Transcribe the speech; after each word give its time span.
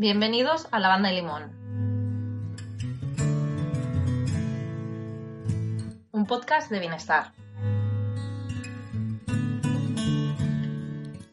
Bienvenidos 0.00 0.66
a 0.70 0.78
la 0.78 0.88
banda 0.88 1.10
de 1.10 1.16
limón. 1.16 1.42
Un 6.10 6.24
podcast 6.24 6.70
de 6.70 6.80
bienestar. 6.80 7.32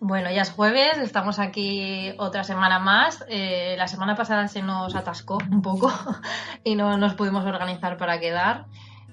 Bueno, 0.02 0.30
ya 0.31 0.41
es 0.41 0.52
jueves, 0.52 0.98
estamos 0.98 1.39
aquí 1.39 2.13
otra 2.17 2.44
semana 2.44 2.77
más. 2.80 3.23
Eh, 3.30 3.75
la 3.77 3.88
semana 3.88 4.17
pasada 4.17 4.49
se 4.49 4.61
nos 4.61 4.97
atascó 4.97 5.38
un 5.49 5.61
poco 5.61 5.89
y 6.66 6.75
no 6.75 6.97
nos 6.97 7.13
pudimos 7.13 7.45
organizar 7.45 7.95
para 7.95 8.20
quedar. 8.20 8.66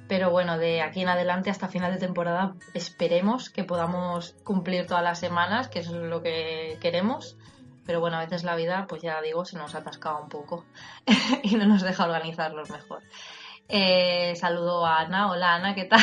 Pero 0.08 0.32
bueno, 0.32 0.58
de 0.58 0.82
aquí 0.82 1.02
en 1.02 1.10
adelante 1.10 1.50
hasta 1.50 1.68
final 1.68 1.92
de 1.92 2.00
temporada 2.00 2.56
esperemos 2.74 3.50
que 3.50 3.62
podamos 3.62 4.34
cumplir 4.42 4.88
todas 4.88 5.04
las 5.04 5.20
semanas, 5.20 5.68
que 5.68 5.78
es 5.78 5.90
lo 5.90 6.22
que 6.22 6.76
queremos. 6.80 7.38
Pero 7.86 8.00
bueno, 8.00 8.16
a 8.16 8.20
veces 8.20 8.44
la 8.44 8.56
vida, 8.56 8.86
pues 8.88 9.02
ya 9.02 9.20
digo, 9.20 9.44
se 9.44 9.56
nos 9.56 9.74
ha 9.74 9.78
atascado 9.78 10.22
un 10.22 10.28
poco 10.28 10.64
y 11.42 11.56
no 11.56 11.66
nos 11.66 11.82
deja 11.82 12.04
organizarlos 12.04 12.70
mejor. 12.70 13.02
Eh, 13.68 14.34
saludo 14.36 14.84
a 14.84 15.00
Ana. 15.00 15.30
Hola 15.30 15.54
Ana, 15.54 15.74
¿qué 15.74 15.84
tal? 15.84 16.00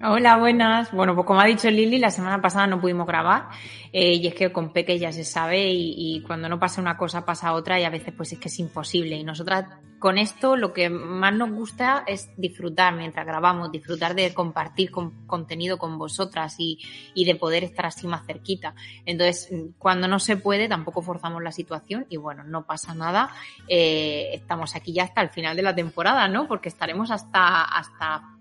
Hola, 0.00 0.36
buenas. 0.36 0.92
Bueno, 0.92 1.16
pues 1.16 1.26
como 1.26 1.40
ha 1.40 1.44
dicho 1.44 1.68
Lili, 1.68 1.98
la 1.98 2.12
semana 2.12 2.40
pasada 2.40 2.68
no 2.68 2.80
pudimos 2.80 3.04
grabar 3.04 3.48
eh, 3.92 4.14
y 4.14 4.28
es 4.28 4.34
que 4.34 4.52
con 4.52 4.72
Peque 4.72 4.96
ya 4.96 5.10
se 5.10 5.24
sabe 5.24 5.72
y, 5.72 6.22
cuando 6.24 6.48
no 6.48 6.60
pasa 6.60 6.80
una 6.80 6.96
cosa 6.96 7.24
pasa 7.24 7.52
otra 7.52 7.80
y 7.80 7.84
a 7.84 7.90
veces 7.90 8.14
pues 8.16 8.32
es 8.32 8.38
que 8.38 8.46
es 8.46 8.60
imposible. 8.60 9.16
Y 9.16 9.24
nosotras 9.24 9.64
con 9.98 10.16
esto 10.16 10.54
lo 10.54 10.72
que 10.72 10.88
más 10.88 11.34
nos 11.34 11.50
gusta 11.50 12.04
es 12.06 12.30
disfrutar 12.36 12.94
mientras 12.94 13.26
grabamos, 13.26 13.72
disfrutar 13.72 14.14
de 14.14 14.32
compartir 14.32 14.92
con, 14.92 15.26
contenido 15.26 15.78
con 15.78 15.98
vosotras 15.98 16.54
y, 16.60 16.78
y, 17.12 17.24
de 17.24 17.34
poder 17.34 17.64
estar 17.64 17.86
así 17.86 18.06
más 18.06 18.24
cerquita. 18.24 18.76
Entonces, 19.04 19.52
cuando 19.78 20.06
no 20.06 20.20
se 20.20 20.36
puede, 20.36 20.68
tampoco 20.68 21.02
forzamos 21.02 21.42
la 21.42 21.50
situación 21.50 22.06
y 22.08 22.18
bueno, 22.18 22.44
no 22.44 22.66
pasa 22.66 22.94
nada. 22.94 23.30
Eh, 23.66 24.28
estamos 24.32 24.76
aquí 24.76 24.92
ya 24.92 25.02
hasta 25.02 25.22
el 25.22 25.30
final 25.30 25.56
de 25.56 25.62
la 25.62 25.74
temporada, 25.74 26.28
¿no? 26.28 26.46
Porque 26.46 26.68
estaremos 26.68 27.10
hasta, 27.10 27.64
hasta 27.64 28.37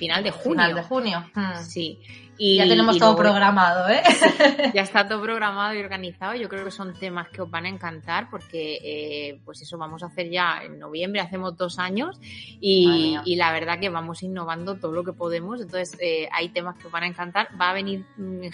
final 0.00 0.24
de 0.24 0.30
junio. 0.30 0.50
Final 0.50 0.74
de 0.74 0.82
junio. 0.82 1.30
Hmm. 1.34 1.62
Sí. 1.62 2.00
Y, 2.42 2.56
ya 2.56 2.66
tenemos 2.66 2.96
y 2.96 2.98
todo 2.98 3.10
luego, 3.10 3.22
programado, 3.22 3.86
¿eh? 3.90 4.02
Ya 4.74 4.80
está 4.80 5.06
todo 5.06 5.20
programado 5.20 5.74
y 5.74 5.80
organizado. 5.80 6.34
Yo 6.34 6.48
creo 6.48 6.64
que 6.64 6.70
son 6.70 6.98
temas 6.98 7.28
que 7.28 7.42
os 7.42 7.50
van 7.50 7.66
a 7.66 7.68
encantar 7.68 8.30
porque, 8.30 8.78
eh, 8.82 9.40
pues 9.44 9.60
eso 9.60 9.76
vamos 9.76 10.02
a 10.02 10.06
hacer 10.06 10.30
ya 10.30 10.62
en 10.64 10.78
noviembre, 10.78 11.20
hacemos 11.20 11.54
dos 11.58 11.78
años 11.78 12.18
y, 12.22 13.18
y 13.26 13.36
la 13.36 13.52
verdad 13.52 13.78
que 13.78 13.90
vamos 13.90 14.22
innovando 14.22 14.76
todo 14.76 14.92
lo 14.92 15.04
que 15.04 15.12
podemos. 15.12 15.60
Entonces, 15.60 15.98
eh, 16.00 16.30
hay 16.32 16.48
temas 16.48 16.76
que 16.76 16.86
os 16.86 16.92
van 16.92 17.02
a 17.02 17.08
encantar. 17.08 17.48
Va 17.60 17.70
a 17.70 17.74
venir 17.74 18.06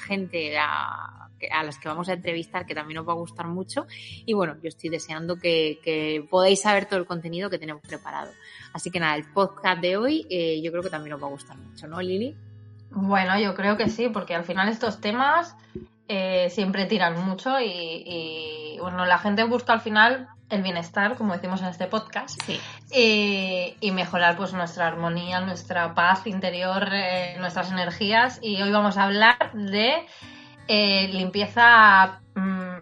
gente 0.05 0.59
a, 0.59 1.29
a 1.51 1.63
las 1.63 1.79
que 1.79 1.89
vamos 1.89 2.09
a 2.09 2.15
entrevistar 2.15 2.67
que 2.67 2.75
también 2.75 2.99
os 2.99 3.09
va 3.09 3.13
a 3.13 3.17
gustar 3.17 3.47
mucho. 3.47 3.87
Y 4.25 4.33
bueno, 4.33 4.57
yo 4.63 4.69
estoy 4.69 4.91
deseando 4.91 5.37
que, 5.37 5.79
que 5.83 6.27
podáis 6.29 6.61
saber 6.61 6.87
todo 6.87 6.99
el 6.99 7.07
contenido 7.07 7.51
que 7.51 7.59
tenemos 7.59 7.83
preparado. 7.83 8.33
Así 8.77 8.91
que 8.91 9.01
nada, 9.01 9.17
el 9.17 9.25
podcast 9.25 9.81
de 9.81 9.97
hoy 9.97 10.27
eh, 10.29 10.61
yo 10.63 10.71
creo 10.71 10.83
que 10.83 10.91
también 10.91 11.15
os 11.15 11.23
va 11.23 11.29
a 11.29 11.31
gustar 11.31 11.57
mucho, 11.57 11.87
¿no, 11.87 11.99
Lili? 12.03 12.37
Bueno, 12.91 13.39
yo 13.41 13.55
creo 13.55 13.79
que 13.79 13.89
sí, 13.89 14.11
porque 14.11 14.35
al 14.35 14.45
final 14.45 14.69
estos 14.69 15.01
temas 15.01 15.57
eh, 16.09 16.51
siempre 16.51 16.85
tiran 16.85 17.19
mucho 17.25 17.59
y, 17.59 17.65
y, 17.71 18.79
bueno, 18.79 19.07
la 19.07 19.17
gente 19.17 19.45
busca 19.45 19.73
al 19.73 19.81
final 19.81 20.29
el 20.51 20.61
bienestar, 20.61 21.17
como 21.17 21.33
decimos 21.33 21.63
en 21.63 21.69
este 21.69 21.87
podcast, 21.87 22.39
sí. 22.45 22.61
y, 22.93 23.77
y, 23.81 23.93
mejorar 23.93 24.37
pues 24.37 24.53
nuestra 24.53 24.89
armonía, 24.89 25.41
nuestra 25.41 25.95
paz 25.95 26.27
interior, 26.27 26.87
eh, 26.93 27.37
nuestras 27.39 27.73
energías. 27.73 28.41
Y 28.43 28.61
hoy 28.61 28.73
vamos 28.73 28.99
a 28.99 29.05
hablar 29.05 29.53
de 29.55 30.07
limpieza 31.15 32.21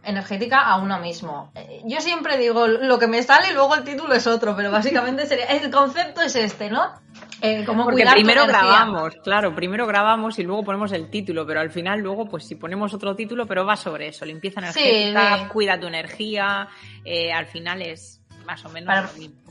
energética 0.04 0.60
a 0.60 0.76
uno 0.76 0.98
mismo. 0.98 1.50
Eh, 1.54 1.82
yo 1.84 2.00
siempre 2.00 2.36
digo 2.36 2.66
lo 2.66 2.98
que 2.98 3.06
me 3.06 3.22
sale 3.22 3.50
y 3.50 3.54
luego 3.54 3.74
el 3.74 3.84
título 3.84 4.14
es 4.14 4.26
otro, 4.26 4.54
pero 4.56 4.70
básicamente 4.70 5.26
sería 5.26 5.46
el 5.46 5.70
concepto 5.70 6.22
es 6.22 6.36
este, 6.36 6.70
¿no? 6.70 6.92
Eh, 7.40 7.64
como 7.64 7.84
Porque 7.84 8.06
primero 8.06 8.46
grabamos, 8.46 9.14
claro, 9.22 9.54
primero 9.54 9.86
grabamos 9.86 10.38
y 10.38 10.42
luego 10.42 10.64
ponemos 10.64 10.92
el 10.92 11.10
título, 11.10 11.46
pero 11.46 11.60
al 11.60 11.70
final 11.70 12.00
luego, 12.00 12.26
pues 12.26 12.46
si 12.46 12.54
ponemos 12.54 12.94
otro 12.94 13.14
título, 13.14 13.46
pero 13.46 13.66
va 13.66 13.76
sobre 13.76 14.08
eso, 14.08 14.24
limpieza 14.24 14.60
energética, 14.60 15.38
sí, 15.38 15.44
cuida 15.48 15.78
tu 15.78 15.86
energía, 15.86 16.68
eh, 17.04 17.32
al 17.32 17.46
final 17.46 17.82
es 17.82 18.22
más 18.46 18.64
o 18.64 18.70
menos 18.70 18.86
para, 18.86 19.02
lo 19.02 19.12
mismo. 19.18 19.42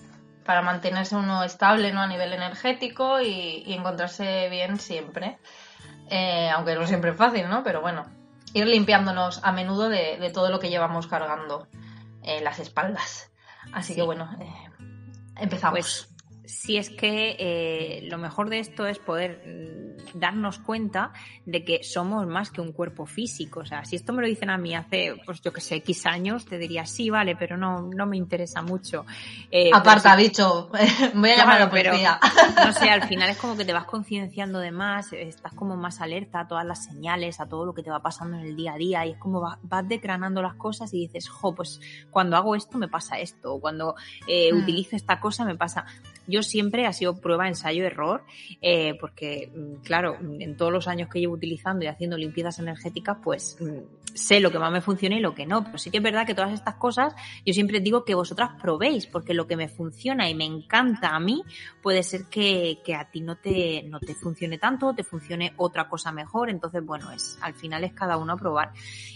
Para 0.43 0.61
mantenerse 0.61 1.15
uno 1.15 1.43
estable 1.43 1.91
¿no? 1.91 2.01
a 2.01 2.07
nivel 2.07 2.33
energético 2.33 3.21
y, 3.21 3.63
y 3.65 3.73
encontrarse 3.73 4.49
bien 4.49 4.79
siempre. 4.79 5.37
Eh, 6.09 6.49
aunque 6.49 6.75
no 6.75 6.85
siempre 6.85 7.11
es 7.11 7.17
fácil, 7.17 7.49
¿no? 7.49 7.63
Pero 7.63 7.81
bueno, 7.81 8.05
ir 8.53 8.67
limpiándonos 8.67 9.43
a 9.43 9.51
menudo 9.51 9.89
de, 9.89 10.17
de 10.17 10.29
todo 10.29 10.49
lo 10.49 10.59
que 10.59 10.69
llevamos 10.69 11.07
cargando 11.07 11.67
en 12.21 12.43
las 12.43 12.59
espaldas. 12.59 13.31
Así 13.73 13.89
sí. 13.93 13.95
que 13.95 14.01
bueno, 14.03 14.29
eh, 14.39 14.69
empezamos. 15.37 15.79
Pues, 15.79 16.12
si 16.45 16.77
es 16.77 16.89
que 16.89 17.35
eh, 17.39 18.07
lo 18.09 18.17
mejor 18.17 18.49
de 18.49 18.59
esto 18.59 18.85
es 18.85 18.99
poder 18.99 19.41
mm, 19.45 20.19
darnos 20.19 20.59
cuenta 20.59 21.13
de 21.45 21.63
que 21.63 21.83
somos 21.83 22.27
más 22.27 22.51
que 22.51 22.61
un 22.61 22.71
cuerpo 22.71 23.05
físico. 23.05 23.61
O 23.61 23.65
sea, 23.65 23.85
si 23.85 23.95
esto 23.95 24.13
me 24.13 24.21
lo 24.21 24.27
dicen 24.27 24.49
a 24.49 24.57
mí 24.57 24.75
hace, 24.75 25.15
pues 25.25 25.41
yo 25.41 25.53
que 25.53 25.61
sé, 25.61 25.75
X 25.75 26.05
años, 26.05 26.45
te 26.45 26.57
diría 26.57 26.85
sí, 26.85 27.09
vale, 27.09 27.35
pero 27.35 27.57
no, 27.57 27.81
no 27.81 28.05
me 28.05 28.17
interesa 28.17 28.61
mucho. 28.61 29.05
Eh, 29.51 29.69
Aparta, 29.73 30.15
si... 30.15 30.23
dicho, 30.23 30.69
voy 31.13 31.31
a 31.31 31.37
llamar 31.37 31.61
a 31.61 31.65
la 31.65 31.69
policía. 31.69 32.19
no 32.55 32.73
sé, 32.73 32.89
al 32.89 33.03
final 33.07 33.29
es 33.29 33.37
como 33.37 33.55
que 33.55 33.65
te 33.65 33.73
vas 33.73 33.85
concienciando 33.85 34.59
de 34.59 34.71
más, 34.71 35.13
estás 35.13 35.53
como 35.53 35.77
más 35.77 36.01
alerta 36.01 36.41
a 36.41 36.47
todas 36.47 36.65
las 36.65 36.85
señales, 36.85 37.39
a 37.39 37.47
todo 37.47 37.65
lo 37.65 37.73
que 37.73 37.83
te 37.83 37.89
va 37.89 38.01
pasando 38.01 38.37
en 38.37 38.45
el 38.45 38.55
día 38.55 38.73
a 38.73 38.77
día 38.77 39.05
y 39.05 39.11
es 39.11 39.17
como 39.17 39.39
vas, 39.39 39.57
vas 39.63 39.87
decranando 39.87 40.41
las 40.41 40.55
cosas 40.55 40.93
y 40.93 40.99
dices, 40.99 41.29
jo, 41.29 41.55
pues 41.55 41.79
cuando 42.11 42.35
hago 42.35 42.55
esto 42.55 42.77
me 42.77 42.87
pasa 42.87 43.19
esto, 43.19 43.55
o 43.55 43.59
cuando 43.59 43.95
eh, 44.27 44.51
mm. 44.53 44.57
utilizo 44.57 44.95
esta 44.95 45.19
cosa 45.19 45.45
me 45.45 45.55
pasa 45.55 45.85
yo 46.27 46.43
siempre 46.43 46.85
ha 46.85 46.93
sido 46.93 47.19
prueba, 47.19 47.47
ensayo, 47.47 47.85
error, 47.85 48.23
eh, 48.61 48.95
porque, 48.99 49.51
claro, 49.83 50.17
en 50.39 50.55
todos 50.57 50.71
los 50.71 50.87
años 50.87 51.09
que 51.09 51.19
llevo 51.19 51.33
utilizando 51.33 51.85
y 51.85 51.87
haciendo 51.87 52.17
limpiezas 52.17 52.59
energéticas, 52.59 53.17
pues 53.23 53.57
sé 54.13 54.39
lo 54.39 54.51
que 54.51 54.59
más 54.59 54.71
me 54.71 54.81
funciona 54.81 55.15
y 55.15 55.19
lo 55.19 55.33
que 55.33 55.45
no. 55.45 55.63
Pero 55.63 55.77
sí 55.77 55.91
que 55.91 55.97
es 55.97 56.03
verdad 56.03 56.25
que 56.25 56.35
todas 56.35 56.53
estas 56.53 56.75
cosas, 56.75 57.13
yo 57.45 57.53
siempre 57.53 57.79
digo 57.79 58.05
que 58.05 58.15
vosotras 58.15 58.51
probéis, 58.61 59.07
porque 59.07 59.33
lo 59.33 59.47
que 59.47 59.55
me 59.55 59.67
funciona 59.67 60.29
y 60.29 60.35
me 60.35 60.45
encanta 60.45 61.09
a 61.09 61.19
mí, 61.19 61.43
puede 61.81 62.03
ser 62.03 62.25
que, 62.25 62.79
que 62.83 62.95
a 62.95 63.09
ti 63.09 63.21
no 63.21 63.37
te, 63.37 63.83
no 63.83 63.99
te 63.99 64.15
funcione 64.15 64.57
tanto, 64.57 64.93
te 64.93 65.03
funcione 65.03 65.53
otra 65.57 65.89
cosa 65.89 66.11
mejor. 66.11 66.49
Entonces, 66.49 66.85
bueno, 66.85 67.11
es, 67.11 67.37
al 67.41 67.53
final 67.53 67.83
es 67.83 67.93
cada 67.93 68.17
uno 68.17 68.33
a 68.33 68.37
probar. 68.37 68.71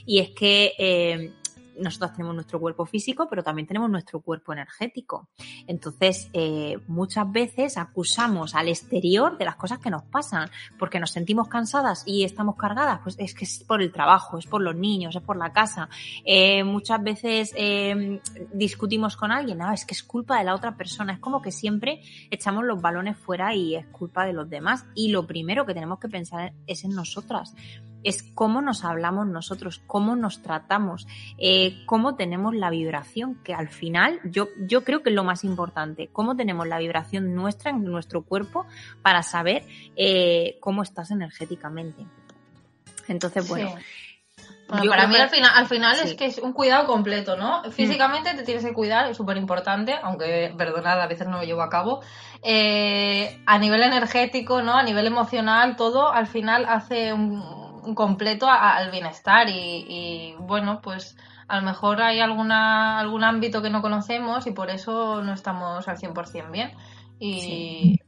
Y 0.06 0.20
es 0.20 0.32
que, 0.32 0.74
eh, 0.78 1.34
nosotros 1.80 2.14
tenemos 2.14 2.36
nuestro 2.36 2.60
cuerpo 2.60 2.86
físico, 2.86 3.28
pero 3.30 3.44
también 3.44 3.68
tenemos 3.68 3.90
nuestro 3.90 4.22
cuerpo 4.22 4.54
energético. 4.54 5.30
Entonces, 5.68 6.30
eh, 6.34 6.78
muchas 6.88 7.32
veces 7.32 7.78
acusamos 7.78 8.56
al 8.56 8.68
exterior 8.68 9.38
de 9.38 9.46
las 9.46 9.56
cosas 9.56 9.80
que 9.80 9.90
nos 9.90 10.04
pasan, 10.04 10.50
porque 10.78 11.00
nos 11.00 11.12
sentimos 11.12 11.48
cansadas 11.48 12.04
y 12.06 12.24
estamos 12.24 12.56
cargadas, 12.56 13.00
pues 13.04 13.16
es 13.20 13.34
que 13.34 13.46
es 13.46 13.64
por 13.64 13.82
el 13.82 13.92
trabajo, 13.92 14.38
es 14.38 14.46
por 14.46 14.62
los 14.62 14.76
niños, 14.76 15.16
es 15.16 15.22
por 15.22 15.38
la 15.38 15.52
casa. 15.52 15.90
Eh, 16.26 16.64
muchas 16.64 17.02
veces 17.02 17.54
eh, 17.56 18.22
discutimos 18.54 19.18
con 19.18 19.32
alguien, 19.32 19.58
no, 19.60 19.72
es 19.72 19.86
que 19.86 19.94
es 19.94 20.04
culpa 20.04 20.38
de 20.38 20.44
la 20.44 20.56
otra 20.56 20.76
persona, 20.76 21.14
es 21.14 21.20
como 21.20 21.42
que 21.42 21.52
siempre 21.52 22.02
echamos 22.32 22.64
los 22.64 22.82
balones 22.82 23.18
fuera 23.18 23.54
y 23.54 23.76
es 23.76 23.86
culpa 23.88 24.26
de 24.26 24.34
los 24.34 24.50
demás. 24.50 24.86
Y 24.96 25.10
lo 25.10 25.26
primero 25.28 25.66
que 25.66 25.74
tenemos 25.74 26.00
que 26.00 26.10
pensar 26.10 26.54
es 26.66 26.84
en 26.84 26.92
nosotras 26.92 27.56
es 28.04 28.24
cómo 28.34 28.62
nos 28.62 28.84
hablamos 28.84 29.28
nosotros, 29.28 29.82
cómo 29.86 30.16
nos 30.16 30.42
tratamos, 30.42 31.08
eh, 31.38 31.84
cómo 31.86 32.16
tenemos 32.16 32.56
la 32.56 32.70
vibración, 32.70 33.36
que 33.44 33.54
al 33.54 33.70
final 33.70 34.20
yo, 34.24 34.48
yo 34.60 34.84
creo 34.84 35.04
que 35.04 35.10
es 35.10 35.16
lo 35.16 35.24
más 35.24 35.44
importante, 35.44 36.10
cómo 36.12 36.36
tenemos 36.36 36.68
la 36.68 36.78
vibración 36.78 37.36
nuestra 37.36 37.72
en 37.72 37.84
nuestro 37.84 38.24
cuerpo 38.24 38.66
para 39.02 39.24
saber 39.24 39.66
eh, 39.96 40.58
cómo 40.60 40.84
estás 40.84 41.12
energéticamente. 41.12 42.06
Entonces, 43.08 43.48
bueno, 43.48 43.74
sí. 43.78 44.88
para 44.90 45.08
mí 45.08 45.16
al 45.16 45.30
final, 45.30 45.52
al 45.56 45.68
final 45.68 45.98
es 46.04 46.14
que 46.16 46.26
es 46.26 46.40
un 46.40 46.54
cuidado 46.54 46.88
completo, 46.88 47.38
¿no? 47.38 47.62
Mm. 47.64 47.72
Físicamente 47.72 48.34
te 48.34 48.44
tienes 48.44 48.66
que 48.66 48.74
cuidar, 48.74 49.10
es 49.10 49.18
súper 49.18 49.38
importante, 49.38 49.96
aunque, 50.02 50.54
perdonad, 50.58 51.02
a 51.02 51.08
veces 51.08 51.28
no 51.28 51.38
lo 51.38 51.44
llevo 51.44 51.62
a 51.62 51.70
cabo. 51.70 52.02
Eh, 52.42 53.42
a 53.46 53.58
nivel 53.58 53.82
energético, 53.82 54.62
¿no? 54.62 54.74
A 54.74 54.84
nivel 54.84 55.08
emocional, 55.08 55.76
todo 55.76 56.12
al 56.12 56.28
final 56.28 56.66
hace 56.68 57.14
un, 57.14 57.67
completo 57.96 58.48
al 58.50 58.92
bienestar 58.92 59.48
y, 59.50 60.36
bueno, 60.40 60.82
pues 60.82 61.18
a 61.48 61.58
lo 61.58 61.64
mejor 61.64 62.02
hay 62.02 62.20
alguna, 62.20 63.00
algún 63.00 63.24
ámbito 63.24 63.62
que 63.62 63.70
no 63.70 63.82
conocemos 63.82 64.48
y 64.48 64.52
por 64.52 64.70
eso 64.70 65.22
no 65.24 65.34
estamos 65.34 65.88
al 65.88 65.98
100% 65.98 66.52
bien. 66.52 66.72
Y, 67.20 68.00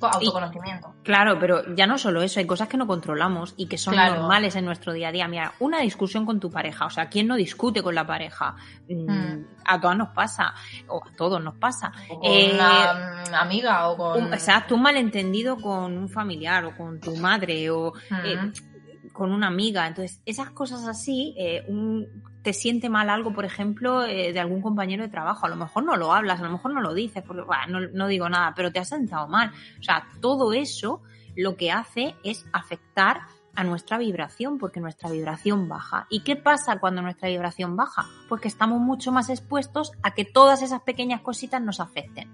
autoconocimiento. 0.00 0.94
claro, 1.02 1.38
pero 1.38 1.74
ya 1.74 1.86
no 1.86 1.98
solo 1.98 2.22
eso, 2.22 2.40
hay 2.40 2.46
cosas 2.46 2.68
que 2.68 2.76
no 2.76 2.86
controlamos 2.86 3.54
y 3.56 3.66
que 3.66 3.78
son 3.78 3.96
normales 3.96 4.56
en 4.56 4.64
nuestro 4.64 4.92
día 4.92 5.08
a 5.08 5.12
día. 5.12 5.28
Mira, 5.28 5.52
una 5.60 5.80
discusión 5.80 6.26
con 6.26 6.40
tu 6.40 6.50
pareja, 6.50 6.86
o 6.86 6.90
sea, 6.90 7.08
¿quién 7.08 7.26
no 7.26 7.36
discute 7.36 7.82
con 7.82 7.94
la 7.94 8.06
pareja? 8.06 8.56
Mm, 8.88 9.10
hmm. 9.10 9.46
A 9.64 9.80
todas 9.80 9.96
nos 9.96 10.08
pasa, 10.08 10.54
o 10.88 11.02
a 11.04 11.16
todos 11.16 11.42
nos 11.42 11.54
pasa. 11.56 11.92
con 12.08 12.18
una 12.20 13.22
eh, 13.26 13.34
amiga 13.34 13.88
o 13.88 13.96
con... 13.96 14.24
Un, 14.24 14.34
exacto, 14.34 14.74
un 14.74 14.82
malentendido 14.82 15.56
con 15.56 15.96
un 15.96 16.08
familiar 16.08 16.64
o 16.64 16.76
con 16.76 17.00
tu 17.00 17.16
madre 17.16 17.70
o... 17.70 17.92
Eh. 18.24 18.52
Con 19.14 19.32
una 19.32 19.46
amiga. 19.46 19.86
Entonces, 19.86 20.20
esas 20.26 20.50
cosas 20.50 20.86
así, 20.86 21.34
eh, 21.38 21.64
un, 21.68 22.06
te 22.42 22.52
siente 22.52 22.90
mal 22.90 23.08
algo, 23.08 23.32
por 23.32 23.46
ejemplo, 23.46 24.04
eh, 24.04 24.32
de 24.32 24.40
algún 24.40 24.60
compañero 24.60 25.04
de 25.04 25.08
trabajo. 25.08 25.46
A 25.46 25.48
lo 25.48 25.56
mejor 25.56 25.84
no 25.84 25.96
lo 25.96 26.12
hablas, 26.12 26.40
a 26.40 26.42
lo 26.42 26.50
mejor 26.50 26.74
no 26.74 26.82
lo 26.82 26.92
dices, 26.92 27.22
porque 27.26 27.44
no, 27.68 28.08
digo 28.08 28.28
nada, 28.28 28.52
pero 28.54 28.72
te 28.72 28.80
has 28.80 28.88
sentado 28.88 29.28
mal. 29.28 29.52
O 29.78 29.82
sea, 29.82 30.06
todo 30.20 30.52
eso 30.52 31.00
lo 31.36 31.56
que 31.56 31.70
hace 31.70 32.16
es 32.24 32.44
afectar 32.52 33.22
a 33.54 33.62
nuestra 33.62 33.98
vibración, 33.98 34.58
porque 34.58 34.80
nuestra 34.80 35.08
vibración 35.08 35.68
baja. 35.68 36.08
¿Y 36.10 36.20
qué 36.24 36.34
pasa 36.34 36.80
cuando 36.80 37.00
nuestra 37.00 37.28
vibración 37.28 37.76
baja? 37.76 38.06
Pues 38.28 38.40
que 38.40 38.48
estamos 38.48 38.80
mucho 38.80 39.12
más 39.12 39.30
expuestos 39.30 39.92
a 40.02 40.10
que 40.12 40.24
todas 40.24 40.60
esas 40.60 40.82
pequeñas 40.82 41.20
cositas 41.20 41.62
nos 41.62 41.78
afecten. 41.78 42.28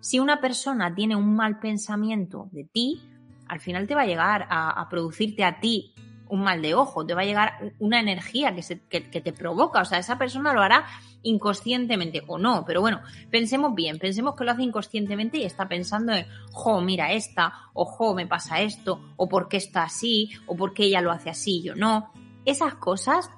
Si 0.00 0.18
una 0.18 0.40
persona 0.40 0.92
tiene 0.92 1.14
un 1.14 1.36
mal 1.36 1.60
pensamiento 1.60 2.48
de 2.50 2.64
ti, 2.64 3.00
al 3.46 3.60
final 3.60 3.86
te 3.86 3.94
va 3.94 4.02
a 4.02 4.06
llegar 4.06 4.48
a, 4.50 4.80
a 4.80 4.88
producirte 4.88 5.44
a 5.44 5.60
ti 5.60 5.94
un 6.28 6.42
mal 6.42 6.62
de 6.62 6.74
ojo, 6.74 7.04
te 7.04 7.14
va 7.14 7.22
a 7.22 7.24
llegar 7.24 7.74
una 7.78 8.00
energía 8.00 8.54
que, 8.54 8.62
se, 8.62 8.80
que, 8.80 9.00
te 9.00 9.32
provoca, 9.32 9.80
o 9.80 9.84
sea, 9.84 9.98
esa 9.98 10.18
persona 10.18 10.52
lo 10.52 10.62
hará 10.62 10.86
inconscientemente 11.22 12.22
o 12.26 12.38
no, 12.38 12.64
pero 12.66 12.80
bueno, 12.80 13.00
pensemos 13.30 13.74
bien, 13.74 13.98
pensemos 13.98 14.34
que 14.34 14.44
lo 14.44 14.52
hace 14.52 14.62
inconscientemente 14.62 15.38
y 15.38 15.44
está 15.44 15.68
pensando 15.68 16.12
en, 16.12 16.26
jo, 16.52 16.80
mira 16.80 17.12
esta, 17.12 17.52
o 17.72 17.84
jo, 17.84 18.14
me 18.14 18.26
pasa 18.26 18.60
esto, 18.60 19.00
o 19.16 19.28
por 19.28 19.48
qué 19.48 19.58
está 19.58 19.84
así, 19.84 20.30
o 20.46 20.56
por 20.56 20.74
qué 20.74 20.84
ella 20.84 21.00
lo 21.00 21.12
hace 21.12 21.30
así, 21.30 21.62
yo 21.62 21.74
no. 21.74 22.10
Esas 22.44 22.74
cosas 22.74 23.30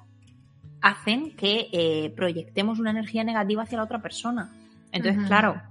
hacen 0.81 1.35
que 1.35 1.69
eh, 1.71 2.13
proyectemos 2.15 2.79
una 2.79 2.91
energía 2.91 3.23
negativa 3.23 3.63
hacia 3.63 3.77
la 3.77 3.83
otra 3.85 4.01
persona. 4.01 4.51
Entonces, 4.91 5.25
claro, 5.27 5.61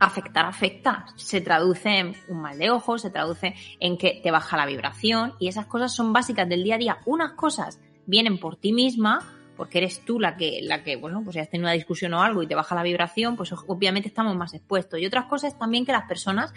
afectar 0.00 0.46
afecta. 0.46 1.06
Se 1.14 1.40
traduce 1.40 1.98
en 1.98 2.14
un 2.28 2.40
mal 2.40 2.58
de 2.58 2.70
ojo, 2.70 2.98
se 2.98 3.10
traduce 3.10 3.54
en 3.78 3.98
que 3.98 4.20
te 4.22 4.30
baja 4.30 4.56
la 4.56 4.66
vibración 4.66 5.34
y 5.38 5.48
esas 5.48 5.66
cosas 5.66 5.94
son 5.94 6.12
básicas 6.12 6.48
del 6.48 6.64
día 6.64 6.76
a 6.76 6.78
día. 6.78 6.98
Unas 7.04 7.32
cosas 7.32 7.78
vienen 8.06 8.38
por 8.38 8.56
ti 8.56 8.72
misma, 8.72 9.20
porque 9.56 9.78
eres 9.78 10.02
tú 10.04 10.18
la 10.18 10.36
que, 10.36 10.60
la 10.62 10.82
que, 10.82 10.96
bueno, 10.96 11.22
pues 11.22 11.34
si 11.34 11.40
has 11.40 11.50
tenido 11.50 11.66
una 11.66 11.74
discusión 11.74 12.14
o 12.14 12.22
algo 12.22 12.42
y 12.42 12.46
te 12.46 12.54
baja 12.54 12.74
la 12.74 12.82
vibración, 12.82 13.36
pues 13.36 13.52
obviamente 13.52 14.08
estamos 14.08 14.34
más 14.34 14.54
expuestos. 14.54 14.98
Y 14.98 15.06
otras 15.06 15.26
cosas 15.26 15.58
también 15.58 15.84
que 15.84 15.92
las 15.92 16.08
personas 16.08 16.52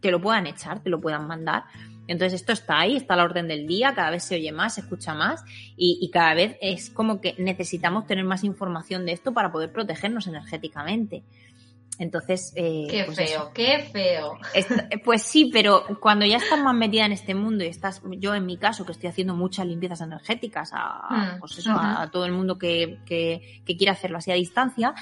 te 0.00 0.10
lo 0.10 0.20
puedan 0.20 0.46
echar, 0.48 0.82
te 0.82 0.90
lo 0.90 1.00
puedan 1.00 1.28
mandar. 1.28 1.64
Entonces 2.08 2.40
esto 2.40 2.52
está 2.52 2.80
ahí, 2.80 2.96
está 2.96 3.14
a 3.14 3.18
la 3.18 3.24
orden 3.24 3.46
del 3.46 3.66
día, 3.66 3.94
cada 3.94 4.10
vez 4.10 4.24
se 4.24 4.34
oye 4.34 4.50
más, 4.50 4.74
se 4.74 4.80
escucha 4.80 5.14
más 5.14 5.44
y, 5.76 5.98
y, 6.00 6.10
cada 6.10 6.34
vez 6.34 6.56
es 6.62 6.88
como 6.88 7.20
que 7.20 7.34
necesitamos 7.38 8.06
tener 8.06 8.24
más 8.24 8.44
información 8.44 9.04
de 9.04 9.12
esto 9.12 9.32
para 9.34 9.52
poder 9.52 9.70
protegernos 9.72 10.26
energéticamente. 10.26 11.22
Entonces. 11.98 12.52
Eh, 12.54 12.86
qué 12.90 13.04
pues 13.04 13.16
feo, 13.16 13.50
qué 13.52 13.88
feo. 13.92 14.38
pues 15.04 15.22
sí, 15.22 15.50
pero 15.52 15.84
cuando 16.00 16.24
ya 16.24 16.36
estás 16.36 16.60
más 16.60 16.74
metida 16.74 17.06
en 17.06 17.12
este 17.12 17.34
mundo 17.34 17.64
y 17.64 17.68
estás, 17.68 18.02
yo 18.18 18.34
en 18.34 18.46
mi 18.46 18.56
caso, 18.56 18.86
que 18.86 18.92
estoy 18.92 19.08
haciendo 19.08 19.34
muchas 19.34 19.66
limpiezas 19.66 20.00
energéticas 20.00 20.70
a, 20.72 21.08
hmm, 21.10 21.40
pues 21.40 21.66
a, 21.68 22.08
todo 22.10 22.24
el 22.24 22.32
mundo 22.32 22.58
que, 22.58 22.98
que, 23.04 23.62
que 23.64 23.76
quiere 23.76 23.90
hacerlo 23.90 24.18
así 24.18 24.30
a 24.30 24.34
distancia, 24.34 24.94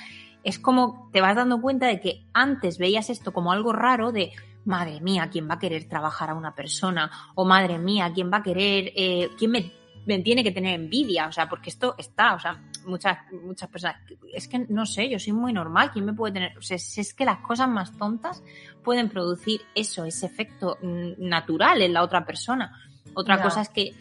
es 0.43 0.59
como 0.59 1.11
te 1.13 1.21
vas 1.21 1.37
dando 1.37 1.61
cuenta 1.61 1.87
de 1.87 2.01
que 2.01 2.25
antes 2.33 2.79
veías 2.79 3.11
esto 3.11 3.33
como 3.33 3.53
algo 3.53 3.73
raro 3.73 4.13
de 4.13 4.33
madre 4.65 5.01
mía, 5.01 5.29
¿quién 5.31 5.49
va 5.49 5.55
a 5.55 5.59
querer 5.59 5.89
trabajar 5.89 6.31
a 6.31 6.35
una 6.35 6.55
persona? 6.55 7.11
O 7.35 7.45
madre 7.45 7.79
mía, 7.79 8.11
¿quién 8.15 8.31
va 8.33 8.39
a 8.39 8.43
querer, 8.43 8.93
eh, 8.97 9.31
quién 9.39 9.53
me, 9.53 9.73
me, 10.07 10.21
tiene 10.21 10.43
que 10.43 10.53
tener 10.53 10.75
envidia? 10.75 11.27
O 11.27 11.33
sea, 11.33 11.49
porque 11.49 11.71
esto 11.71 11.95
está, 11.99 12.35
o 12.35 12.41
sea, 12.41 12.63
muchas, 12.87 13.19
muchas 13.33 13.69
personas, 13.69 13.97
es 14.33 14.49
que 14.49 14.61
no 14.69 14.87
sé, 14.87 15.09
yo 15.09 15.19
soy 15.19 15.33
muy 15.33 15.53
normal, 15.53 15.91
¿quién 15.93 16.05
me 16.05 16.15
puede 16.15 16.33
tener? 16.33 16.57
O 16.57 16.63
sea, 16.63 16.77
es 16.77 17.15
que 17.15 17.25
las 17.25 17.39
cosas 17.39 17.69
más 17.69 17.97
tontas 17.97 18.43
pueden 18.83 19.09
producir 19.09 19.61
eso, 19.75 20.05
ese 20.05 20.27
efecto 20.27 20.79
natural 20.83 21.83
en 21.83 21.93
la 21.93 22.03
otra 22.03 22.25
persona. 22.25 22.73
Otra 23.15 23.43
cosa 23.43 23.63
es 23.63 23.71
que, 23.71 23.95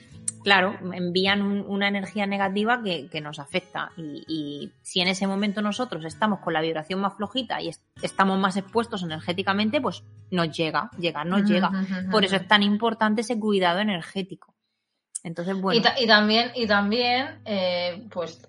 claro, 0.44 0.78
envían 0.94 1.42
una 1.42 1.88
energía 1.88 2.26
negativa 2.26 2.82
que, 2.84 3.22
nos 3.22 3.40
afecta. 3.40 3.92
Y, 3.98 4.72
si 4.82 5.00
en 5.00 5.08
ese 5.08 5.26
momento 5.26 5.62
nosotros 5.62 6.04
estamos 6.06 6.40
con 6.40 6.54
la 6.54 6.62
vibración 6.62 7.00
más 7.00 7.16
flojita 7.16 7.62
y 7.62 7.72
estamos 8.02 8.38
más 8.40 8.58
expuestos 8.58 9.04
energéticamente, 9.04 9.80
pues 9.80 10.04
nos 10.32 10.56
llega, 10.56 10.92
llega, 11.00 11.24
nos 11.24 11.50
llega. 11.50 11.72
Por 12.12 12.26
eso 12.26 12.36
es 12.36 12.48
tan 12.48 12.62
importante 12.62 13.22
ese 13.22 13.40
cuidado 13.40 13.80
energético. 13.80 14.55
Entonces, 15.26 15.60
bueno. 15.60 15.82
Y, 15.98 16.06
también, 16.06 16.52
y 16.54 16.68
también 16.68 17.40
eh, 17.46 18.06
pues 18.12 18.48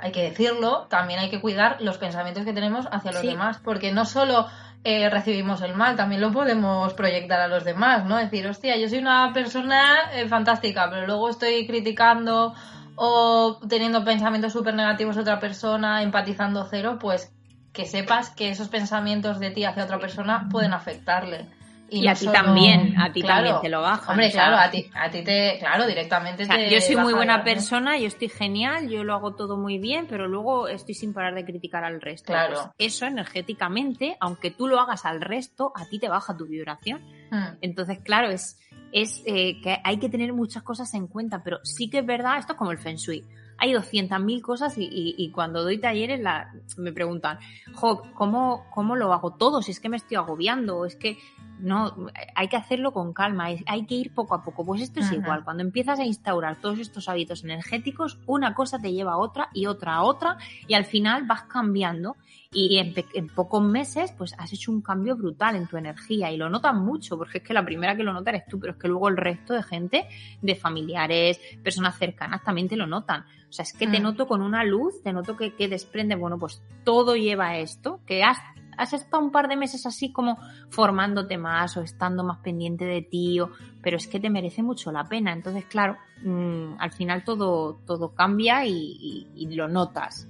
hay 0.00 0.12
que 0.12 0.22
decirlo, 0.22 0.86
también 0.88 1.18
hay 1.18 1.28
que 1.28 1.40
cuidar 1.40 1.78
los 1.80 1.98
pensamientos 1.98 2.44
que 2.44 2.52
tenemos 2.52 2.86
hacia 2.88 3.10
los 3.10 3.22
demás, 3.22 3.58
porque 3.64 3.90
no 3.90 4.04
solo 4.04 4.46
eh, 4.84 5.10
recibimos 5.10 5.60
el 5.62 5.74
mal, 5.74 5.96
también 5.96 6.20
lo 6.20 6.30
podemos 6.30 6.94
proyectar 6.94 7.40
a 7.40 7.48
los 7.48 7.64
demás, 7.64 8.06
¿no? 8.06 8.16
Decir, 8.16 8.46
hostia, 8.46 8.76
yo 8.76 8.88
soy 8.88 8.98
una 8.98 9.32
persona 9.34 10.12
eh, 10.12 10.28
fantástica, 10.28 10.88
pero 10.88 11.04
luego 11.04 11.30
estoy 11.30 11.66
criticando 11.66 12.54
o 12.94 13.58
teniendo 13.68 14.04
pensamientos 14.04 14.52
súper 14.52 14.74
negativos 14.74 15.16
de 15.16 15.22
otra 15.22 15.40
persona, 15.40 16.00
empatizando 16.04 16.64
cero, 16.70 16.96
pues 17.00 17.34
que 17.72 17.86
sepas 17.86 18.30
que 18.30 18.50
esos 18.50 18.68
pensamientos 18.68 19.40
de 19.40 19.50
ti 19.50 19.64
hacia 19.64 19.82
otra 19.82 19.98
persona 19.98 20.46
pueden 20.48 20.74
afectarle. 20.74 21.48
Y, 21.90 22.08
a 22.08 22.14
ti 22.14 22.26
también, 22.26 22.98
a 23.00 23.12
ti 23.12 23.22
también 23.22 23.56
te 23.60 23.68
lo 23.68 23.82
baja. 23.82 24.10
Hombre, 24.10 24.30
claro, 24.30 24.56
a 24.56 24.70
ti, 24.70 24.90
a 24.94 25.10
ti 25.10 25.22
te, 25.22 25.58
claro, 25.58 25.86
directamente 25.86 26.46
Yo 26.70 26.80
soy 26.80 26.96
muy 26.96 27.12
buena 27.12 27.44
persona, 27.44 27.98
yo 27.98 28.06
estoy 28.06 28.28
genial, 28.28 28.88
yo 28.88 29.04
lo 29.04 29.14
hago 29.14 29.34
todo 29.34 29.56
muy 29.56 29.78
bien, 29.78 30.06
pero 30.08 30.26
luego 30.26 30.68
estoy 30.68 30.94
sin 30.94 31.12
parar 31.12 31.34
de 31.34 31.44
criticar 31.44 31.84
al 31.84 32.00
resto. 32.00 32.32
Claro. 32.32 32.72
Pues 32.76 32.94
eso 32.94 33.06
energéticamente, 33.06 34.16
aunque 34.20 34.50
tú 34.50 34.66
lo 34.66 34.80
hagas 34.80 35.04
al 35.04 35.20
resto, 35.20 35.72
a 35.76 35.86
ti 35.86 35.98
te 35.98 36.08
baja 36.08 36.36
tu 36.36 36.46
vibración. 36.46 37.00
Hmm. 37.30 37.56
Entonces, 37.60 37.98
claro, 38.02 38.30
es, 38.30 38.58
es 38.92 39.22
eh, 39.26 39.60
que 39.62 39.78
hay 39.84 39.98
que 39.98 40.08
tener 40.08 40.32
muchas 40.32 40.62
cosas 40.62 40.92
en 40.94 41.06
cuenta, 41.06 41.42
pero 41.42 41.60
sí 41.62 41.90
que 41.90 41.98
es 41.98 42.06
verdad, 42.06 42.38
esto 42.38 42.54
es 42.54 42.58
como 42.58 42.72
el 42.72 42.78
Feng 42.78 42.96
Shui 42.96 43.24
hay 43.58 43.72
200.000 43.72 44.40
cosas 44.40 44.74
y, 44.76 45.30
cuando 45.32 45.62
doy 45.62 45.78
talleres 45.78 46.20
la, 46.20 46.52
me 46.76 46.92
preguntan, 46.92 47.38
jo, 47.74 48.02
¿cómo, 48.14 48.66
¿cómo 48.74 48.96
lo 48.96 49.12
hago 49.12 49.34
todo? 49.34 49.62
Si 49.62 49.70
es 49.70 49.80
que 49.80 49.88
me 49.88 49.96
estoy 49.96 50.16
agobiando, 50.16 50.84
es 50.84 50.96
que 50.96 51.18
no, 51.58 52.08
hay 52.34 52.48
que 52.48 52.56
hacerlo 52.56 52.92
con 52.92 53.12
calma, 53.12 53.46
hay 53.66 53.86
que 53.86 53.94
ir 53.94 54.12
poco 54.12 54.34
a 54.34 54.42
poco. 54.42 54.64
Pues 54.64 54.82
esto 54.82 55.00
es 55.00 55.12
igual, 55.12 55.44
cuando 55.44 55.62
empiezas 55.62 55.98
a 55.98 56.04
instaurar 56.04 56.60
todos 56.60 56.78
estos 56.78 57.08
hábitos 57.08 57.44
energéticos, 57.44 58.18
una 58.26 58.54
cosa 58.54 58.78
te 58.78 58.92
lleva 58.92 59.12
a 59.12 59.16
otra 59.18 59.48
y 59.52 59.66
otra 59.66 59.94
a 59.94 60.02
otra 60.02 60.38
y 60.66 60.74
al 60.74 60.84
final 60.84 61.24
vas 61.26 61.42
cambiando 61.42 62.16
y 62.52 62.78
en, 62.78 63.28
pocos 63.28 63.62
meses 63.62 64.12
pues 64.16 64.34
has 64.38 64.52
hecho 64.52 64.70
un 64.70 64.80
cambio 64.80 65.16
brutal 65.16 65.56
en 65.56 65.66
tu 65.66 65.76
energía 65.76 66.30
y 66.30 66.36
lo 66.36 66.48
notas 66.48 66.74
mucho 66.74 67.18
porque 67.18 67.38
es 67.38 67.44
que 67.44 67.52
la 67.52 67.64
primera 67.64 67.96
que 67.96 68.04
lo 68.04 68.12
nota 68.12 68.30
eres 68.30 68.46
tú, 68.46 68.60
pero 68.60 68.74
es 68.74 68.78
que 68.78 68.88
luego 68.88 69.08
el 69.08 69.16
resto 69.16 69.54
de 69.54 69.62
gente, 69.62 70.08
de 70.40 70.54
familiares, 70.54 71.40
personas 71.62 71.98
cercanas 71.98 72.44
también 72.44 72.68
te 72.68 72.76
lo 72.76 72.86
notan. 72.86 73.24
O 73.48 73.52
sea, 73.52 73.64
es 73.64 73.72
que 73.72 73.86
te 73.86 74.00
mm. 74.00 74.02
noto 74.02 74.26
con 74.26 74.42
una 74.42 74.64
luz, 74.64 75.02
te 75.02 75.12
noto 75.12 75.36
que, 75.36 75.54
que 75.54 75.68
desprende, 75.68 76.14
bueno, 76.14 76.38
pues 76.38 76.62
todo 76.84 77.16
lleva 77.16 77.48
a 77.48 77.58
esto, 77.58 78.00
que 78.06 78.22
has 78.22 78.38
has 78.76 78.92
estado 78.92 79.22
un 79.22 79.30
par 79.30 79.48
de 79.48 79.56
meses 79.56 79.86
así 79.86 80.12
como 80.12 80.38
formándote 80.70 81.38
más 81.38 81.76
o 81.76 81.82
estando 81.82 82.24
más 82.24 82.38
pendiente 82.38 82.84
de 82.84 83.02
ti, 83.02 83.38
pero 83.82 83.96
es 83.96 84.06
que 84.06 84.20
te 84.20 84.30
merece 84.30 84.62
mucho 84.62 84.92
la 84.92 85.04
pena. 85.04 85.32
Entonces, 85.32 85.64
claro, 85.66 85.96
mm, 86.22 86.74
al 86.78 86.92
final 86.92 87.24
todo, 87.24 87.80
todo 87.86 88.14
cambia 88.14 88.66
y, 88.66 89.26
lo 89.54 89.68
notas. 89.68 90.28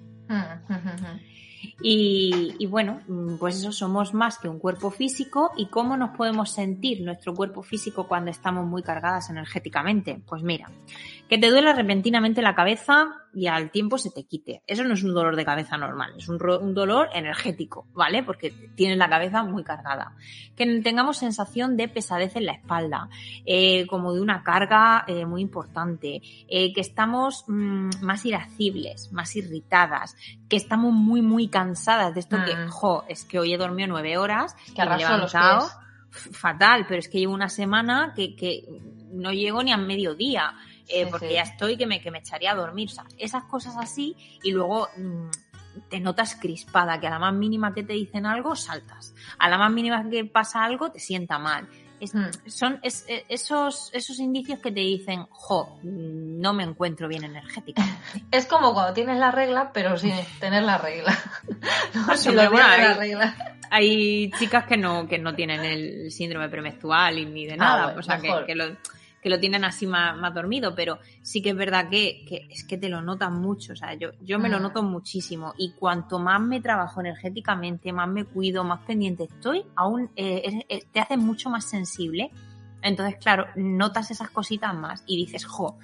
Y, 1.81 2.55
y, 2.59 2.67
bueno, 2.67 3.01
mm, 3.09 3.37
pues 3.37 3.57
eso 3.57 3.73
somos 3.73 4.13
más 4.15 4.39
que 4.39 4.49
un 4.49 4.59
cuerpo 4.59 4.91
físico. 4.91 5.53
¿Y 5.57 5.67
cómo 5.67 5.97
nos 5.97 6.11
podemos 6.11 6.51
sentir 6.51 7.03
nuestro 7.03 7.35
cuerpo 7.35 7.63
físico 7.63 8.07
cuando 8.07 8.31
estamos 8.31 8.67
muy 8.67 8.83
cargadas 8.83 9.31
energéticamente? 9.31 10.21
Pues 10.27 10.43
mira, 10.43 10.71
que 11.29 11.39
te 11.39 11.51
duele 11.51 11.73
repentinamente 11.73 12.43
la 12.43 12.55
cabeza, 12.55 13.25
y 13.35 13.49
al 13.49 13.71
tiempo 13.71 13.99
se 13.99 14.11
te 14.11 14.25
quite. 14.25 14.63
Eso 14.67 14.85
no 14.85 14.95
es 14.95 15.03
un 15.03 15.13
dolor 15.13 15.37
de 15.37 15.45
cabeza 15.45 15.77
normal, 15.77 16.15
es 16.17 16.29
un, 16.29 16.39
dolor 16.39 17.09
energético, 17.13 17.87
¿vale? 17.93 18.23
Porque 18.23 18.51
tienes 18.75 18.97
la 18.97 19.09
cabeza 19.09 19.43
muy 19.43 19.65
cargada. 19.65 20.13
Que 20.57 20.81
tengamos 20.81 21.19
sensación 21.19 21.77
de 21.77 21.89
pesadez 21.89 22.37
en 22.37 22.47
la 22.47 22.53
espalda, 22.53 23.09
eh, 23.45 23.87
como 23.87 24.15
de 24.15 24.21
una 24.21 24.43
carga 24.43 25.05
eh, 25.07 25.27
muy 25.27 25.43
importante, 25.43 26.23
eh, 26.49 26.73
que 26.73 26.81
estamos 26.81 27.45
mm, 27.49 27.91
más 28.03 28.25
irascibles, 28.25 29.13
más 29.13 29.35
irritadas, 29.37 30.17
que 30.49 30.57
estamos 30.57 30.93
muy, 30.93 31.23
muy 31.23 31.49
cansadas 31.49 32.15
de 32.15 32.21
esto 32.21 32.37
que, 32.45 32.55
mm. 32.55 32.69
jo, 32.69 33.05
es 33.09 33.25
que 33.25 33.39
hoy 33.39 33.53
he 33.53 33.59
dormido 33.59 33.89
nueve 33.89 34.17
horas, 34.17 34.55
que 34.75 34.83
he 34.83 34.85
levantado 34.85 35.69
fatal, 36.11 36.87
pero 36.87 37.01
es 37.01 37.09
que 37.09 37.19
llevo 37.19 37.35
una 37.35 37.49
semana 37.49 38.13
que, 38.15 38.37
que 38.37 38.65
no 39.13 39.33
llego 39.33 39.65
ni 39.65 39.73
a 39.73 39.77
mediodía 39.77 40.55
eh, 40.89 41.07
porque 41.11 41.35
ya 41.35 41.43
estoy 41.43 41.77
que 41.77 41.87
me, 41.87 42.01
que 42.01 42.11
me 42.11 42.19
echaría 42.19 42.53
a 42.53 42.55
dormir. 42.55 42.89
O 42.91 42.93
sea, 42.93 43.05
esas 43.19 43.45
cosas 43.45 43.77
así 43.79 44.17
y 44.43 44.53
luego 44.53 44.89
mm, 44.97 45.31
te 45.89 46.01
notas 46.01 46.37
crispada, 46.37 47.01
que 47.01 47.07
a 47.07 47.11
la 47.11 47.19
más 47.19 47.35
mínima 47.35 47.75
que 47.75 47.83
te 47.83 47.95
dicen 47.95 48.27
algo, 48.27 48.57
saltas. 48.57 49.15
A 49.39 49.49
la 49.49 49.59
más 49.59 49.73
mínima 49.73 50.09
que 50.09 50.25
pasa 50.25 50.65
algo, 50.65 50.91
te 50.91 50.99
sienta 50.99 51.39
mal. 51.39 51.69
Hmm. 52.13 52.27
Son 52.47 52.81
e, 52.83 53.25
esos, 53.29 53.91
esos 53.95 54.19
indicios 54.19 54.59
que 54.59 54.71
te 54.71 54.81
dicen, 54.81 55.27
jo, 55.31 55.79
no 55.83 56.53
me 56.53 56.65
encuentro 56.65 57.09
bien 57.09 57.25
energética. 57.25 57.83
Es 58.31 58.47
como 58.47 58.75
cuando 58.75 58.93
tienes 58.93 59.19
la 59.19 59.31
regla, 59.31 59.71
pero 59.73 59.97
sin 59.97 60.15
tener 60.39 60.65
la 60.65 60.79
regla. 60.79 61.17
hay, 63.71 64.31
chicas 64.39 64.67
que 64.67 64.77
no, 64.77 65.07
que 65.07 65.19
no 65.19 65.35
tienen 65.35 65.65
el 65.65 66.11
síndrome 66.11 66.49
premenstrual 66.49 67.33
ni 67.33 67.47
de 67.47 67.55
ah, 67.55 67.57
nada. 67.57 67.95
o 67.99 68.03
sea, 68.03 68.21
que, 68.21 68.55
lo, 68.55 68.77
que 69.25 69.31
lo 69.31 69.41
tienen 69.41 69.65
así 69.65 69.87
más, 69.87 70.15
más 70.19 70.35
dormido, 70.35 70.75
pero 70.75 70.99
sí 71.23 71.41
que 71.41 71.51
es 71.51 71.57
verdad 71.57 71.89
que, 71.89 72.27
que, 72.29 72.47
es 72.51 72.63
que 72.63 72.77
te 72.77 72.91
lo 72.91 73.01
notan 73.01 73.41
mucho, 73.41 73.73
o 73.73 73.77
sea, 73.77 73.95
yo, 73.95 74.11
yo 74.21 74.39
me 74.39 74.51
lo 74.51 74.59
mm. 74.59 74.63
noto 74.63 74.83
muchísimo 74.83 75.55
y 75.57 75.73
cuanto 75.73 76.19
más 76.19 76.43
me 76.43 76.61
trabajo 76.61 77.01
energéticamente, 77.01 77.91
más 77.91 78.07
me 78.07 78.27
cuido, 78.27 78.65
más 78.65 78.81
pendiente 78.81 79.25
estoy, 79.25 79.65
aún 79.77 80.11
eh, 80.15 80.85
te 80.93 81.01
hace 81.01 81.17
mucho 81.17 81.49
más 81.49 81.65
sensible. 81.65 82.31
Entonces, 82.83 83.17
claro, 83.19 83.47
notas 83.57 84.11
esas 84.11 84.29
cositas 84.29 84.75
más 84.75 85.03
y 85.07 85.17
dices, 85.17 85.47
jo, 85.47 85.79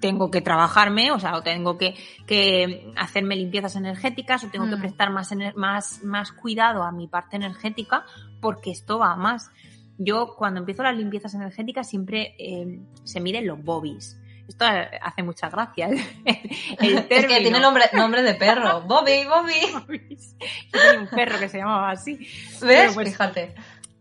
tengo 0.00 0.32
que 0.32 0.40
trabajarme, 0.40 1.12
o 1.12 1.20
sea, 1.20 1.36
o 1.36 1.42
tengo 1.42 1.78
que, 1.78 1.94
que 2.26 2.92
hacerme 2.96 3.36
limpiezas 3.36 3.76
energéticas, 3.76 4.42
o 4.42 4.48
tengo 4.48 4.68
que 4.68 4.74
mm. 4.74 4.80
prestar 4.80 5.10
más, 5.10 5.32
más, 5.54 6.02
más 6.02 6.32
cuidado 6.32 6.82
a 6.82 6.90
mi 6.90 7.06
parte 7.06 7.36
energética, 7.36 8.04
porque 8.40 8.72
esto 8.72 8.98
va 8.98 9.14
más. 9.14 9.52
Yo 9.98 10.34
cuando 10.36 10.60
empiezo 10.60 10.82
las 10.82 10.96
limpiezas 10.96 11.34
energéticas 11.34 11.88
siempre 11.88 12.34
eh, 12.38 12.80
se 13.04 13.20
miden 13.20 13.46
los 13.46 13.62
bobbies. 13.62 14.18
Esto 14.48 14.66
hace 15.00 15.22
mucha 15.22 15.48
gracia. 15.48 15.88
es 16.24 17.26
que 17.26 17.40
tiene 17.40 17.60
nombre, 17.60 17.84
nombre 17.94 18.22
de 18.22 18.34
perro. 18.34 18.82
Bobby, 18.86 19.24
Bobby. 19.24 19.60
Yo 20.72 20.80
tenía 20.80 21.00
un 21.00 21.08
perro 21.08 21.38
que 21.38 21.48
se 21.48 21.58
llamaba 21.58 21.90
así. 21.90 22.28
¿Ves? 22.60 22.92
Pues, 22.94 23.08
Fíjate 23.08 23.54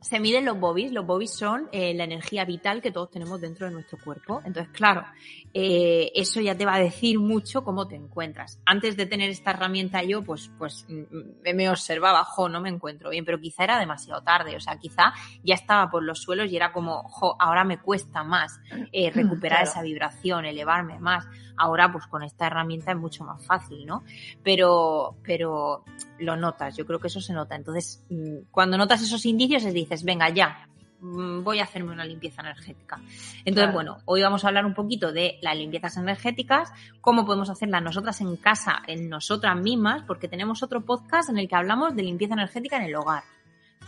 se 0.03 0.19
miden 0.19 0.45
los 0.45 0.59
bobbies. 0.59 0.91
Los 0.91 1.05
bobbies 1.05 1.33
son 1.33 1.69
eh, 1.71 1.93
la 1.93 2.03
energía 2.03 2.45
vital 2.45 2.81
que 2.81 2.91
todos 2.91 3.09
tenemos 3.09 3.39
dentro 3.39 3.65
de 3.65 3.73
nuestro 3.73 3.97
cuerpo. 3.97 4.41
Entonces, 4.45 4.71
claro, 4.73 5.05
eh, 5.53 6.11
eso 6.13 6.41
ya 6.41 6.55
te 6.55 6.65
va 6.65 6.75
a 6.75 6.79
decir 6.79 7.19
mucho 7.19 7.63
cómo 7.63 7.87
te 7.87 7.95
encuentras. 7.95 8.59
Antes 8.65 8.97
de 8.97 9.05
tener 9.05 9.29
esta 9.29 9.51
herramienta 9.51 10.03
yo, 10.03 10.21
pues, 10.21 10.51
pues 10.57 10.85
mm, 10.89 11.49
mm, 11.49 11.55
me 11.55 11.69
observaba, 11.69 12.23
jo, 12.25 12.49
no 12.49 12.59
me 12.59 12.69
encuentro 12.69 13.09
bien, 13.09 13.23
pero 13.23 13.39
quizá 13.39 13.63
era 13.63 13.79
demasiado 13.79 14.21
tarde. 14.21 14.55
O 14.55 14.59
sea, 14.59 14.77
quizá 14.77 15.13
ya 15.43 15.55
estaba 15.55 15.89
por 15.89 16.03
los 16.03 16.21
suelos 16.21 16.51
y 16.51 16.55
era 16.57 16.73
como, 16.73 17.03
jo, 17.03 17.35
ahora 17.39 17.63
me 17.63 17.79
cuesta 17.79 18.23
más 18.23 18.59
eh, 18.91 19.09
recuperar 19.09 19.63
esa 19.63 19.81
vibración, 19.81 20.45
elevarme 20.45 20.99
más. 20.99 21.25
Ahora, 21.55 21.91
pues 21.91 22.07
con 22.07 22.23
esta 22.23 22.47
herramienta 22.47 22.91
es 22.91 22.97
mucho 22.97 23.23
más 23.23 23.45
fácil, 23.45 23.85
¿no? 23.85 24.03
Pero, 24.43 25.15
pero 25.23 25.85
lo 26.19 26.35
notas, 26.35 26.75
yo 26.75 26.85
creo 26.85 26.99
que 26.99 27.07
eso 27.07 27.21
se 27.21 27.33
nota. 27.33 27.55
Entonces, 27.55 28.03
mm, 28.09 28.49
cuando 28.51 28.77
notas 28.77 29.01
esos 29.01 29.25
indicios, 29.25 29.63
es 29.63 29.73
dices, 29.93 30.05
venga, 30.05 30.29
ya, 30.29 30.67
mm, 30.99 31.43
voy 31.43 31.59
a 31.59 31.63
hacerme 31.63 31.91
una 31.91 32.05
limpieza 32.05 32.41
energética. 32.41 32.99
Entonces, 33.45 33.73
bueno, 33.73 33.97
hoy 34.05 34.21
vamos 34.21 34.43
a 34.43 34.47
hablar 34.47 34.65
un 34.65 34.73
poquito 34.73 35.11
de 35.11 35.39
las 35.41 35.55
limpiezas 35.57 35.97
energéticas, 35.97 36.71
cómo 37.01 37.25
podemos 37.25 37.49
hacerlas 37.49 37.81
nosotras 37.81 38.21
en 38.21 38.35
casa, 38.37 38.81
en 38.87 39.09
nosotras 39.09 39.55
mismas, 39.57 40.03
porque 40.03 40.27
tenemos 40.27 40.63
otro 40.63 40.81
podcast 40.81 41.29
en 41.29 41.37
el 41.37 41.47
que 41.47 41.55
hablamos 41.55 41.95
de 41.95 42.03
limpieza 42.03 42.33
energética 42.33 42.77
en 42.77 42.83
el 42.83 42.95
hogar 42.95 43.23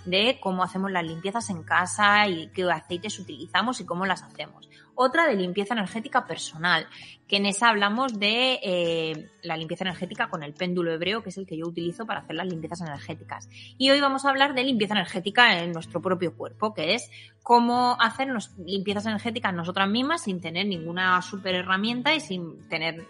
de 0.06 0.40
cómo 0.42 0.64
hacemos 0.64 0.92
las 0.92 1.06
limpiezas 1.06 1.50
en 1.50 1.64
casa 1.64 2.28
y 2.28 2.48
qué 2.48 2.64
aceites 2.70 3.20
utilizamos 3.20 3.80
y 3.80 3.86
cómo 3.86 4.06
las 4.06 4.24
hacemos. 4.24 4.70
Otra 4.98 5.28
de 5.28 5.36
limpieza 5.36 5.74
energética 5.74 6.25
personal, 6.25 6.88
que 7.28 7.38
en 7.38 7.46
esa 7.46 7.70
hablamos 7.70 8.18
de 8.18 8.60
eh, 8.64 9.30
la 9.44 9.58
limpieza 9.58 9.84
energética 9.84 10.30
con 10.30 10.42
el 10.42 10.54
péndulo 10.54 10.94
hebreo, 10.94 11.22
que 11.22 11.30
es 11.30 11.38
el 11.38 11.46
que 11.46 11.58
yo 11.58 11.68
utilizo 11.68 12.06
para 12.06 12.22
hacer 12.22 12.36
las 12.36 12.48
limpiezas 12.48 12.82
energéticas. 12.82 13.50
Y 13.78 13.90
hoy 13.90 14.00
vamos 14.00 14.25
a 14.25 14.30
hablar 14.30 14.54
de 14.54 14.64
limpieza 14.64 14.94
energética 14.94 15.62
en 15.62 15.74
nuestro 15.74 16.02
propio 16.02 16.36
cuerpo, 16.38 16.74
que 16.74 16.94
es 16.94 17.10
cómo 17.44 17.98
hacer 18.00 18.30
limpiezas 18.58 19.06
energéticas 19.06 19.54
nosotras 19.54 19.90
mismas 19.90 20.24
sin 20.24 20.40
tener 20.40 20.66
ninguna 20.66 21.22
super 21.22 21.56
herramienta 21.56 22.16
y 22.16 22.22
sin 22.22 22.68
tener 22.70 23.06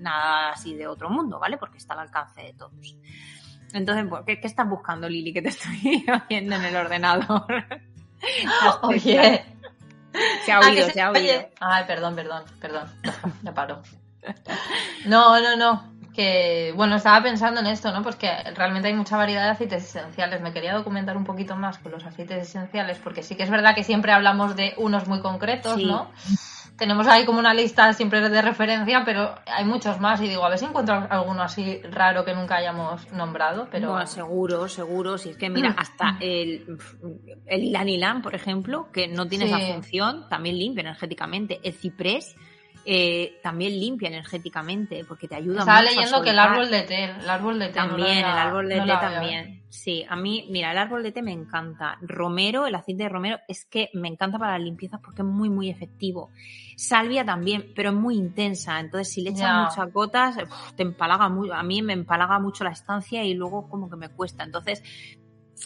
nada 0.00 0.50
así 0.50 0.74
de 0.74 0.86
otro 0.86 1.08
mundo, 1.08 1.38
¿vale? 1.38 1.56
Porque 1.56 1.78
está 1.78 1.94
al 1.94 2.00
alcance 2.00 2.42
de 2.42 2.52
todos. 2.52 2.96
Entonces, 3.72 4.06
¿qué, 4.26 4.40
¿qué, 4.40 4.46
estás 4.46 4.68
buscando, 4.68 5.08
Lili, 5.08 5.32
que 5.32 5.42
te 5.42 5.48
estoy 5.48 6.04
viendo 6.28 6.56
en 6.56 6.64
el 6.64 6.76
ordenador? 6.76 7.46
Oye. 8.82 9.44
Se 10.44 10.52
ha 10.52 10.60
oído, 10.60 10.88
se, 10.88 11.00
ha 11.00 11.10
oído. 11.10 11.48
Ay, 11.60 11.84
perdón, 11.86 12.14
perdón, 12.14 12.44
perdón. 12.60 12.90
Ya 13.42 13.52
paro. 13.52 13.82
No, 15.04 15.40
no, 15.40 15.56
no. 15.56 15.96
Que, 16.14 16.72
bueno, 16.74 16.96
estaba 16.96 17.22
pensando 17.22 17.60
en 17.60 17.66
esto, 17.66 17.92
¿no? 17.92 18.02
Pues 18.02 18.16
que 18.16 18.30
realmente 18.54 18.88
hay 18.88 18.94
mucha 18.94 19.18
variedad 19.18 19.44
de 19.44 19.50
aceites 19.50 19.84
esenciales. 19.84 20.40
Me 20.40 20.52
quería 20.52 20.72
documentar 20.72 21.18
un 21.18 21.24
poquito 21.24 21.54
más 21.56 21.76
con 21.78 21.92
los 21.92 22.04
aceites 22.06 22.48
esenciales, 22.48 22.98
porque 22.98 23.22
sí 23.22 23.34
que 23.34 23.42
es 23.42 23.50
verdad 23.50 23.74
que 23.74 23.84
siempre 23.84 24.12
hablamos 24.12 24.56
de 24.56 24.72
unos 24.78 25.06
muy 25.06 25.20
concretos, 25.20 25.82
¿no? 25.82 26.10
Tenemos 26.76 27.06
ahí 27.06 27.24
como 27.24 27.38
una 27.38 27.54
lista 27.54 27.92
siempre 27.92 28.28
de 28.28 28.42
referencia, 28.42 29.02
pero 29.04 29.34
hay 29.46 29.64
muchos 29.64 30.00
más 30.00 30.20
y 30.20 30.28
digo, 30.28 30.44
a 30.44 30.48
ver 30.48 30.58
si 30.58 30.66
encuentro 30.66 31.06
alguno 31.08 31.42
así 31.42 31.80
raro 31.90 32.24
que 32.24 32.34
nunca 32.34 32.56
hayamos 32.56 33.10
nombrado, 33.12 33.68
pero... 33.70 34.06
seguro, 34.06 34.68
seguro, 34.68 35.18
si 35.18 35.30
es 35.30 35.36
que 35.36 35.48
mira, 35.50 35.70
hasta 35.78 36.16
el, 36.20 36.78
el 37.46 37.64
ilan 37.64 38.22
por 38.22 38.34
ejemplo, 38.34 38.88
que 38.92 39.08
no 39.08 39.26
tiene 39.26 39.46
esa 39.46 39.58
función, 39.58 40.28
también 40.28 40.58
limpia 40.58 40.82
energéticamente, 40.82 41.60
el 41.62 41.72
ciprés 41.72 42.36
eh, 42.88 43.40
también 43.42 43.78
limpia 43.80 44.08
energéticamente 44.08 45.04
porque 45.04 45.26
te 45.26 45.34
ayuda 45.34 45.60
Estaba 45.60 45.82
leyendo 45.82 46.22
que 46.22 46.30
el 46.30 46.38
árbol 46.38 46.70
de 46.70 46.82
té, 46.82 47.04
el 47.04 47.28
árbol 47.28 47.58
de 47.58 47.66
té 47.66 47.72
también, 47.74 48.18
el 48.18 48.24
árbol 48.24 48.68
de 48.68 48.80
té 48.80 48.86
también. 48.86 49.62
Sí, 49.68 50.06
a 50.08 50.14
mí, 50.14 50.46
mira, 50.50 50.70
el 50.70 50.78
árbol 50.78 51.02
de 51.02 51.10
té 51.10 51.20
me 51.20 51.32
encanta. 51.32 51.98
Romero, 52.00 52.66
el 52.66 52.76
aceite 52.76 53.02
de 53.02 53.08
romero, 53.08 53.38
es 53.48 53.64
que 53.64 53.90
me 53.92 54.06
encanta 54.06 54.38
para 54.38 54.52
las 54.52 54.62
limpiezas 54.62 55.00
porque 55.00 55.22
es 55.22 55.28
muy, 55.28 55.50
muy 55.50 55.68
efectivo. 55.68 56.30
Salvia 56.76 57.24
también, 57.24 57.72
pero 57.74 57.90
es 57.90 57.96
muy 57.96 58.14
intensa. 58.14 58.78
Entonces, 58.78 59.12
si 59.12 59.22
le 59.22 59.30
echas 59.30 59.68
muchas 59.68 59.92
gotas, 59.92 60.36
te 60.76 60.82
empalaga 60.84 61.28
muy, 61.28 61.50
a 61.50 61.64
mí 61.64 61.82
me 61.82 61.92
empalaga 61.92 62.38
mucho 62.38 62.62
la 62.62 62.70
estancia 62.70 63.24
y 63.24 63.34
luego 63.34 63.68
como 63.68 63.90
que 63.90 63.96
me 63.96 64.10
cuesta. 64.10 64.44
Entonces, 64.44 64.82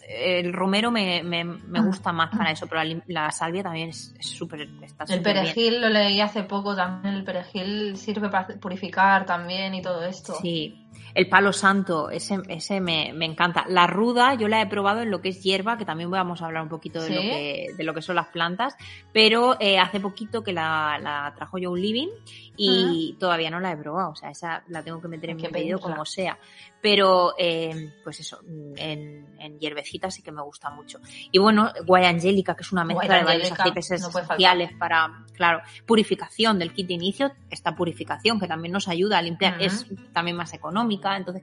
el 0.09 0.52
romero 0.52 0.90
me, 0.90 1.23
me, 1.23 1.44
me, 1.44 1.80
gusta 1.80 2.12
más 2.12 2.30
para 2.30 2.52
eso, 2.52 2.66
pero 2.66 2.82
la, 3.06 3.30
salvia 3.30 3.62
también 3.62 3.88
es 3.88 4.14
súper... 4.20 4.68
el 5.09 5.23
perejil 5.23 5.80
lo 5.80 5.88
leí 5.88 6.20
hace 6.20 6.44
poco 6.44 6.76
también, 6.76 7.14
el 7.14 7.25
perejil 7.25 7.97
sirve 7.97 8.28
para 8.28 8.47
purificar 8.59 9.26
también 9.26 9.75
y 9.75 9.82
todo 9.82 10.04
esto. 10.04 10.35
Sí, 10.40 10.87
el 11.14 11.28
palo 11.28 11.52
santo, 11.52 12.11
ese, 12.11 12.38
ese 12.49 12.80
me, 12.80 13.12
me, 13.12 13.26
encanta. 13.26 13.64
La 13.68 13.87
ruda 13.87 14.35
yo 14.35 14.47
la 14.49 14.62
he 14.62 14.66
probado 14.66 15.02
en 15.02 15.11
lo 15.11 15.20
que 15.20 15.30
es 15.30 15.42
hierba, 15.42 15.76
que 15.76 15.85
también 15.85 16.11
vamos 16.11 16.40
a 16.40 16.47
hablar 16.47 16.62
un 16.62 16.68
poquito 16.68 17.02
de, 17.02 17.11
lo, 17.11 17.20
que, 17.20 17.66
de 17.76 17.85
lo 17.85 17.94
que 17.94 18.02
son 18.02 18.16
las 18.16 18.28
plantas, 18.28 18.76
pero 19.12 19.56
eh, 19.61 19.78
hace 19.78 19.99
poquito 19.99 20.42
que 20.42 20.52
la, 20.52 20.99
la 21.00 21.32
trajo 21.35 21.59
yo 21.59 21.73
un 21.73 21.80
living 21.80 22.09
y 22.56 23.16
todavía 23.18 23.50
no 23.50 23.59
la 23.59 23.73
he 23.73 23.76
probado, 23.76 24.11
o 24.11 24.16
sea, 24.16 24.30
esa 24.30 24.62
la 24.68 24.82
tengo 24.82 25.00
que 25.00 25.09
meter 25.09 25.30
en 25.30 25.37
mi 25.37 25.49
pedido 25.49 25.80
como 25.80 26.04
sea. 26.04 26.38
Pero, 26.82 27.34
eh, 27.38 27.92
pues 28.02 28.20
eso, 28.20 28.40
en, 28.76 29.37
en 29.38 29.58
hierbecita 29.58 30.10
sí 30.10 30.22
que 30.22 30.32
me 30.32 30.42
gusta 30.42 30.70
mucho. 30.70 30.99
Y 31.30 31.38
bueno, 31.38 31.70
guayangélica, 31.84 32.54
que 32.54 32.62
es 32.62 32.72
una 32.72 32.84
mezcla 32.84 33.18
de 33.18 33.25
varios 33.25 33.52
aceites 33.52 33.90
esenciales 33.90 34.72
para, 34.78 35.25
claro, 35.34 35.60
purificación 35.84 36.58
del 36.58 36.72
kit 36.72 36.87
de 36.87 36.94
inicio, 36.94 37.32
esta 37.50 37.75
purificación 37.75 38.40
que 38.40 38.46
también 38.46 38.72
nos 38.72 38.88
ayuda 38.88 39.18
a 39.18 39.22
limpiar, 39.22 39.60
es 39.60 39.87
también 40.12 40.37
más 40.37 40.54
económica, 40.54 41.16
entonces 41.16 41.42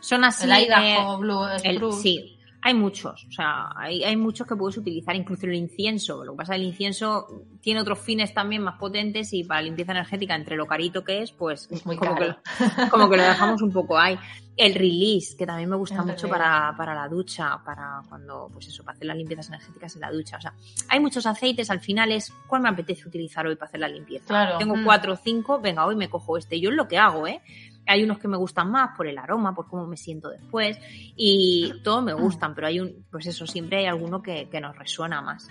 son 0.00 0.24
así. 0.24 0.50
El 0.50 0.64
Idaho 0.64 1.18
Blue 1.18 1.46
el, 1.62 1.92
Sí, 1.92 2.37
Hay 2.60 2.74
muchos, 2.74 3.24
o 3.24 3.32
sea, 3.32 3.70
hay, 3.76 4.02
hay, 4.02 4.16
muchos 4.16 4.46
que 4.46 4.56
puedes 4.56 4.76
utilizar, 4.76 5.14
incluso 5.14 5.46
el 5.46 5.54
incienso. 5.54 6.24
Lo 6.24 6.32
que 6.32 6.38
pasa 6.38 6.54
es 6.54 6.58
que 6.58 6.62
el 6.62 6.68
incienso 6.68 7.44
tiene 7.60 7.80
otros 7.80 8.00
fines 8.00 8.34
también 8.34 8.62
más 8.62 8.78
potentes 8.78 9.32
y 9.32 9.44
para 9.44 9.62
limpieza 9.62 9.92
energética, 9.92 10.34
entre 10.34 10.56
lo 10.56 10.66
carito 10.66 11.04
que 11.04 11.22
es, 11.22 11.30
pues 11.30 11.68
es 11.70 11.86
muy 11.86 11.96
como, 11.96 12.16
caro. 12.16 12.36
Que, 12.58 12.90
como 12.90 13.08
que 13.08 13.16
lo 13.16 13.22
dejamos 13.22 13.62
un 13.62 13.72
poco 13.72 13.96
ahí. 13.96 14.18
El 14.56 14.74
release, 14.74 15.36
que 15.36 15.46
también 15.46 15.70
me 15.70 15.76
gusta 15.76 16.02
mucho 16.02 16.28
para, 16.28 16.74
para, 16.76 16.92
la 16.92 17.06
ducha, 17.06 17.60
para 17.64 18.02
cuando, 18.08 18.48
pues 18.52 18.66
eso, 18.66 18.82
para 18.82 18.96
hacer 18.96 19.06
las 19.06 19.16
limpiezas 19.16 19.48
energéticas 19.50 19.94
en 19.94 20.00
la 20.00 20.10
ducha. 20.10 20.38
O 20.38 20.40
sea, 20.40 20.52
hay 20.88 20.98
muchos 20.98 21.26
aceites, 21.26 21.70
al 21.70 21.78
final 21.78 22.10
es 22.10 22.32
cuál 22.48 22.62
me 22.62 22.68
apetece 22.68 23.06
utilizar 23.06 23.46
hoy 23.46 23.54
para 23.54 23.68
hacer 23.68 23.78
la 23.78 23.88
limpieza. 23.88 24.26
Claro. 24.26 24.58
Tengo 24.58 24.74
Mm. 24.74 24.84
cuatro 24.84 25.12
o 25.12 25.16
cinco, 25.16 25.60
venga, 25.60 25.86
hoy 25.86 25.94
me 25.94 26.10
cojo 26.10 26.36
este. 26.36 26.60
Yo 26.60 26.70
es 26.70 26.76
lo 26.76 26.88
que 26.88 26.98
hago, 26.98 27.28
¿eh? 27.28 27.40
Hay 27.88 28.04
unos 28.04 28.18
que 28.18 28.28
me 28.28 28.36
gustan 28.36 28.70
más 28.70 28.96
por 28.96 29.06
el 29.06 29.18
aroma, 29.18 29.54
por 29.54 29.66
cómo 29.66 29.86
me 29.86 29.96
siento 29.96 30.28
después 30.28 30.78
y 31.16 31.72
todos 31.82 32.04
me 32.04 32.12
gustan, 32.12 32.54
pero 32.54 32.66
hay 32.66 32.80
un, 32.80 33.06
pues 33.10 33.26
eso, 33.26 33.46
siempre 33.46 33.78
hay 33.78 33.86
alguno 33.86 34.22
que, 34.22 34.48
nos 34.60 34.76
resuena 34.76 35.22
más. 35.22 35.48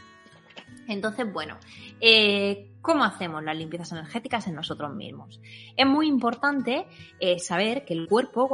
Entonces, 0.87 1.31
bueno, 1.31 1.57
eh, 1.99 2.75
¿cómo 2.81 3.03
hacemos 3.03 3.43
las 3.43 3.57
limpiezas 3.57 3.91
energéticas 3.91 4.47
en 4.47 4.55
nosotros 4.55 4.93
mismos? 4.93 5.41
Es 5.75 5.85
muy 5.85 6.07
importante 6.07 6.85
eh, 7.19 7.39
saber 7.39 7.83
que 7.83 7.93
el 7.93 8.07
cuerpo, 8.07 8.49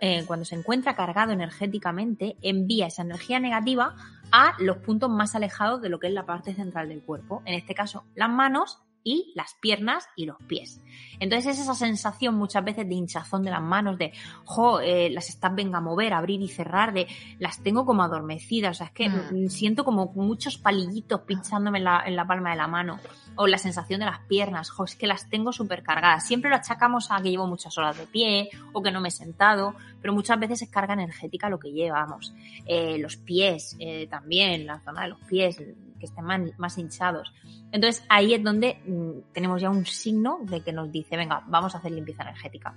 eh, 0.00 0.24
cuando 0.26 0.44
se 0.44 0.54
encuentra 0.54 0.96
cargado 0.96 1.32
energéticamente, 1.32 2.36
envía 2.42 2.86
esa 2.86 3.02
energía 3.02 3.38
negativa 3.38 3.94
a 4.32 4.54
los 4.58 4.78
puntos 4.78 5.10
más 5.10 5.34
alejados 5.34 5.82
de 5.82 5.88
lo 5.88 5.98
que 6.00 6.08
es 6.08 6.12
la 6.12 6.26
parte 6.26 6.54
central 6.54 6.88
del 6.88 7.02
cuerpo. 7.02 7.42
En 7.44 7.54
este 7.54 7.74
caso, 7.74 8.04
las 8.14 8.30
manos 8.30 8.80
y 9.06 9.32
las 9.36 9.54
piernas 9.54 10.08
y 10.16 10.26
los 10.26 10.36
pies. 10.48 10.80
Entonces 11.20 11.54
es 11.54 11.60
esa 11.60 11.76
sensación 11.76 12.34
muchas 12.34 12.64
veces 12.64 12.88
de 12.88 12.94
hinchazón 12.96 13.44
de 13.44 13.52
las 13.52 13.62
manos, 13.62 13.96
de, 13.98 14.12
jo, 14.44 14.80
eh, 14.80 15.10
las 15.10 15.28
estás 15.28 15.54
venga 15.54 15.78
a 15.78 15.80
mover, 15.80 16.12
abrir 16.12 16.42
y 16.42 16.48
cerrar, 16.48 16.92
de, 16.92 17.06
las 17.38 17.62
tengo 17.62 17.86
como 17.86 18.02
adormecidas, 18.02 18.72
o 18.72 18.78
sea, 18.78 18.86
es 18.88 18.92
que 18.92 19.08
Mm. 19.08 19.48
siento 19.48 19.84
como 19.84 20.12
muchos 20.16 20.58
palillitos 20.58 21.20
pinchándome 21.20 21.78
en 21.78 21.84
la, 21.84 22.02
en 22.04 22.16
la 22.16 22.26
palma 22.26 22.50
de 22.50 22.56
la 22.56 22.66
mano, 22.66 22.98
o 23.36 23.46
la 23.46 23.58
sensación 23.58 24.00
de 24.00 24.06
las 24.06 24.18
piernas, 24.20 24.70
jo, 24.70 24.84
es 24.84 24.96
que 24.96 25.06
las 25.06 25.30
tengo 25.30 25.52
súper 25.52 25.84
cargadas. 25.84 26.26
Siempre 26.26 26.50
lo 26.50 26.56
achacamos 26.56 27.12
a 27.12 27.20
que 27.22 27.30
llevo 27.30 27.46
muchas 27.46 27.78
horas 27.78 27.96
de 27.96 28.06
pie, 28.06 28.50
o 28.72 28.82
que 28.82 28.90
no 28.90 29.00
me 29.00 29.08
he 29.08 29.12
sentado, 29.12 29.74
pero 30.00 30.12
muchas 30.12 30.40
veces 30.40 30.62
es 30.62 30.68
carga 30.68 30.94
energética 30.94 31.48
lo 31.48 31.60
que 31.60 31.70
llevamos. 31.70 32.34
Eh, 32.66 32.98
los 32.98 33.16
pies, 33.16 33.76
eh, 33.78 34.08
también, 34.08 34.66
la 34.66 34.80
zona 34.80 35.02
de 35.02 35.08
los 35.10 35.20
pies, 35.20 35.62
que 35.98 36.06
estén 36.06 36.24
más, 36.24 36.78
hinchados. 36.78 37.32
Entonces 37.72 38.04
ahí 38.08 38.34
es 38.34 38.42
donde 38.42 38.80
mm, 38.86 39.32
tenemos 39.32 39.60
ya 39.60 39.70
un 39.70 39.86
signo 39.86 40.40
de 40.42 40.62
que 40.62 40.72
nos 40.72 40.90
dice, 40.90 41.16
venga, 41.16 41.42
vamos 41.46 41.74
a 41.74 41.78
hacer 41.78 41.92
limpieza 41.92 42.22
energética. 42.22 42.74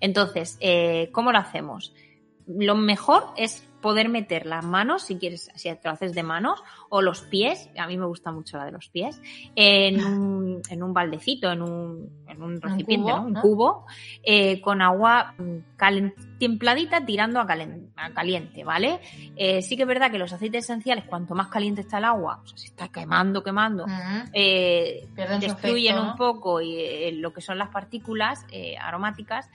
Entonces, 0.00 0.56
eh, 0.60 1.10
¿cómo 1.12 1.32
lo 1.32 1.38
hacemos? 1.38 1.94
Lo 2.46 2.74
mejor 2.74 3.32
es 3.36 3.69
poder 3.80 4.08
meter 4.08 4.46
las 4.46 4.64
manos, 4.64 5.02
si 5.02 5.16
quieres, 5.16 5.50
si 5.54 5.68
te 5.70 5.80
lo 5.84 5.90
haces 5.90 6.12
de 6.12 6.22
manos, 6.22 6.62
o 6.88 7.02
los 7.02 7.22
pies, 7.22 7.70
a 7.78 7.86
mí 7.86 7.96
me 7.96 8.06
gusta 8.06 8.30
mucho 8.30 8.58
la 8.58 8.64
de 8.66 8.72
los 8.72 8.88
pies, 8.88 9.20
en 9.54 10.04
un, 10.04 10.62
en 10.68 10.82
un 10.82 10.92
baldecito, 10.92 11.50
en 11.50 11.62
un, 11.62 12.24
en 12.26 12.42
un 12.42 12.60
recipiente, 12.60 13.10
cubo, 13.12 13.20
¿no? 13.20 13.26
un 13.26 13.34
cubo, 13.34 13.86
eh, 14.22 14.60
con 14.60 14.82
agua 14.82 15.34
mm, 15.38 16.38
templadita 16.38 17.04
tirando 17.04 17.40
a, 17.40 17.46
calen- 17.46 17.90
a 17.96 18.10
caliente, 18.12 18.64
¿vale? 18.64 19.00
Eh, 19.36 19.62
sí 19.62 19.76
que 19.76 19.82
es 19.82 19.88
verdad 19.88 20.10
que 20.10 20.18
los 20.18 20.32
aceites 20.32 20.64
esenciales, 20.64 21.04
cuanto 21.04 21.34
más 21.34 21.48
caliente 21.48 21.80
está 21.80 21.98
el 21.98 22.04
agua, 22.04 22.40
o 22.42 22.46
sea, 22.46 22.58
si 22.58 22.66
está 22.66 22.88
quemando, 22.88 23.42
quemando, 23.42 23.86
eh, 24.32 25.08
destruyen 25.40 25.96
efecto, 25.96 26.10
un 26.10 26.16
poco 26.16 26.60
y, 26.60 27.12
lo 27.12 27.32
que 27.32 27.40
son 27.40 27.58
las 27.58 27.68
partículas 27.68 28.46
aromáticas, 28.80 29.48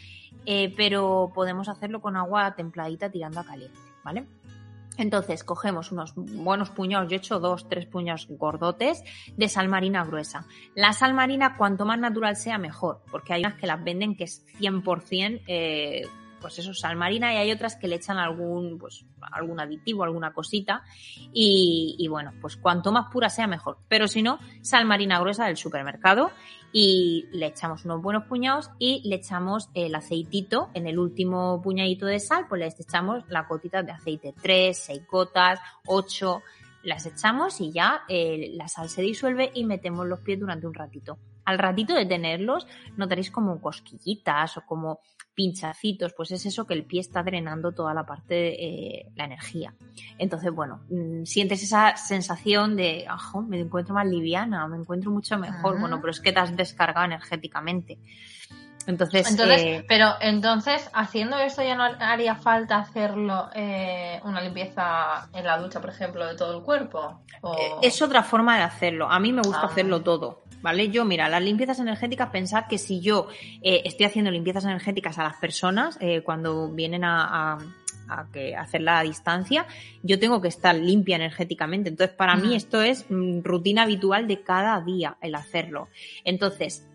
pero 0.76 1.32
podemos 1.34 1.70
hacerlo 1.70 2.02
con 2.02 2.16
agua 2.16 2.56
templadita 2.56 3.10
tirando 3.10 3.40
a 3.40 3.44
caliente, 3.46 3.78
¿vale? 4.06 4.28
Entonces 4.98 5.44
cogemos 5.44 5.92
unos 5.92 6.14
buenos 6.16 6.70
puñados, 6.70 7.10
yo 7.10 7.16
he 7.16 7.18
hecho 7.18 7.40
dos, 7.40 7.68
tres 7.68 7.86
puñados 7.86 8.28
gordotes 8.30 9.04
de 9.36 9.50
sal 9.50 9.68
marina 9.68 10.06
gruesa. 10.06 10.46
La 10.74 10.94
sal 10.94 11.14
marina, 11.14 11.58
cuanto 11.58 11.86
más 11.86 12.00
natural 12.00 12.38
sea, 12.38 12.58
mejor, 12.58 13.02
porque 13.12 13.34
hay 13.34 13.42
unas 13.42 13.56
que 13.56 13.68
las 13.68 13.84
venden 13.84 14.16
que 14.16 14.24
es 14.24 14.46
100% 14.60 15.42
eh, 15.48 16.04
pues 16.40 16.60
eso, 16.60 16.76
sal 16.76 16.96
marina 16.96 17.34
y 17.34 17.38
hay 17.38 17.52
otras 17.52 17.76
que 17.76 17.88
le 17.88 17.96
echan 17.96 18.18
algún, 18.18 18.78
pues, 18.78 19.04
algún 19.20 19.60
aditivo, 19.60 20.04
alguna 20.04 20.32
cosita 20.32 20.84
y 21.34 22.08
bueno, 22.08 22.34
pues 22.40 22.56
cuanto 22.56 22.92
más 22.92 23.12
pura 23.12 23.30
sea 23.30 23.48
mejor. 23.48 23.80
Pero 23.88 24.08
si 24.08 24.22
no, 24.22 24.38
sal 24.62 24.86
marina 24.86 25.20
gruesa 25.20 25.48
del 25.48 25.58
supermercado 25.58 26.32
y 26.78 27.30
le 27.32 27.46
echamos 27.46 27.86
unos 27.86 28.02
buenos 28.02 28.26
puñados 28.26 28.70
y 28.80 29.02
le 29.08 29.16
echamos 29.16 29.70
el 29.76 29.96
aceitito. 29.96 30.72
En 30.74 30.88
el 30.88 31.00
último 31.00 31.62
puñadito 31.62 32.06
de 32.06 32.20
sal, 32.20 32.48
pues 32.50 32.60
le 32.60 32.68
echamos 32.68 33.24
la 33.30 33.44
gotita 33.44 33.82
de 33.82 33.94
aceite, 33.94 34.34
3, 34.42 34.78
6 34.78 35.08
gotas, 35.10 35.62
8, 35.88 36.42
las 36.84 37.06
echamos 37.06 37.62
y 37.62 37.72
ya 37.72 38.02
eh, 38.10 38.52
la 38.56 38.68
sal 38.68 38.90
se 38.90 39.02
disuelve 39.02 39.52
y 39.54 39.64
metemos 39.64 40.06
los 40.06 40.20
pies 40.20 40.38
durante 40.38 40.68
un 40.68 40.74
ratito. 40.74 41.18
Al 41.46 41.60
ratito 41.60 41.94
de 41.94 42.06
tenerlos 42.06 42.68
notaréis 42.98 43.32
como 43.32 43.62
cosquillitas 43.62 44.58
o 44.58 44.66
como 44.66 45.00
pinchacitos, 45.36 46.14
pues 46.14 46.32
es 46.32 46.46
eso 46.46 46.66
que 46.66 46.74
el 46.74 46.86
pie 46.86 47.02
está 47.02 47.22
drenando 47.22 47.74
toda 47.74 47.94
la 47.94 48.06
parte, 48.06 48.64
eh, 48.66 49.12
la 49.16 49.26
energía. 49.26 49.76
Entonces, 50.18 50.52
bueno, 50.52 50.82
mm, 50.90 51.26
sientes 51.26 51.62
esa 51.62 51.98
sensación 51.98 52.76
de, 52.76 53.06
ajo, 53.08 53.42
me 53.42 53.60
encuentro 53.60 53.94
más 53.94 54.08
liviana, 54.08 54.68
me 54.68 54.78
encuentro 54.78 55.12
mucho 55.12 55.38
mejor, 55.38 55.80
bueno, 55.80 56.00
pero 56.00 56.12
es 56.12 56.22
que 56.22 56.32
te 56.32 56.40
has 56.40 56.56
descargado 56.56 57.06
energéticamente. 57.06 58.00
Entonces, 58.88 59.30
Entonces, 59.32 59.62
eh, 59.64 59.86
pero 59.88 60.10
entonces, 60.22 60.90
haciendo 60.94 61.38
esto 61.40 61.64
ya 61.64 61.76
no 61.76 61.84
haría 61.84 62.36
falta 62.36 62.78
hacerlo 62.78 63.50
eh, 63.56 64.20
una 64.24 64.42
limpieza 64.42 65.28
en 65.34 65.44
la 65.46 65.58
ducha, 65.58 65.82
por 65.82 65.90
ejemplo, 65.90 66.26
de 66.28 66.36
todo 66.36 66.58
el 66.58 66.64
cuerpo. 66.64 67.22
O- 67.42 67.54
Eh, 67.58 67.72
Es 67.88 68.02
otra 68.02 68.22
forma 68.24 68.58
de 68.58 68.64
hacerlo. 68.64 69.10
A 69.10 69.20
mí 69.20 69.34
me 69.34 69.42
gusta 69.42 69.64
Ah. 69.64 69.70
hacerlo 69.72 70.02
todo, 70.02 70.44
¿vale? 70.62 70.90
Yo, 70.90 71.04
mira, 71.04 71.28
las 71.30 71.42
limpiezas 71.42 71.80
energéticas, 71.80 72.30
pensar 72.30 72.68
que 72.68 72.78
si 72.78 73.00
yo 73.02 73.28
eh, 73.62 73.82
estoy 73.86 74.06
haciendo 74.06 74.30
limpiezas 74.30 74.66
energéticas 74.66 75.18
a 75.18 75.24
las 75.24 75.38
personas 75.38 75.98
eh, 76.00 76.22
cuando 76.22 76.70
vienen 76.70 77.04
a, 77.04 77.54
a- 77.54 77.58
a 78.08 78.28
que 78.32 78.56
hacerla 78.56 79.00
a 79.00 79.02
distancia, 79.04 79.66
yo 80.04 80.20
tengo 80.20 80.40
que 80.40 80.48
estar 80.48 80.76
limpia 80.76 81.16
energéticamente. 81.16 81.90
Entonces, 81.90 82.16
para 82.16 82.36
mí 82.36 82.56
esto 82.56 82.84
es 82.84 83.08
mm, 83.10 83.40
rutina 83.42 83.82
habitual 83.82 84.28
de 84.28 84.44
cada 84.44 84.80
día 84.82 85.18
el 85.22 85.34
hacerlo. 85.34 85.88
Entonces, 86.24 86.88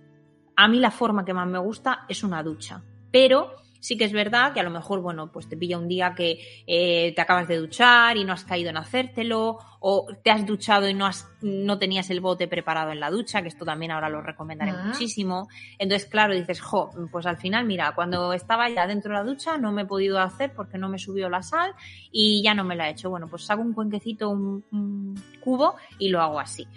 a 0.62 0.68
mí 0.68 0.78
la 0.78 0.90
forma 0.90 1.24
que 1.24 1.32
más 1.34 1.46
me 1.48 1.58
gusta 1.58 2.04
es 2.08 2.22
una 2.22 2.42
ducha. 2.42 2.82
Pero 3.10 3.56
sí 3.82 3.96
que 3.96 4.04
es 4.04 4.12
verdad 4.12 4.52
que 4.52 4.60
a 4.60 4.62
lo 4.62 4.68
mejor, 4.70 5.00
bueno, 5.00 5.32
pues 5.32 5.48
te 5.48 5.56
pilla 5.56 5.78
un 5.78 5.88
día 5.88 6.14
que 6.14 6.38
eh, 6.66 7.14
te 7.14 7.20
acabas 7.22 7.48
de 7.48 7.56
duchar 7.56 8.18
y 8.18 8.24
no 8.24 8.34
has 8.34 8.44
caído 8.44 8.68
en 8.68 8.76
hacértelo, 8.76 9.58
o 9.80 10.06
te 10.22 10.30
has 10.30 10.44
duchado 10.44 10.86
y 10.86 10.92
no, 10.92 11.06
has, 11.06 11.26
no 11.40 11.78
tenías 11.78 12.10
el 12.10 12.20
bote 12.20 12.46
preparado 12.46 12.92
en 12.92 13.00
la 13.00 13.08
ducha, 13.10 13.40
que 13.40 13.48
esto 13.48 13.64
también 13.64 13.90
ahora 13.92 14.10
lo 14.10 14.20
recomendaré 14.20 14.72
Ah. 14.72 14.82
muchísimo. 14.88 15.48
Entonces, 15.78 16.06
claro, 16.10 16.34
dices, 16.34 16.60
jo, 16.60 16.90
pues 17.10 17.24
al 17.24 17.38
final, 17.38 17.64
mira, 17.64 17.92
cuando 17.94 18.34
estaba 18.34 18.68
ya 18.68 18.86
dentro 18.86 19.12
de 19.12 19.18
la 19.18 19.24
ducha 19.24 19.56
no 19.56 19.72
me 19.72 19.82
he 19.82 19.86
podido 19.86 20.20
hacer 20.20 20.52
porque 20.54 20.76
no 20.76 20.90
me 20.90 20.98
subió 20.98 21.30
la 21.30 21.42
sal 21.42 21.72
y 22.12 22.42
ya 22.44 22.52
no 22.52 22.64
me 22.64 22.76
la 22.76 22.88
he 22.88 22.92
hecho. 22.92 23.08
Bueno, 23.08 23.28
pues 23.28 23.48
hago 23.50 23.62
un 23.62 23.72
cuenquecito, 23.72 24.28
un, 24.28 24.62
un 24.72 25.14
cubo 25.40 25.76
y 25.98 26.10
lo 26.10 26.20
hago 26.20 26.38
así. 26.38 26.68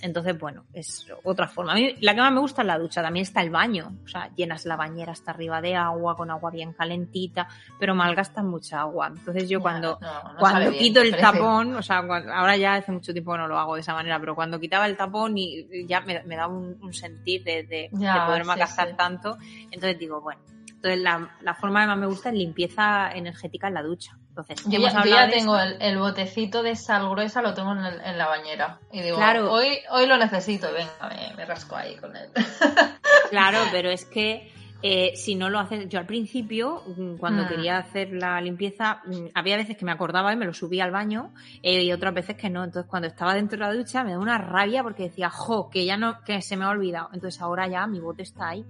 Entonces, 0.00 0.38
bueno, 0.38 0.64
es 0.72 1.06
otra 1.24 1.48
forma. 1.48 1.72
A 1.72 1.74
mí 1.74 1.94
la 2.00 2.14
que 2.14 2.20
más 2.20 2.32
me 2.32 2.38
gusta 2.38 2.62
es 2.62 2.66
la 2.68 2.78
ducha, 2.78 3.02
también 3.02 3.24
está 3.24 3.40
el 3.42 3.50
baño. 3.50 3.92
O 4.04 4.08
sea, 4.08 4.30
llenas 4.36 4.64
la 4.64 4.76
bañera 4.76 5.10
hasta 5.10 5.32
arriba 5.32 5.60
de 5.60 5.74
agua, 5.74 6.14
con 6.16 6.30
agua 6.30 6.52
bien 6.52 6.72
calentita, 6.72 7.48
pero 7.80 7.96
malgastas 7.96 8.44
mucha 8.44 8.80
agua. 8.80 9.08
Entonces 9.08 9.48
yo 9.48 9.60
cuando, 9.60 9.98
no, 10.00 10.32
no 10.34 10.38
cuando 10.38 10.70
bien, 10.70 10.82
quito 10.82 11.00
el 11.00 11.16
tapón, 11.16 11.74
o 11.74 11.82
sea, 11.82 12.06
cuando- 12.06 12.32
ahora 12.32 12.56
ya 12.56 12.74
hace 12.74 12.92
mucho 12.92 13.12
tiempo 13.12 13.32
que 13.32 13.38
no 13.38 13.48
lo 13.48 13.58
hago 13.58 13.74
de 13.74 13.80
esa 13.80 13.92
manera, 13.92 14.20
pero 14.20 14.36
cuando 14.36 14.60
quitaba 14.60 14.86
el 14.86 14.96
tapón 14.96 15.36
y 15.36 15.86
ya 15.88 16.00
me, 16.02 16.22
me 16.22 16.36
daba 16.36 16.52
un, 16.54 16.78
un 16.80 16.94
sentir 16.94 17.42
de, 17.42 17.64
de, 17.64 17.88
Ya, 17.92 18.20
de 18.20 18.26
poder 18.26 18.42
sí, 18.42 18.46
malgastar 18.48 18.90
sí. 18.90 18.94
tanto. 18.96 19.36
Entonces 19.72 19.98
digo, 19.98 20.20
bueno, 20.20 20.40
entonces 20.68 21.00
la, 21.00 21.36
la 21.40 21.54
forma 21.54 21.80
que 21.80 21.86
más 21.88 21.98
me 21.98 22.06
gusta 22.06 22.28
es 22.28 22.36
limpieza 22.36 23.10
energética 23.10 23.66
en 23.66 23.74
la 23.74 23.82
ducha. 23.82 24.16
Entonces, 24.38 24.64
Yo 24.70 24.78
hemos 24.78 24.92
ya, 24.92 25.04
yo 25.04 25.10
ya 25.10 25.28
tengo 25.30 25.58
el, 25.58 25.76
el 25.80 25.98
botecito 25.98 26.62
de 26.62 26.76
sal 26.76 27.08
gruesa, 27.10 27.42
lo 27.42 27.54
tengo 27.54 27.72
en, 27.72 27.84
el- 27.84 28.00
en 28.00 28.18
la 28.18 28.28
bañera. 28.28 28.78
Y 28.92 29.02
digo, 29.02 29.16
Claro. 29.16 29.52
hoy, 29.52 29.78
hoy 29.90 30.06
lo 30.06 30.16
necesito, 30.16 30.68
venga, 30.72 30.92
me, 31.08 31.34
me 31.36 31.44
rasco 31.44 31.74
ahí 31.76 31.96
con 31.96 32.14
él. 32.16 32.28
Claro, 33.30 33.58
pero 33.70 33.90
es 33.90 34.04
que 34.06 34.50
eh, 34.80 35.12
si 35.16 35.34
no 35.34 35.50
lo 35.50 35.58
haces, 35.58 35.88
yo 35.88 35.98
al 35.98 36.06
principio, 36.06 36.82
mm, 36.86 37.16
cuando 37.16 37.44
Mm. 37.44 37.48
quería 37.48 37.78
hacer 37.78 38.10
la 38.12 38.40
limpieza, 38.40 39.02
mm, 39.06 39.26
había 39.34 39.56
veces 39.56 39.76
que 39.76 39.84
me 39.84 39.90
acordaba 39.92 40.32
y 40.32 40.36
me 40.36 40.46
lo 40.46 40.54
subía 40.54 40.84
al 40.84 40.92
baño 40.92 41.32
eh, 41.62 41.82
y 41.82 41.92
otras 41.92 42.14
veces 42.14 42.36
que 42.36 42.48
no. 42.48 42.62
Entonces 42.64 42.88
cuando 42.88 43.08
estaba 43.08 43.34
dentro 43.34 43.58
de 43.58 43.64
la 43.66 43.74
ducha 43.74 44.02
me 44.04 44.12
da 44.12 44.18
una 44.18 44.38
rabia 44.38 44.82
porque 44.82 45.02
decía, 45.04 45.28
jo, 45.30 45.68
que 45.68 45.84
ya 45.84 45.96
no, 45.96 46.22
que 46.24 46.40
se 46.42 46.56
me 46.56 46.64
ha 46.64 46.70
olvidado. 46.70 47.10
Entonces 47.12 47.40
ahora 47.42 47.66
ya 47.66 47.86
mi 47.86 47.98
bote 48.00 48.22
está 48.22 48.50
ahí. 48.50 48.64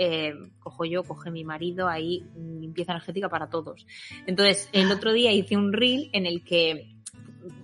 Eh, 0.00 0.32
cojo 0.60 0.84
yo, 0.84 1.02
coge 1.02 1.32
mi 1.32 1.42
marido, 1.42 1.88
ahí 1.88 2.24
mm, 2.36 2.60
limpieza 2.60 2.92
energética 2.92 3.28
para 3.28 3.50
todos. 3.50 3.84
Entonces 4.26 4.68
el 4.72 4.90
otro 4.92 5.12
día 5.12 5.32
hice 5.32 5.56
un 5.56 5.72
reel 5.72 6.08
en 6.12 6.24
el 6.24 6.44
que 6.44 6.94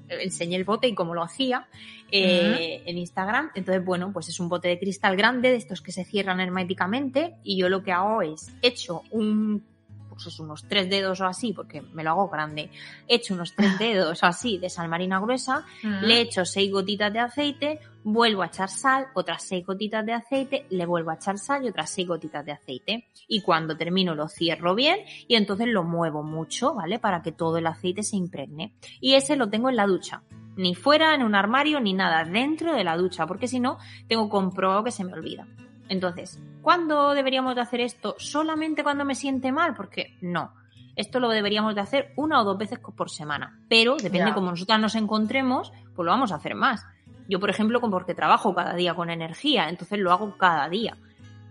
enseñé 0.08 0.56
el 0.56 0.64
bote 0.64 0.88
y 0.88 0.94
cómo 0.94 1.14
lo 1.14 1.22
hacía 1.22 1.68
eh, 2.10 2.82
en 2.86 2.98
Instagram. 2.98 3.50
Entonces, 3.54 3.84
bueno, 3.84 4.12
pues 4.12 4.28
es 4.28 4.40
un 4.40 4.48
bote 4.48 4.66
de 4.66 4.80
cristal 4.80 5.16
grande, 5.16 5.50
de 5.50 5.56
estos 5.56 5.80
que 5.80 5.92
se 5.92 6.04
cierran 6.04 6.40
herméticamente, 6.40 7.36
y 7.44 7.56
yo 7.56 7.68
lo 7.68 7.84
que 7.84 7.92
hago 7.92 8.20
es 8.22 8.52
echo 8.62 9.02
un 9.10 9.64
pues 10.08 10.38
unos 10.38 10.64
tres 10.68 10.88
dedos 10.88 11.20
o 11.20 11.26
así, 11.26 11.52
porque 11.52 11.82
me 11.82 12.04
lo 12.04 12.10
hago 12.10 12.28
grande, 12.28 12.70
echo 13.08 13.34
unos 13.34 13.54
tres 13.54 13.78
dedos 13.78 14.22
o 14.22 14.26
así 14.26 14.58
de 14.58 14.70
sal 14.70 14.88
marina 14.88 15.18
gruesa, 15.20 15.66
Mm. 15.82 16.04
le 16.04 16.20
echo 16.20 16.44
seis 16.44 16.70
gotitas 16.70 17.12
de 17.12 17.18
aceite, 17.18 17.80
vuelvo 18.04 18.42
a 18.42 18.46
echar 18.46 18.68
sal, 18.68 19.06
otras 19.14 19.42
seis 19.42 19.66
gotitas 19.66 20.04
de 20.06 20.12
aceite, 20.12 20.66
le 20.70 20.86
vuelvo 20.86 21.10
a 21.10 21.14
echar 21.14 21.38
sal 21.38 21.64
y 21.64 21.68
otras 21.68 21.90
seis 21.90 22.06
gotitas 22.06 22.44
de 22.44 22.52
aceite. 22.52 23.08
Y 23.26 23.40
cuando 23.40 23.76
termino 23.76 24.14
lo 24.14 24.28
cierro 24.28 24.74
bien 24.74 25.00
y 25.26 25.34
entonces 25.34 25.66
lo 25.68 25.82
muevo 25.82 26.22
mucho, 26.22 26.74
¿vale? 26.74 26.98
Para 26.98 27.22
que 27.22 27.32
todo 27.32 27.58
el 27.58 27.66
aceite 27.66 28.02
se 28.02 28.16
impregne. 28.16 28.74
Y 29.00 29.14
ese 29.14 29.36
lo 29.36 29.48
tengo 29.48 29.70
en 29.70 29.76
la 29.76 29.86
ducha. 29.86 30.22
Ni 30.56 30.74
fuera, 30.76 31.14
en 31.14 31.22
un 31.24 31.34
armario, 31.34 31.80
ni 31.80 31.94
nada, 31.94 32.22
dentro 32.24 32.74
de 32.74 32.84
la 32.84 32.96
ducha, 32.96 33.26
porque 33.26 33.48
si 33.48 33.58
no, 33.58 33.78
tengo 34.06 34.28
comprobado 34.28 34.84
que 34.84 34.92
se 34.92 35.02
me 35.02 35.12
olvida. 35.12 35.48
Entonces, 35.88 36.38
¿cuándo 36.62 37.12
deberíamos 37.12 37.54
de 37.56 37.62
hacer 37.62 37.80
esto? 37.80 38.14
¿Solamente 38.18 38.84
cuando 38.84 39.04
me 39.04 39.14
siente 39.14 39.50
mal? 39.50 39.74
Porque 39.74 40.16
no. 40.20 40.52
Esto 40.96 41.18
lo 41.18 41.28
deberíamos 41.28 41.74
de 41.74 41.80
hacer 41.80 42.12
una 42.16 42.40
o 42.40 42.44
dos 42.44 42.56
veces 42.56 42.78
por 42.78 43.10
semana. 43.10 43.58
Pero 43.68 43.96
depende 43.96 44.28
Ya. 44.28 44.34
como 44.34 44.50
nosotras 44.50 44.78
nos 44.78 44.94
encontremos, 44.94 45.72
pues 45.96 46.04
lo 46.06 46.12
vamos 46.12 46.30
a 46.30 46.36
hacer 46.36 46.54
más. 46.54 46.86
Yo, 47.28 47.40
por 47.40 47.50
ejemplo, 47.50 47.80
porque 47.80 48.14
trabajo 48.14 48.54
cada 48.54 48.74
día 48.74 48.94
con 48.94 49.10
energía, 49.10 49.68
entonces 49.68 49.98
lo 49.98 50.12
hago 50.12 50.37
cada 50.37 50.68
día. 50.68 50.96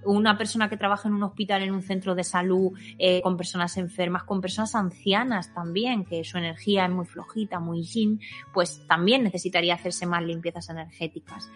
Una 0.06 0.38
persona 0.38 0.70
que 0.70 0.78
trabaja 0.78 1.08
en 1.08 1.16
un 1.16 1.24
hospital, 1.24 1.64
en 1.64 1.74
un 1.74 1.82
centro 1.82 2.14
de 2.14 2.24
salud, 2.24 2.74
eh, 3.00 3.22
con 3.22 3.38
personas 3.38 3.78
enfermas, 3.78 4.24
con 4.24 4.42
personas 4.42 4.76
ancianas 4.76 5.54
también, 5.54 6.04
que 6.04 6.24
su 6.26 6.38
energía 6.38 6.86
es 6.86 6.92
muy 6.92 7.06
flojita, 7.06 7.60
muy 7.60 7.84
yin, 7.84 8.20
pues 8.54 8.86
también 8.88 9.24
necesitaría 9.24 9.76
hacerse 9.76 10.06
más 10.06 10.22
limpiezas 10.22 10.70
energéticas. 10.70 11.50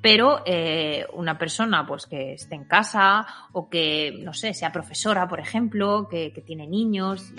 Pero 0.00 0.42
eh, 0.44 1.06
una 1.14 1.38
persona 1.38 1.86
pues 1.86 2.06
que 2.06 2.34
esté 2.34 2.54
en 2.54 2.64
casa 2.64 3.26
o 3.52 3.70
que, 3.70 4.18
no 4.22 4.34
sé, 4.34 4.52
sea 4.52 4.70
profesora, 4.70 5.26
por 5.28 5.40
ejemplo, 5.40 6.08
que, 6.10 6.30
que 6.32 6.42
tiene 6.42 6.66
niños, 6.66 7.32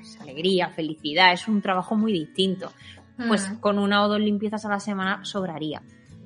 es 0.00 0.20
alegría, 0.20 0.68
felicidad, 0.68 1.32
es 1.32 1.48
un 1.48 1.62
trabajo 1.62 1.96
muy 1.96 2.12
distinto. 2.12 2.70
Pues 3.28 3.50
Mm. 3.50 3.60
con 3.60 3.78
una 3.78 4.02
o 4.04 4.08
dos 4.08 4.20
limpiezas 4.20 4.64
a 4.64 4.68
la 4.68 4.80
semana 4.80 5.24
sobraría. 5.24 5.82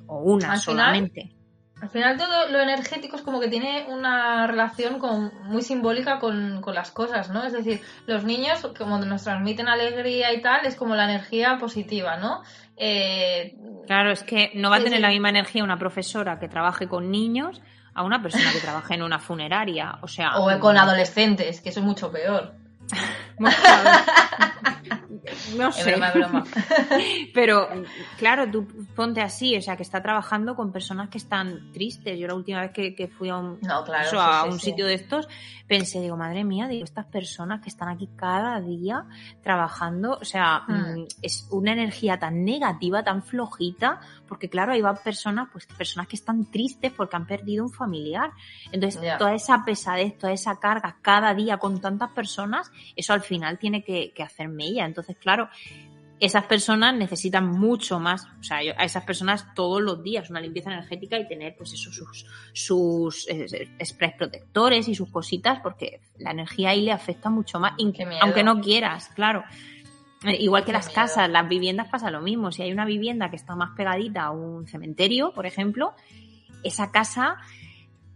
O 0.07 0.19
una 0.19 0.53
Al 0.53 0.59
final, 0.59 0.59
solamente. 0.59 1.31
Al 1.79 1.89
final 1.89 2.17
todo 2.17 2.49
lo 2.49 2.59
energético 2.59 3.17
es 3.17 3.21
como 3.21 3.39
que 3.39 3.49
tiene 3.49 3.85
una 3.87 4.47
relación 4.47 4.97
con, 4.97 5.31
muy 5.43 5.61
simbólica 5.61 6.17
con, 6.17 6.59
con 6.61 6.73
las 6.73 6.89
cosas, 6.89 7.29
¿no? 7.29 7.43
Es 7.43 7.53
decir, 7.53 7.81
los 8.07 8.23
niños 8.23 8.67
como 8.75 8.97
nos 8.97 9.23
transmiten 9.23 9.67
alegría 9.67 10.33
y 10.33 10.41
tal, 10.41 10.65
es 10.65 10.75
como 10.75 10.95
la 10.95 11.03
energía 11.03 11.57
positiva, 11.59 12.17
¿no? 12.17 12.41
Eh, 12.77 13.55
Claro, 13.85 14.11
es 14.11 14.23
que 14.23 14.51
no 14.55 14.69
va 14.69 14.77
a 14.77 14.79
tener 14.79 14.97
sí. 14.97 15.01
la 15.01 15.09
misma 15.09 15.29
energía 15.29 15.63
una 15.63 15.77
profesora 15.77 16.39
que 16.39 16.47
trabaje 16.47 16.87
con 16.87 17.11
niños 17.11 17.61
a 17.93 18.03
una 18.03 18.21
persona 18.21 18.51
que 18.53 18.59
trabaje 18.59 18.95
en 18.95 19.03
una 19.03 19.19
funeraria. 19.19 19.99
O 20.01 20.07
sea. 20.07 20.37
o 20.37 20.59
con 20.59 20.77
adolescentes, 20.77 21.61
que 21.61 21.69
eso 21.69 21.79
es 21.79 21.85
mucho 21.85 22.11
peor. 22.11 22.53
No 25.57 25.71
sé. 25.71 25.91
broma, 25.91 26.07
es 26.07 26.13
broma. 26.13 26.43
Pero, 27.33 27.67
claro, 28.17 28.49
tú 28.49 28.67
ponte 28.95 29.21
así, 29.21 29.55
o 29.57 29.61
sea, 29.61 29.75
que 29.75 29.83
está 29.83 30.01
trabajando 30.01 30.55
con 30.55 30.71
personas 30.71 31.09
que 31.09 31.17
están 31.17 31.71
tristes. 31.71 32.17
Yo 32.17 32.27
la 32.27 32.33
última 32.35 32.61
vez 32.61 32.71
que, 32.71 32.95
que 32.95 33.07
fui 33.07 33.29
a 33.29 33.37
un, 33.37 33.59
No, 33.61 33.83
claro. 33.83 34.03
eso, 34.07 34.11
sí, 34.11 34.17
a 34.19 34.41
sí, 34.43 34.49
un 34.49 34.59
sí. 34.59 34.65
sitio 34.71 34.85
de 34.85 34.93
estos, 34.95 35.27
pensé, 35.67 35.99
digo, 36.01 36.15
madre 36.17 36.43
mía, 36.43 36.67
digo, 36.67 36.83
estas 36.85 37.05
personas 37.05 37.61
que 37.61 37.69
están 37.69 37.89
aquí 37.89 38.09
cada 38.15 38.59
día 38.61 39.05
trabajando, 39.43 40.17
o 40.21 40.25
sea, 40.25 40.63
Mm. 40.67 40.73
mm, 41.01 41.07
es 41.21 41.47
una 41.51 41.73
energía 41.73 42.17
tan 42.19 42.43
negativa, 42.45 43.03
tan 43.03 43.21
flojita, 43.23 43.99
porque 44.27 44.49
claro, 44.49 44.73
ahí 44.73 44.81
van 44.81 44.97
personas, 45.03 45.49
pues 45.51 45.65
personas 45.67 46.07
que 46.07 46.15
están 46.15 46.45
tristes 46.51 46.91
porque 46.91 47.15
han 47.15 47.25
perdido 47.25 47.63
un 47.63 47.71
familiar. 47.71 48.31
Entonces, 48.71 49.01
toda 49.17 49.33
esa 49.33 49.63
pesadez, 49.65 50.17
toda 50.17 50.33
esa 50.33 50.59
carga 50.59 50.97
cada 51.01 51.33
día 51.33 51.57
con 51.57 51.79
tantas 51.81 52.11
personas, 52.11 52.71
eso 52.95 53.13
al 53.13 53.21
final 53.21 53.57
tiene 53.59 53.83
que, 53.83 54.11
que 54.13 54.23
hacer 54.23 54.49
mella. 54.49 54.85
Entonces, 54.85 55.17
claro, 55.17 55.49
esas 56.19 56.45
personas 56.45 56.95
necesitan 56.95 57.47
mucho 57.47 57.99
más, 57.99 58.27
o 58.39 58.43
sea, 58.43 58.57
a 58.57 58.85
esas 58.85 59.03
personas 59.03 59.53
todos 59.53 59.81
los 59.81 60.01
días 60.01 60.29
una 60.29 60.39
limpieza 60.39 60.71
energética 60.71 61.17
y 61.19 61.27
tener 61.27 61.55
pues 61.55 61.73
eso, 61.73 61.91
sus, 61.91 62.25
sus 62.53 63.27
eh, 63.29 63.69
sprays 63.85 64.15
protectores 64.15 64.87
y 64.87 64.95
sus 64.95 65.09
cositas, 65.09 65.59
porque 65.61 66.01
la 66.17 66.31
energía 66.31 66.69
ahí 66.69 66.81
le 66.81 66.91
afecta 66.91 67.29
mucho 67.29 67.59
más, 67.59 67.73
aunque 68.21 68.43
no 68.43 68.59
quieras, 68.61 69.09
claro. 69.09 69.43
Eh, 70.25 70.37
Igual 70.39 70.65
que 70.65 70.73
las 70.73 70.89
casas, 70.89 71.29
las 71.29 71.47
viviendas 71.47 71.87
pasa 71.89 72.09
lo 72.09 72.21
mismo. 72.21 72.51
Si 72.51 72.63
hay 72.63 72.71
una 72.71 72.85
vivienda 72.85 73.29
que 73.29 73.35
está 73.35 73.55
más 73.55 73.75
pegadita 73.77 74.23
a 74.23 74.31
un 74.31 74.67
cementerio, 74.67 75.31
por 75.33 75.45
ejemplo, 75.45 75.93
esa 76.63 76.91
casa 76.91 77.37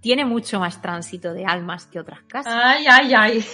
tiene 0.02 0.26
mucho 0.26 0.60
más 0.60 0.82
tránsito 0.82 1.34
de 1.34 1.46
almas 1.46 1.86
que 1.86 2.00
otras 2.00 2.22
casas. 2.24 2.54
Ay, 2.54 2.86
ay, 2.90 3.14
ay. 3.14 3.46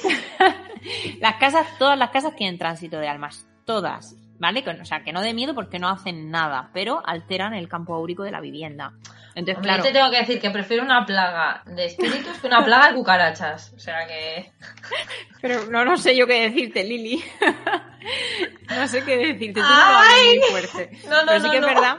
Las 1.20 1.36
casas, 1.36 1.68
todas 1.78 1.98
las 1.98 2.12
casas 2.12 2.36
tienen 2.36 2.58
tránsito 2.58 2.98
de 2.98 3.10
almas, 3.10 3.46
todas, 3.66 4.16
¿vale? 4.40 4.64
O 4.82 4.86
sea, 4.86 5.04
que 5.04 5.12
no 5.12 5.22
de 5.22 5.34
miedo 5.34 5.54
porque 5.54 5.80
no 5.80 5.90
hacen 5.90 6.32
nada, 6.32 6.70
pero 6.74 7.02
alteran 7.06 7.54
el 7.54 7.68
campo 7.68 7.94
áurico 7.94 8.24
de 8.24 8.32
la 8.32 8.40
vivienda. 8.40 8.94
Entonces, 9.36 9.58
Hombre, 9.58 9.70
claro, 9.70 9.84
Yo 9.84 9.90
te 9.90 9.94
tengo 9.94 10.12
que 10.12 10.20
decir 10.20 10.40
que 10.40 10.50
prefiero 10.50 10.84
una 10.84 11.06
plaga 11.06 11.64
de 11.66 11.86
espíritus 11.86 12.38
que 12.40 12.48
una 12.48 12.64
plaga 12.64 12.90
de 12.90 12.96
cucarachas. 12.96 13.74
O 13.76 13.80
sea 13.80 14.08
que. 14.08 14.52
pero 15.42 15.66
no, 15.66 15.84
no 15.84 15.98
sé 15.98 16.16
yo 16.16 16.26
qué 16.26 16.50
decirte, 16.50 16.84
Lili. 16.84 17.24
no 18.70 18.88
sé 18.88 19.04
qué 19.04 19.18
decirte, 19.18 19.62
tú 19.62 19.68
no 19.68 20.00
muy 20.26 20.40
fuerte. 20.52 20.98
No, 21.10 21.22
no, 21.22 21.28
Pero 21.28 21.40
sí 21.40 21.46
no, 21.48 21.52
que 21.52 21.58
es 21.58 21.66
verdad 21.66 21.98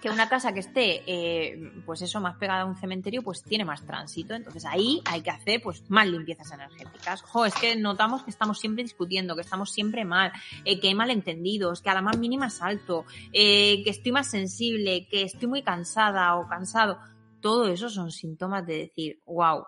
que 0.00 0.10
una 0.10 0.28
casa 0.28 0.52
que 0.52 0.60
esté, 0.60 1.02
eh, 1.06 1.72
pues 1.84 2.02
eso, 2.02 2.20
más 2.20 2.36
pegada 2.36 2.62
a 2.62 2.64
un 2.64 2.76
cementerio, 2.76 3.22
pues 3.22 3.42
tiene 3.42 3.64
más 3.64 3.84
tránsito. 3.84 4.34
Entonces 4.34 4.64
ahí 4.64 5.02
hay 5.04 5.20
que 5.20 5.30
hacer, 5.30 5.60
pues, 5.62 5.88
más 5.90 6.06
limpiezas 6.06 6.50
energéticas. 6.52 7.22
Jo, 7.22 7.44
es 7.44 7.54
que 7.54 7.76
notamos 7.76 8.22
que 8.22 8.30
estamos 8.30 8.58
siempre 8.58 8.82
discutiendo, 8.82 9.34
que 9.34 9.42
estamos 9.42 9.70
siempre 9.70 10.04
mal, 10.04 10.32
eh, 10.64 10.80
que 10.80 10.88
hay 10.88 10.94
malentendidos, 10.94 11.82
que 11.82 11.90
a 11.90 11.94
la 11.94 12.02
más 12.02 12.18
mínima 12.18 12.50
salto, 12.50 13.04
eh, 13.32 13.82
que 13.84 13.90
estoy 13.90 14.12
más 14.12 14.30
sensible, 14.30 15.06
que 15.10 15.22
estoy 15.22 15.48
muy 15.48 15.62
cansada 15.62 16.36
o 16.36 16.48
cansado. 16.48 16.98
Todo 17.40 17.68
eso 17.68 17.88
son 17.88 18.10
síntomas 18.10 18.66
de 18.66 18.78
decir, 18.78 19.20
wow, 19.26 19.64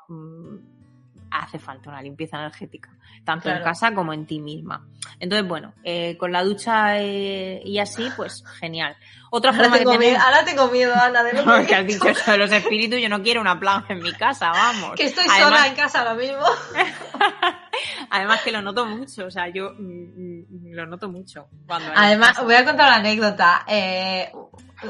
hace 1.32 1.58
falta 1.58 1.90
una 1.90 2.02
limpieza 2.02 2.36
energética, 2.38 2.90
tanto 3.24 3.48
en 3.48 3.62
casa 3.62 3.94
como 3.94 4.12
en 4.12 4.26
ti 4.26 4.40
misma. 4.40 4.86
Entonces, 5.18 5.46
bueno, 5.48 5.74
eh, 5.84 6.16
con 6.18 6.32
la 6.32 6.42
ducha 6.42 7.00
eh, 7.00 7.62
y 7.64 7.78
así, 7.78 8.08
pues 8.16 8.44
genial. 8.60 8.96
Otra 9.30 9.50
Ahora 9.50 9.62
forma 9.62 9.78
que 9.78 9.84
tengo, 9.84 9.98
miedo, 9.98 10.12
tenemos... 10.12 10.26
ahora 10.26 10.44
tengo 10.44 10.68
miedo, 10.68 10.94
Ana, 10.94 11.22
de 11.22 11.32
lo 11.44 11.56
que 11.56 11.66
que, 11.66 11.74
has 11.74 11.86
dicho 11.86 12.08
eso 12.08 12.30
de 12.30 12.38
los 12.38 12.52
espíritus, 12.52 13.00
yo 13.00 13.08
no 13.08 13.22
quiero 13.22 13.40
una 13.40 13.58
plaga 13.58 13.86
en 13.88 14.02
mi 14.02 14.12
casa, 14.12 14.50
vamos. 14.50 14.92
que 14.94 15.04
estoy 15.04 15.24
Además- 15.30 15.48
sola 15.48 15.66
en 15.66 15.74
casa 15.74 15.98
ahora 16.00 16.14
mismo. 16.14 16.42
Además 18.10 18.42
que 18.42 18.52
lo 18.52 18.60
noto 18.60 18.84
mucho, 18.84 19.26
o 19.26 19.30
sea, 19.30 19.48
yo 19.48 19.72
mm, 19.78 20.40
mm, 20.40 20.74
lo 20.74 20.86
noto 20.86 21.08
mucho. 21.08 21.48
Cuando 21.66 21.90
Además, 21.96 22.42
voy 22.44 22.54
a 22.54 22.64
contar 22.64 22.88
una 22.88 22.96
anécdota. 22.96 23.64
Eh, 23.66 24.30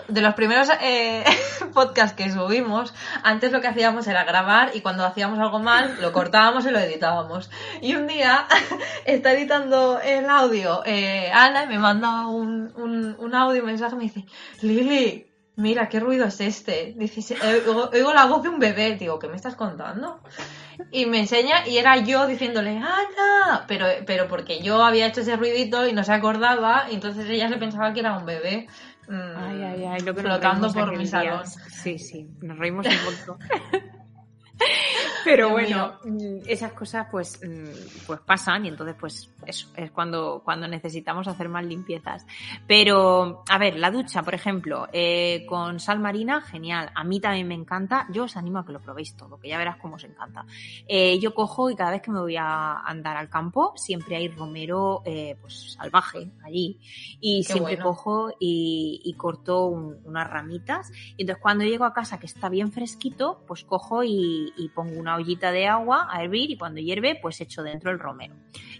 de 0.09 0.20
los 0.20 0.35
primeros 0.35 0.68
eh, 0.81 1.24
podcasts 1.74 2.16
que 2.16 2.31
subimos, 2.31 2.94
antes 3.22 3.52
lo 3.52 3.61
que 3.61 3.68
hacíamos 3.68 4.07
era 4.07 4.24
grabar 4.24 4.70
y 4.74 4.81
cuando 4.81 5.05
hacíamos 5.05 5.38
algo 5.38 5.59
mal, 5.59 5.96
lo 6.00 6.12
cortábamos 6.12 6.66
y 6.66 6.70
lo 6.70 6.78
editábamos. 6.78 7.50
Y 7.81 7.94
un 7.94 8.07
día 8.07 8.46
está 9.05 9.33
editando 9.33 10.00
el 10.00 10.28
audio 10.28 10.83
eh, 10.85 11.31
Ana 11.33 11.64
y 11.64 11.68
me 11.68 11.78
manda 11.78 12.26
un, 12.26 12.72
un, 12.76 13.16
un 13.18 13.35
audio, 13.35 13.62
mensaje, 13.64 13.96
me 13.96 14.05
dice, 14.05 14.24
Lili, 14.61 15.26
mira, 15.57 15.88
¿qué 15.88 16.00
ruido 16.00 16.26
es 16.26 16.40
este? 16.40 16.94
Dice, 16.96 17.37
"Eh, 17.42 17.62
oigo, 17.92 18.12
la 18.12 18.26
voz 18.26 18.42
de 18.42 18.48
un 18.48 18.59
bebé. 18.59 18.96
Digo, 18.96 19.18
¿qué 19.18 19.28
me 19.28 19.37
estás 19.37 19.55
contando? 19.55 20.20
Y 20.90 21.07
me 21.07 21.20
enseña 21.20 21.66
y 21.66 21.78
era 21.78 21.96
yo 21.98 22.26
diciéndole, 22.26 22.70
Ana, 22.78 23.64
pero, 23.68 23.87
pero 24.07 24.26
porque 24.28 24.61
yo 24.62 24.83
había 24.83 25.07
hecho 25.07 25.20
ese 25.20 25.37
ruidito 25.37 25.87
y 25.87 25.92
no 25.92 26.02
se 26.02 26.12
acordaba, 26.12 26.87
entonces 26.90 27.28
ella 27.28 27.48
se 27.48 27.57
pensaba 27.57 27.92
que 27.92 28.00
era 28.00 28.16
un 28.16 28.26
bebé. 28.26 28.66
Mm, 29.12 29.37
Ay, 29.37 29.62
ay, 29.62 29.85
ay, 29.85 30.01
lo 30.01 30.14
que 30.14 30.20
flotando 30.22 30.72
por 30.72 30.96
mi 30.96 31.07
salón. 31.07 31.46
Sí, 31.46 31.98
sí, 31.98 32.29
nos 32.40 32.59
reímos 32.59 32.87
un 32.87 33.05
montón. 33.05 33.38
Pero 35.25 35.51
bueno, 35.51 35.99
mm, 36.05 36.41
esas 36.47 36.73
cosas 36.73 37.07
pues, 37.11 37.41
mm, 37.43 38.07
pues 38.07 38.21
pasan 38.21 38.65
y 38.67 38.69
entonces 38.69 38.97
pues 38.99 39.31
eso 39.47 39.69
es 39.77 39.91
cuando, 39.91 40.43
cuando 40.45 40.67
necesitamos 40.69 41.27
hacer 41.29 41.49
más 41.49 41.65
limpiezas. 41.65 42.27
Pero, 42.67 43.43
a 43.49 43.59
ver, 43.59 43.77
la 43.79 43.91
ducha, 43.91 44.23
por 44.23 44.35
ejemplo, 44.35 44.87
eh, 44.93 45.45
con 45.49 45.81
sal 45.81 45.99
marina, 45.99 46.41
genial. 46.41 46.91
A 46.95 47.05
mí 47.05 47.21
también 47.21 47.49
me 47.49 47.55
encanta. 47.55 48.07
Yo 48.13 48.25
os 48.25 48.37
animo 48.37 48.59
a 48.61 48.67
que 48.67 48.73
lo 48.73 48.81
probéis 48.81 49.17
todo, 49.17 49.39
que 49.39 49.49
ya 49.49 49.59
verás 49.59 49.77
cómo 49.77 49.97
os 49.97 50.05
encanta. 50.05 50.45
Eh, 50.87 51.19
yo 51.19 51.35
cojo 51.35 51.71
y 51.71 51.75
cada 51.77 51.91
vez 51.91 52.03
que 52.03 52.11
me 52.11 52.21
voy 52.21 52.37
a 52.37 52.79
andar 52.81 53.17
al 53.17 53.29
campo, 53.29 53.73
siempre 53.77 54.17
hay 54.17 54.29
romero 54.29 55.03
eh, 55.05 55.37
pues 55.41 55.73
salvaje 55.75 56.31
allí. 56.45 56.79
Y 57.21 57.45
Qué 57.45 57.53
siempre 57.53 57.75
bueno. 57.77 57.91
cojo 57.91 58.31
y, 58.39 59.01
y 59.05 59.15
corto 59.15 59.67
un- 59.67 59.99
unas 60.05 60.29
ramitas. 60.31 60.91
Y 61.17 61.23
entonces 61.23 61.43
cuando 61.43 61.65
llego 61.65 61.85
a 61.85 61.93
casa 61.93 62.19
que 62.19 62.27
está 62.27 62.49
bien 62.49 62.73
fresquito, 62.73 63.43
pues 63.47 63.65
cojo 63.65 64.05
y, 64.05 64.53
y 64.57 64.69
pongo 64.69 64.99
una 64.99 65.12
una 65.12 65.22
ollita 65.22 65.53
de 65.53 65.66
agua 65.66 66.09
a 66.11 66.22
hervir 66.22 66.51
y 66.51 66.57
cuando 66.57 66.81
hierve, 66.81 67.18
pues 67.20 67.40
echo 67.40 67.62
dentro 67.62 67.90
el 67.90 67.98
romero. 67.98 68.35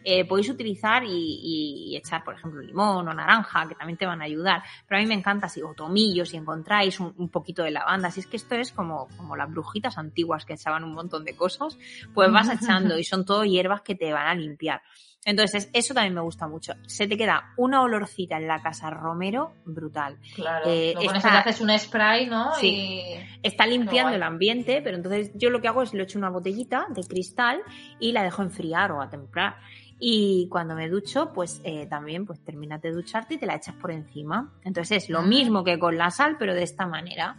Eh, 0.05 0.25
podéis 0.25 0.51
utilizar 0.51 1.05
y, 1.07 1.97
echar, 1.97 2.25
por 2.25 2.35
ejemplo, 2.35 2.61
limón 2.61 3.07
o 3.07 3.15
naranja, 3.15 3.69
que 3.69 3.75
también 3.75 3.97
te 3.97 4.07
van 4.07 4.21
a 4.21 4.25
ayudar. 4.25 4.63
Pero 4.89 4.99
a 4.99 5.03
mí 5.03 5.07
me 5.07 5.15
encanta, 5.15 5.49
si, 5.49 5.63
o 5.63 5.75
tomillo, 5.75 6.25
si 6.25 6.37
encontráis 6.37 6.99
un, 6.99 7.29
poquito 7.29 7.63
de 7.63 7.71
lavanda. 7.71 8.11
Si 8.11 8.21
es 8.21 8.27
que 8.27 8.37
esto 8.37 8.55
es 8.57 8.73
como, 8.73 9.09
como 9.17 9.37
las 9.37 9.51
brujitas 9.51 9.99
antiguas 9.99 10.45
que 10.45 10.55
echaban 10.55 10.85
un 10.85 10.93
montón 10.93 11.25
de 11.25 11.37
cosas, 11.37 11.79
pues 12.15 12.33
vas 12.33 12.49
echando 12.63 12.99
y 12.99 13.05
son 13.05 13.25
todo 13.25 13.45
hierbas 13.45 13.83
que 13.83 13.95
te 13.95 14.13
van 14.13 14.27
a 14.27 14.35
limpiar. 14.35 14.83
Entonces, 15.25 15.71
eso 15.73 15.95
también 15.95 16.15
me 16.15 16.21
gusta 16.21 16.49
mucho. 16.49 16.73
Se 16.87 17.07
te 17.07 17.17
queda 17.17 17.53
una 17.57 17.83
olorcita 17.83 18.37
en 18.37 18.49
la 18.49 18.61
casa 18.61 18.91
romero 18.91 19.53
brutal. 19.65 20.19
Claro. 20.35 20.65
Eh, 20.67 20.95
haces 21.15 21.61
un 21.61 21.79
spray, 21.79 22.27
¿no? 22.27 22.55
Sí. 22.55 23.03
Está 23.43 23.67
limpiando 23.67 24.15
el 24.15 24.23
ambiente, 24.23 24.81
pero 24.83 24.97
entonces 24.97 25.31
yo 25.35 25.51
lo 25.51 25.61
que 25.61 25.69
hago 25.69 25.83
es 25.83 25.95
le 25.95 26.03
echo 26.03 26.19
una 26.19 26.31
botellita 26.31 26.87
de 26.91 27.03
cristal 27.05 27.61
y 28.01 28.13
la 28.13 28.25
dejo 28.25 28.43
enfriar 28.43 28.91
o 28.91 29.01
a 29.01 29.09
templar. 29.09 29.57
Y 30.05 30.49
cuando 30.51 30.75
me 30.75 30.89
ducho, 30.89 31.33
pues 31.33 31.61
eh, 31.63 31.87
también 31.87 32.27
pues 32.27 32.43
terminas 32.43 32.83
de 32.83 32.91
ducharte 32.91 33.35
y 33.35 33.39
te 33.39 33.47
la 33.47 33.55
echas 33.55 33.77
por 33.77 33.93
encima. 33.93 34.53
Entonces 34.65 35.05
es 35.05 35.11
lo 35.11 35.23
mismo 35.23 35.63
que 35.63 35.79
con 35.79 35.97
la 35.97 36.11
sal, 36.11 36.37
pero 36.37 36.55
de 36.55 36.65
esta 36.65 36.87
manera. 36.87 37.37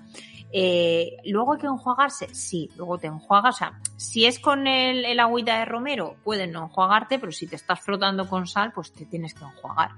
Eh, 0.55 1.17
luego 1.25 1.53
hay 1.53 1.59
que 1.59 1.65
enjuagarse, 1.65 2.27
sí, 2.35 2.69
luego 2.77 2.99
te 2.99 3.07
enjuagas, 3.07 3.55
o 3.55 3.57
sea, 3.57 3.79
si 3.97 4.27
es 4.27 4.37
con 4.37 4.67
el, 4.67 5.03
el, 5.03 5.19
agüita 5.19 5.57
de 5.57 5.65
romero, 5.65 6.15
pueden 6.23 6.51
no 6.51 6.65
enjuagarte, 6.65 7.17
pero 7.17 7.31
si 7.31 7.47
te 7.47 7.55
estás 7.55 7.79
frotando 7.79 8.29
con 8.29 8.45
sal, 8.45 8.71
pues 8.71 8.91
te 8.91 9.07
tienes 9.07 9.33
que 9.33 9.43
enjuagar. 9.43 9.91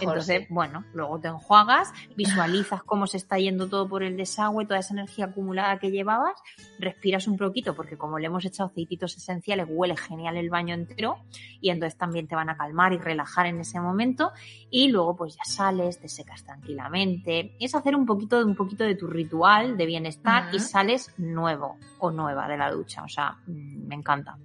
Entonces, 0.00 0.46
bueno, 0.50 0.84
luego 0.94 1.18
te 1.18 1.26
enjuagas, 1.26 1.92
visualizas 2.14 2.84
cómo 2.84 3.08
se 3.08 3.16
está 3.16 3.38
yendo 3.38 3.68
todo 3.68 3.88
por 3.88 4.04
el 4.04 4.16
desagüe, 4.16 4.66
toda 4.66 4.78
esa 4.78 4.94
energía 4.94 5.26
acumulada 5.26 5.80
que 5.80 5.90
llevabas, 5.90 6.40
respiras 6.78 7.26
un 7.26 7.36
poquito, 7.36 7.74
porque 7.74 7.98
como 7.98 8.20
le 8.20 8.26
hemos 8.26 8.44
echado 8.44 8.70
aceititos 8.70 9.16
esenciales, 9.16 9.66
huele 9.68 9.96
genial 9.96 10.36
el 10.36 10.48
baño 10.48 10.74
entero, 10.74 11.16
y 11.60 11.70
entonces 11.70 11.98
también 11.98 12.28
te 12.28 12.36
van 12.36 12.50
a 12.50 12.56
calmar 12.56 12.92
y 12.92 12.98
relajar 12.98 13.46
en 13.46 13.58
ese 13.58 13.80
momento, 13.80 14.30
y 14.70 14.88
luego 14.92 15.16
pues 15.16 15.34
ya 15.34 15.44
sales, 15.44 15.98
te 15.98 16.08
secas 16.08 16.44
tranquilamente, 16.44 17.56
es 17.58 17.74
hacer 17.74 17.96
un 17.96 18.06
poquito, 18.06 18.38
un 18.46 18.54
poquito 18.54 18.84
de 18.84 18.94
tu 18.94 19.08
ritual 19.08 19.76
de 19.76 19.87
bienestar 19.88 20.54
y 20.54 20.60
sales 20.60 21.12
nuevo 21.18 21.78
o 21.98 22.10
nueva 22.10 22.46
de 22.46 22.56
la 22.56 22.70
ducha. 22.70 23.02
O 23.02 23.08
sea, 23.08 23.36
mm, 23.46 23.88
me 23.88 23.94
encanta. 23.96 24.38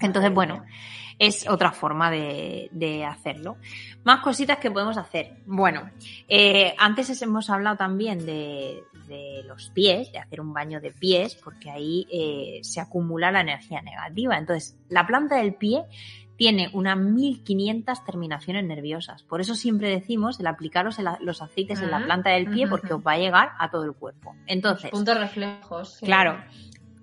Entonces, 0.00 0.34
bueno, 0.34 0.64
es 1.18 1.48
otra 1.48 1.72
forma 1.72 2.10
de, 2.10 3.06
hacerlo. 3.08 3.56
Más 4.04 4.20
cositas 4.20 4.58
que 4.58 4.70
podemos 4.70 4.96
hacer. 4.98 5.38
Bueno, 5.46 5.90
eh, 6.28 6.74
antes 6.78 7.22
hemos 7.22 7.48
hablado 7.50 7.76
también 7.76 8.26
de, 8.26 8.82
los 9.46 9.70
pies, 9.70 10.10
de 10.12 10.18
hacer 10.18 10.40
un 10.40 10.52
baño 10.52 10.80
de 10.80 10.90
pies, 10.90 11.36
porque 11.36 11.70
ahí 11.70 12.06
eh, 12.10 12.60
se 12.62 12.80
acumula 12.80 13.30
la 13.30 13.40
energía 13.40 13.80
negativa. 13.82 14.36
Entonces, 14.36 14.76
la 14.88 15.06
planta 15.06 15.36
del 15.36 15.54
pie 15.54 15.84
tiene 16.36 16.70
unas 16.72 16.98
1500 16.98 18.04
terminaciones 18.04 18.64
nerviosas. 18.64 19.22
Por 19.22 19.40
eso 19.40 19.54
siempre 19.54 19.88
decimos 19.88 20.40
el 20.40 20.46
aplicaros 20.46 20.98
los 21.20 21.42
aceites 21.42 21.80
en 21.80 21.90
la 21.90 22.04
planta 22.04 22.30
del 22.30 22.50
pie 22.50 22.66
porque 22.66 22.94
os 22.94 23.00
va 23.00 23.12
a 23.12 23.18
llegar 23.18 23.52
a 23.58 23.70
todo 23.70 23.84
el 23.84 23.92
cuerpo. 23.92 24.34
Entonces. 24.46 24.90
puntos 24.90 25.18
reflejos. 25.18 25.98
Claro. 26.02 26.42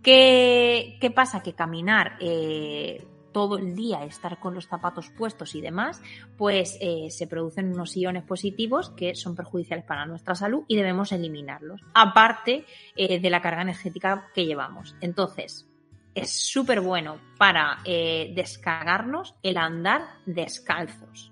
¿Qué, 0.01 0.97
¿Qué, 0.99 1.11
pasa? 1.11 1.43
Que 1.43 1.53
caminar 1.53 2.17
eh, 2.19 3.05
todo 3.31 3.57
el 3.57 3.75
día, 3.75 4.03
estar 4.03 4.39
con 4.39 4.53
los 4.53 4.67
zapatos 4.67 5.09
puestos 5.09 5.55
y 5.55 5.61
demás, 5.61 6.01
pues 6.37 6.77
eh, 6.81 7.07
se 7.09 7.27
producen 7.27 7.71
unos 7.71 7.95
iones 7.95 8.23
positivos 8.23 8.89
que 8.89 9.15
son 9.15 9.35
perjudiciales 9.35 9.85
para 9.85 10.05
nuestra 10.05 10.35
salud 10.35 10.63
y 10.67 10.75
debemos 10.75 11.11
eliminarlos. 11.11 11.81
Aparte 11.93 12.65
eh, 12.95 13.19
de 13.19 13.29
la 13.29 13.41
carga 13.41 13.61
energética 13.61 14.29
que 14.33 14.45
llevamos. 14.45 14.95
Entonces, 15.01 15.67
es 16.15 16.31
súper 16.31 16.81
bueno 16.81 17.19
para 17.37 17.79
eh, 17.85 18.31
descargarnos 18.35 19.35
el 19.43 19.57
andar 19.57 20.01
descalzos. 20.25 21.31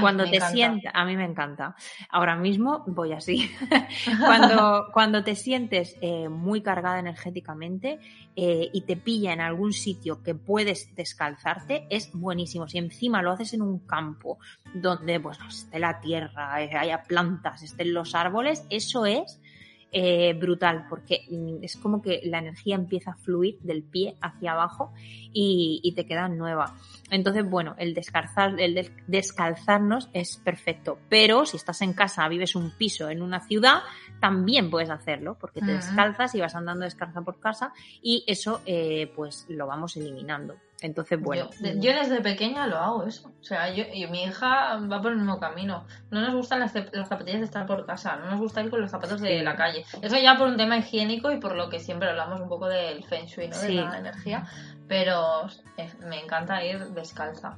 cuando 0.00 0.24
te 0.24 0.40
sientas, 0.40 0.92
a 0.94 1.04
mí 1.04 1.14
me 1.14 1.24
encanta. 1.24 1.76
Ahora 2.08 2.36
mismo 2.36 2.84
voy 2.86 3.12
así. 3.12 3.50
cuando, 4.24 4.86
cuando 4.92 5.22
te 5.22 5.34
sientes 5.34 5.96
eh, 6.00 6.28
muy 6.28 6.62
cargada 6.62 6.98
energéticamente 6.98 7.98
eh, 8.34 8.70
y 8.72 8.80
te 8.82 8.96
pilla 8.96 9.34
en 9.34 9.42
algún 9.42 9.74
sitio 9.74 10.22
que 10.22 10.34
puedes 10.34 10.94
descalzarte, 10.94 11.86
es 11.90 12.10
buenísimo. 12.12 12.66
Si 12.66 12.78
encima 12.78 13.20
lo 13.20 13.32
haces 13.32 13.52
en 13.52 13.60
un 13.60 13.80
campo 13.80 14.38
donde 14.72 15.20
pues 15.20 15.38
esté 15.46 15.78
la 15.78 16.00
tierra, 16.00 16.54
haya 16.54 17.02
plantas, 17.02 17.62
estén 17.62 17.92
los 17.92 18.14
árboles, 18.14 18.66
eso 18.70 19.04
es 19.04 19.38
eh, 19.96 20.32
brutal, 20.32 20.86
porque 20.88 21.24
mm, 21.30 21.62
es 21.62 21.76
como 21.76 22.02
que 22.02 22.20
la 22.24 22.40
energía 22.40 22.74
empieza 22.74 23.12
a 23.12 23.14
fluir 23.14 23.60
del 23.60 23.84
pie 23.84 24.16
hacia 24.20 24.50
abajo 24.50 24.92
y, 25.32 25.92
te 25.94 26.04
queda 26.04 26.28
nueva. 26.28 26.74
Entonces, 27.10 27.48
bueno, 27.48 27.76
el, 27.78 27.94
descalzar, 27.94 28.58
el 28.58 28.90
descalzarnos 29.06 30.10
es 30.12 30.38
perfecto, 30.38 30.98
pero 31.08 31.46
si 31.46 31.56
estás 31.56 31.80
en 31.82 31.92
casa, 31.92 32.26
vives 32.26 32.56
un 32.56 32.72
piso 32.72 33.08
en 33.08 33.22
una 33.22 33.38
ciudad, 33.38 33.82
también 34.18 34.68
puedes 34.68 34.90
hacerlo, 34.90 35.36
porque 35.40 35.60
te 35.60 35.72
descalzas 35.72 36.34
y 36.34 36.40
vas 36.40 36.56
andando 36.56 36.84
descalza 36.84 37.22
por 37.22 37.38
casa 37.38 37.72
y 38.02 38.24
eso 38.26 38.62
eh, 38.66 39.12
pues 39.14 39.46
lo 39.48 39.68
vamos 39.68 39.96
eliminando. 39.96 40.56
Entonces, 40.80 41.20
bueno. 41.20 41.48
Yo, 41.60 41.92
desde 41.92 42.20
pequeña 42.20 42.66
lo 42.66 42.78
hago 42.78 43.04
eso. 43.04 43.32
O 43.40 43.44
sea, 43.44 43.72
yo, 43.72 43.84
y 43.92 44.06
mi 44.08 44.24
hija 44.24 44.76
va 44.76 45.00
por 45.00 45.12
el 45.12 45.18
mismo 45.18 45.38
camino. 45.38 45.86
No 46.10 46.20
nos 46.20 46.34
gustan 46.34 46.60
las, 46.60 46.72
zapatillas 46.72 47.40
de 47.40 47.44
estar 47.44 47.66
por 47.66 47.86
casa, 47.86 48.16
no 48.16 48.30
nos 48.30 48.40
gusta 48.40 48.62
ir 48.62 48.70
con 48.70 48.80
los 48.80 48.90
zapatos 48.90 49.20
de 49.20 49.42
la 49.42 49.56
calle. 49.56 49.84
Eso 50.02 50.16
ya 50.18 50.36
por 50.36 50.48
un 50.48 50.56
tema 50.56 50.76
higiénico 50.76 51.30
y 51.30 51.38
por 51.38 51.54
lo 51.54 51.70
que 51.70 51.80
siempre 51.80 52.10
hablamos 52.10 52.40
un 52.40 52.48
poco 52.48 52.68
del 52.68 53.04
feng 53.04 53.26
shui, 53.26 53.48
¿no? 53.48 53.58
De 53.58 53.72
la 53.72 53.98
energía. 53.98 54.46
Pero 54.88 55.46
me 56.06 56.20
encanta 56.20 56.64
ir 56.64 56.78
descalza 56.88 57.56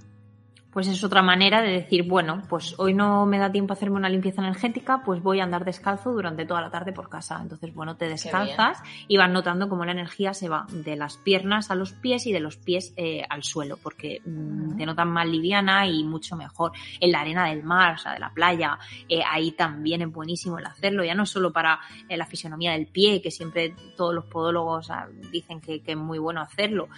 pues 0.76 0.88
es 0.88 1.02
otra 1.02 1.22
manera 1.22 1.62
de 1.62 1.70
decir, 1.70 2.02
bueno, 2.02 2.42
pues 2.50 2.74
hoy 2.76 2.92
no 2.92 3.24
me 3.24 3.38
da 3.38 3.50
tiempo 3.50 3.72
a 3.72 3.76
hacerme 3.76 3.96
una 3.96 4.10
limpieza 4.10 4.42
energética, 4.42 5.00
pues 5.02 5.22
voy 5.22 5.40
a 5.40 5.44
andar 5.44 5.64
descalzo 5.64 6.12
durante 6.12 6.44
toda 6.44 6.60
la 6.60 6.68
tarde 6.68 6.92
por 6.92 7.08
casa. 7.08 7.38
Entonces, 7.40 7.72
bueno, 7.72 7.96
te 7.96 8.10
descalzas 8.10 8.82
y 9.08 9.16
vas 9.16 9.30
notando 9.30 9.70
cómo 9.70 9.86
la 9.86 9.92
energía 9.92 10.34
se 10.34 10.50
va 10.50 10.66
de 10.68 10.96
las 10.96 11.16
piernas 11.16 11.70
a 11.70 11.76
los 11.76 11.92
pies 11.92 12.26
y 12.26 12.32
de 12.32 12.40
los 12.40 12.58
pies 12.58 12.92
eh, 12.98 13.24
al 13.26 13.42
suelo, 13.42 13.78
porque 13.82 14.20
mm, 14.26 14.76
te 14.76 14.84
notas 14.84 15.06
más 15.06 15.26
liviana 15.26 15.86
y 15.86 16.04
mucho 16.04 16.36
mejor. 16.36 16.72
En 17.00 17.10
la 17.10 17.20
arena 17.20 17.46
del 17.48 17.62
mar, 17.62 17.94
o 17.94 17.98
sea, 17.98 18.12
de 18.12 18.18
la 18.18 18.34
playa, 18.34 18.78
eh, 19.08 19.22
ahí 19.26 19.52
también 19.52 20.02
es 20.02 20.12
buenísimo 20.12 20.58
el 20.58 20.66
hacerlo, 20.66 21.04
ya 21.04 21.14
no 21.14 21.24
solo 21.24 21.54
para 21.54 21.80
eh, 22.06 22.18
la 22.18 22.26
fisionomía 22.26 22.72
del 22.72 22.88
pie, 22.88 23.22
que 23.22 23.30
siempre 23.30 23.74
todos 23.96 24.14
los 24.14 24.26
podólogos 24.26 24.90
ah, 24.90 25.08
dicen 25.32 25.58
que, 25.58 25.82
es 25.86 25.96
muy 25.96 26.18
bueno 26.18 26.42
hacerlo, 26.42 26.90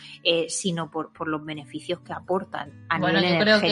sino 0.48 0.90
por, 0.90 1.12
por 1.12 1.28
los 1.28 1.44
beneficios 1.44 2.00
que 2.00 2.12
aportan 2.12 2.72
a 2.88 2.98
nivel 2.98 3.24
energético 3.24 3.67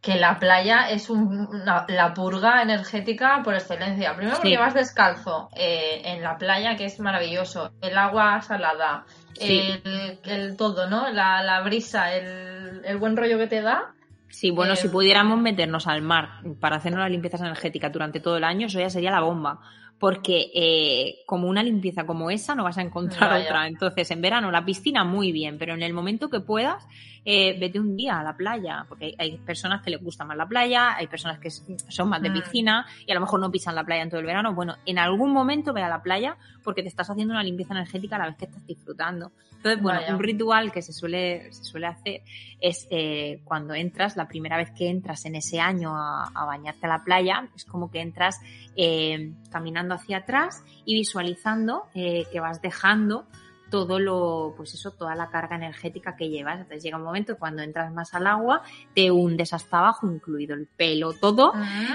que 0.00 0.16
la, 0.16 0.38
playa 0.38 0.90
es 0.90 1.08
la 1.10 2.12
purga 2.12 2.62
energética 2.62 3.40
por 3.44 3.54
excelencia. 3.54 4.16
Primero 4.16 4.36
porque 4.36 4.58
vas 4.58 4.74
descalzo 4.74 5.48
eh, 5.54 6.02
en 6.04 6.22
la 6.22 6.36
playa, 6.38 6.76
que 6.76 6.86
es 6.86 6.98
maravilloso. 6.98 7.70
El 7.80 7.96
agua 7.96 8.42
salada, 8.42 9.04
el, 9.38 10.56
todo, 10.56 10.90
¿no? 10.90 11.08
La, 11.10 11.60
brisa, 11.64 12.12
el, 12.12 12.96
buen 12.98 13.16
rollo 13.16 13.38
que 13.38 13.46
te 13.46 13.62
da. 13.62 13.94
Sí, 14.28 14.50
bueno, 14.50 14.74
si 14.74 14.88
eh, 14.88 14.90
pudiéramos 14.90 15.38
meternos 15.38 15.86
al 15.86 16.02
mar 16.02 16.40
para 16.58 16.76
hacernos 16.76 17.00
las 17.00 17.10
limpiezas 17.10 17.42
energéticas 17.42 17.92
durante 17.92 18.18
todo 18.18 18.38
el 18.38 18.44
año, 18.44 18.66
eso 18.66 18.80
ya 18.80 18.90
sería 18.90 19.10
la 19.10 19.20
bomba 19.20 19.60
porque 20.02 20.50
eh, 20.52 21.22
como 21.26 21.46
una 21.46 21.62
limpieza 21.62 22.04
como 22.04 22.28
esa 22.28 22.56
no 22.56 22.64
vas 22.64 22.76
a 22.76 22.82
encontrar 22.82 23.40
otra. 23.40 23.68
Entonces, 23.68 24.10
en 24.10 24.20
verano 24.20 24.50
la 24.50 24.64
piscina 24.64 25.04
muy 25.04 25.30
bien, 25.30 25.58
pero 25.58 25.74
en 25.74 25.82
el 25.84 25.92
momento 25.92 26.28
que 26.28 26.40
puedas, 26.40 26.88
eh, 27.24 27.56
vete 27.56 27.78
un 27.78 27.96
día 27.96 28.18
a 28.18 28.24
la 28.24 28.36
playa, 28.36 28.84
porque 28.88 29.14
hay, 29.16 29.38
personas 29.38 29.80
que 29.80 29.92
les 29.92 30.02
gusta 30.02 30.24
más 30.24 30.36
la 30.36 30.48
playa, 30.48 30.96
hay 30.96 31.06
personas 31.06 31.38
que 31.38 31.50
son 31.50 32.08
más 32.08 32.20
de 32.20 32.30
mm. 32.30 32.32
piscina 32.32 32.84
y 33.06 33.12
a 33.12 33.14
lo 33.14 33.20
mejor 33.20 33.38
no 33.38 33.52
pisan 33.52 33.76
la 33.76 33.84
playa 33.84 34.02
en 34.02 34.10
todo 34.10 34.18
el 34.18 34.26
verano. 34.26 34.52
Bueno, 34.54 34.74
en 34.86 34.98
algún 34.98 35.32
momento 35.32 35.72
ve 35.72 35.84
a 35.84 35.88
la 35.88 36.02
playa 36.02 36.36
porque 36.62 36.82
te 36.82 36.88
estás 36.88 37.10
haciendo 37.10 37.34
una 37.34 37.42
limpieza 37.42 37.74
energética 37.74 38.16
a 38.16 38.20
la 38.20 38.26
vez 38.26 38.36
que 38.36 38.44
estás 38.46 38.66
disfrutando. 38.66 39.32
Entonces, 39.56 39.80
bueno, 39.80 40.00
un 40.10 40.18
ritual 40.18 40.72
que 40.72 40.82
se 40.82 40.92
suele, 40.92 41.52
se 41.52 41.62
suele 41.62 41.86
hacer 41.86 42.22
es 42.60 42.88
eh, 42.90 43.40
cuando 43.44 43.74
entras, 43.74 44.16
la 44.16 44.26
primera 44.26 44.56
vez 44.56 44.70
que 44.72 44.88
entras 44.88 45.24
en 45.24 45.36
ese 45.36 45.60
año 45.60 45.92
a, 45.94 46.44
bañarte 46.46 46.86
a 46.86 46.88
la 46.88 47.04
playa, 47.04 47.48
es 47.54 47.64
como 47.64 47.90
que 47.90 48.00
entras 48.00 48.40
eh, 48.76 49.32
caminando 49.50 49.94
hacia 49.94 50.18
atrás 50.18 50.64
y 50.84 50.94
visualizando 50.94 51.84
eh, 51.94 52.24
que 52.32 52.40
vas 52.40 52.60
dejando 52.60 53.26
todo 53.72 53.98
lo, 53.98 54.52
pues 54.54 54.74
eso, 54.74 54.90
toda 54.90 55.14
la 55.14 55.30
carga 55.30 55.56
energética 55.56 56.14
que 56.14 56.28
llevas. 56.28 56.58
Entonces 56.58 56.82
llega 56.82 56.98
un 56.98 57.04
momento 57.04 57.38
cuando 57.38 57.62
entras 57.62 57.90
más 57.90 58.12
al 58.12 58.26
agua, 58.26 58.62
te 58.94 59.10
hundes 59.10 59.54
hasta 59.54 59.78
abajo, 59.78 60.06
incluido 60.12 60.54
el 60.54 60.66
pelo, 60.66 61.14
todo. 61.14 61.54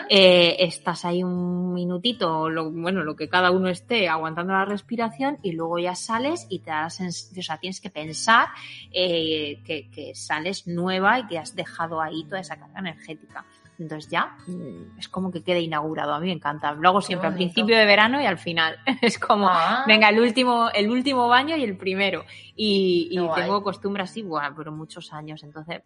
Eh, 0.09 0.55
estás 0.57 1.05
ahí 1.05 1.23
un 1.23 1.75
minutito, 1.75 2.49
lo, 2.49 2.71
bueno, 2.71 3.03
lo 3.03 3.15
que 3.15 3.29
cada 3.29 3.51
uno 3.51 3.69
esté 3.69 4.09
aguantando 4.09 4.53
la 4.53 4.65
respiración 4.65 5.37
y 5.43 5.51
luego 5.51 5.77
ya 5.77 5.93
sales 5.93 6.47
y 6.49 6.59
te 6.59 6.71
das, 6.71 6.99
o 6.99 7.41
sea, 7.43 7.59
tienes 7.59 7.79
que 7.79 7.91
pensar 7.91 8.47
eh, 8.91 9.61
que, 9.63 9.87
que 9.91 10.15
sales 10.15 10.65
nueva 10.65 11.19
y 11.19 11.27
que 11.27 11.37
has 11.37 11.55
dejado 11.55 12.01
ahí 12.01 12.23
toda 12.23 12.39
esa 12.39 12.57
carga 12.57 12.79
energética. 12.79 13.45
Entonces 13.79 14.09
ya 14.09 14.35
mm, 14.47 14.99
es 14.99 15.07
como 15.07 15.31
que 15.31 15.43
queda 15.43 15.59
inaugurado. 15.59 16.13
A 16.13 16.19
mí 16.19 16.27
me 16.27 16.33
encanta. 16.33 16.73
Luego 16.73 17.01
siempre 17.01 17.27
al 17.27 17.35
principio 17.35 17.77
de 17.77 17.85
verano 17.85 18.21
y 18.21 18.25
al 18.25 18.37
final. 18.37 18.77
Es 19.01 19.19
como, 19.19 19.47
ah. 19.47 19.83
venga, 19.87 20.09
el 20.09 20.19
último, 20.19 20.69
el 20.73 20.89
último 20.89 21.27
baño 21.27 21.55
y 21.55 21.63
el 21.63 21.77
primero. 21.77 22.25
Y, 22.55 23.17
tengo 23.35 23.63
costumbre 23.63 24.03
así, 24.03 24.23
bueno, 24.23 24.53
pero 24.55 24.71
muchos 24.71 25.13
años. 25.13 25.43
Entonces, 25.43 25.83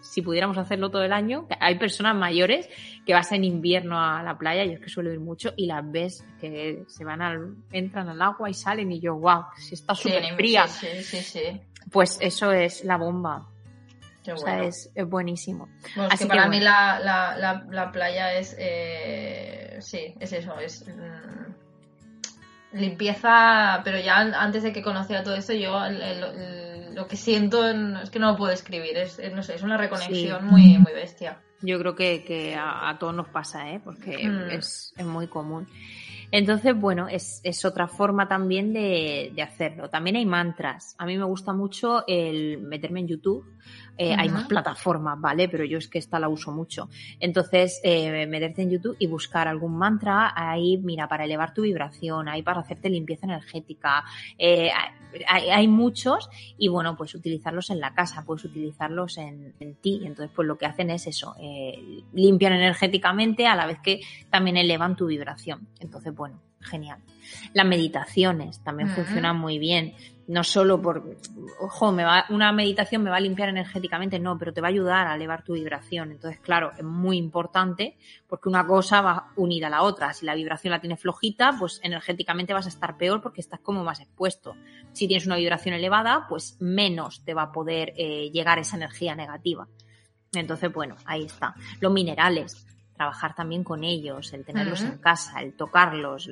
si 0.00 0.22
pudiéramos 0.22 0.56
hacerlo 0.58 0.90
todo 0.90 1.02
el 1.02 1.12
año, 1.12 1.48
hay 1.60 1.76
personas 1.76 2.14
mayores 2.14 2.68
que 3.04 3.12
vas 3.12 3.32
en 3.32 3.42
invierno 3.42 3.98
a 3.98 4.22
la 4.22 4.38
playa, 4.38 4.64
yo 4.64 4.72
es 4.72 4.80
que 4.80 4.88
suelo 4.88 5.12
ir 5.12 5.18
mucho, 5.18 5.52
y 5.56 5.66
las 5.66 5.90
ves 5.90 6.24
que 6.40 6.84
se 6.86 7.04
van 7.04 7.20
al, 7.20 7.56
entran 7.72 8.08
al 8.08 8.22
agua 8.22 8.48
y 8.48 8.54
salen 8.54 8.92
y 8.92 9.00
yo, 9.00 9.16
wow, 9.16 9.44
si 9.56 9.74
está 9.74 9.94
súper 9.94 10.34
fría. 10.36 10.68
Sí, 10.68 10.86
sí, 11.02 11.16
sí, 11.16 11.60
Pues 11.90 12.18
eso 12.20 12.52
es 12.52 12.84
la 12.84 12.96
bomba. 12.96 13.48
O 14.32 14.36
sea, 14.36 14.64
es, 14.64 14.90
buenísimo. 15.06 15.68
Así 16.10 16.24
que 16.24 16.28
para 16.28 16.48
mí 16.48 16.60
la, 16.60 16.98
la, 17.00 17.66
la, 17.70 17.92
playa 17.92 18.32
es, 18.32 18.56
eh, 18.58 19.76
sí, 19.80 20.14
es 20.18 20.32
eso, 20.32 20.58
es 20.58 20.86
mm, 20.86 22.78
limpieza, 22.78 23.80
pero 23.84 23.98
ya 23.98 24.16
antes 24.18 24.62
de 24.62 24.72
que 24.72 24.82
conociera 24.82 25.22
todo 25.22 25.34
esto, 25.34 25.52
yo 25.52 25.78
lo 26.94 27.06
que 27.06 27.16
siento 27.16 27.68
es 27.68 28.10
que 28.10 28.18
no 28.18 28.32
lo 28.32 28.36
puedo 28.36 28.52
escribir, 28.52 28.96
es, 28.96 29.20
no 29.34 29.42
sé, 29.42 29.54
es 29.56 29.62
una 29.62 29.76
reconexión 29.76 30.46
muy, 30.46 30.78
muy 30.78 30.92
bestia. 30.92 31.40
Yo 31.60 31.78
creo 31.78 31.94
que, 31.94 32.24
que 32.24 32.56
a, 32.58 32.96
todos 32.98 33.14
nos 33.14 33.28
pasa, 33.28 33.70
¿eh? 33.70 33.80
porque 33.82 34.28
mm. 34.28 34.50
es, 34.50 34.92
es 34.96 35.06
muy 35.06 35.28
común. 35.28 35.66
Entonces, 36.30 36.74
bueno, 36.76 37.06
es, 37.08 37.40
es 37.44 37.64
otra 37.64 37.86
forma 37.86 38.26
también 38.26 38.72
de, 38.72 39.30
de, 39.34 39.42
hacerlo. 39.42 39.88
También 39.88 40.16
hay 40.16 40.26
mantras. 40.26 40.96
A 40.98 41.06
mí 41.06 41.16
me 41.16 41.24
gusta 41.24 41.52
mucho 41.52 42.02
el 42.08 42.58
meterme 42.58 43.00
en 43.00 43.08
YouTube 43.08 43.44
eh, 43.96 44.14
hay 44.16 44.28
más 44.28 44.46
plataformas, 44.46 45.20
¿vale? 45.20 45.48
Pero 45.48 45.64
yo 45.64 45.78
es 45.78 45.88
que 45.88 45.98
esta 45.98 46.18
la 46.18 46.28
uso 46.28 46.50
mucho. 46.52 46.88
Entonces, 47.20 47.80
eh, 47.84 48.26
meterte 48.26 48.62
en 48.62 48.70
YouTube 48.70 48.96
y 48.98 49.06
buscar 49.06 49.48
algún 49.48 49.76
mantra, 49.76 50.32
ahí, 50.34 50.78
mira, 50.78 51.08
para 51.08 51.24
elevar 51.24 51.54
tu 51.54 51.62
vibración, 51.62 52.28
ahí 52.28 52.42
para 52.42 52.60
hacerte 52.60 52.90
limpieza 52.90 53.26
energética. 53.26 54.04
Eh, 54.38 54.70
hay, 55.28 55.50
hay, 55.50 55.68
muchos 55.68 56.28
y 56.58 56.68
bueno, 56.68 56.96
pues 56.96 57.14
utilizarlos 57.14 57.70
en 57.70 57.80
la 57.80 57.94
casa, 57.94 58.24
puedes 58.24 58.44
utilizarlos 58.44 59.18
en, 59.18 59.54
en 59.60 59.74
ti. 59.76 60.00
Entonces, 60.04 60.30
pues 60.34 60.48
lo 60.48 60.58
que 60.58 60.66
hacen 60.66 60.90
es 60.90 61.06
eso, 61.06 61.34
eh, 61.40 62.02
limpian 62.12 62.52
energéticamente 62.52 63.46
a 63.46 63.54
la 63.54 63.66
vez 63.66 63.78
que 63.80 64.00
también 64.30 64.56
elevan 64.56 64.96
tu 64.96 65.06
vibración. 65.06 65.68
Entonces, 65.80 66.14
bueno, 66.14 66.40
genial. 66.60 66.98
Las 67.52 67.66
meditaciones 67.66 68.60
también 68.60 68.90
funcionan 68.90 69.36
muy 69.36 69.58
bien 69.58 69.94
no 70.26 70.42
solo 70.42 70.80
por, 70.80 71.16
ojo, 71.60 71.92
me 71.92 72.04
va, 72.04 72.24
una 72.30 72.52
meditación 72.52 73.02
me 73.02 73.10
va 73.10 73.16
a 73.16 73.20
limpiar 73.20 73.48
energéticamente, 73.48 74.18
no, 74.18 74.38
pero 74.38 74.52
te 74.52 74.60
va 74.60 74.68
a 74.68 74.70
ayudar 74.70 75.06
a 75.06 75.14
elevar 75.14 75.42
tu 75.42 75.54
vibración. 75.54 76.12
Entonces, 76.12 76.40
claro, 76.40 76.72
es 76.76 76.84
muy 76.84 77.18
importante 77.18 77.96
porque 78.26 78.48
una 78.48 78.66
cosa 78.66 79.00
va 79.02 79.32
unida 79.36 79.66
a 79.66 79.70
la 79.70 79.82
otra. 79.82 80.12
Si 80.14 80.24
la 80.24 80.34
vibración 80.34 80.70
la 80.70 80.80
tienes 80.80 81.00
flojita, 81.00 81.54
pues 81.58 81.80
energéticamente 81.82 82.54
vas 82.54 82.66
a 82.66 82.70
estar 82.70 82.96
peor 82.96 83.20
porque 83.20 83.40
estás 83.40 83.60
como 83.60 83.84
más 83.84 84.00
expuesto. 84.00 84.56
Si 84.92 85.06
tienes 85.06 85.26
una 85.26 85.36
vibración 85.36 85.74
elevada, 85.74 86.26
pues 86.28 86.56
menos 86.60 87.24
te 87.24 87.34
va 87.34 87.42
a 87.42 87.52
poder 87.52 87.92
eh, 87.96 88.30
llegar 88.32 88.58
esa 88.58 88.76
energía 88.76 89.14
negativa. 89.14 89.68
Entonces, 90.32 90.72
bueno, 90.72 90.96
ahí 91.04 91.24
está. 91.24 91.54
Los 91.80 91.92
minerales, 91.92 92.66
trabajar 92.96 93.34
también 93.34 93.62
con 93.62 93.84
ellos, 93.84 94.32
el 94.32 94.44
tenerlos 94.44 94.82
en 94.82 94.98
casa, 94.98 95.40
el 95.40 95.54
tocarlos, 95.54 96.30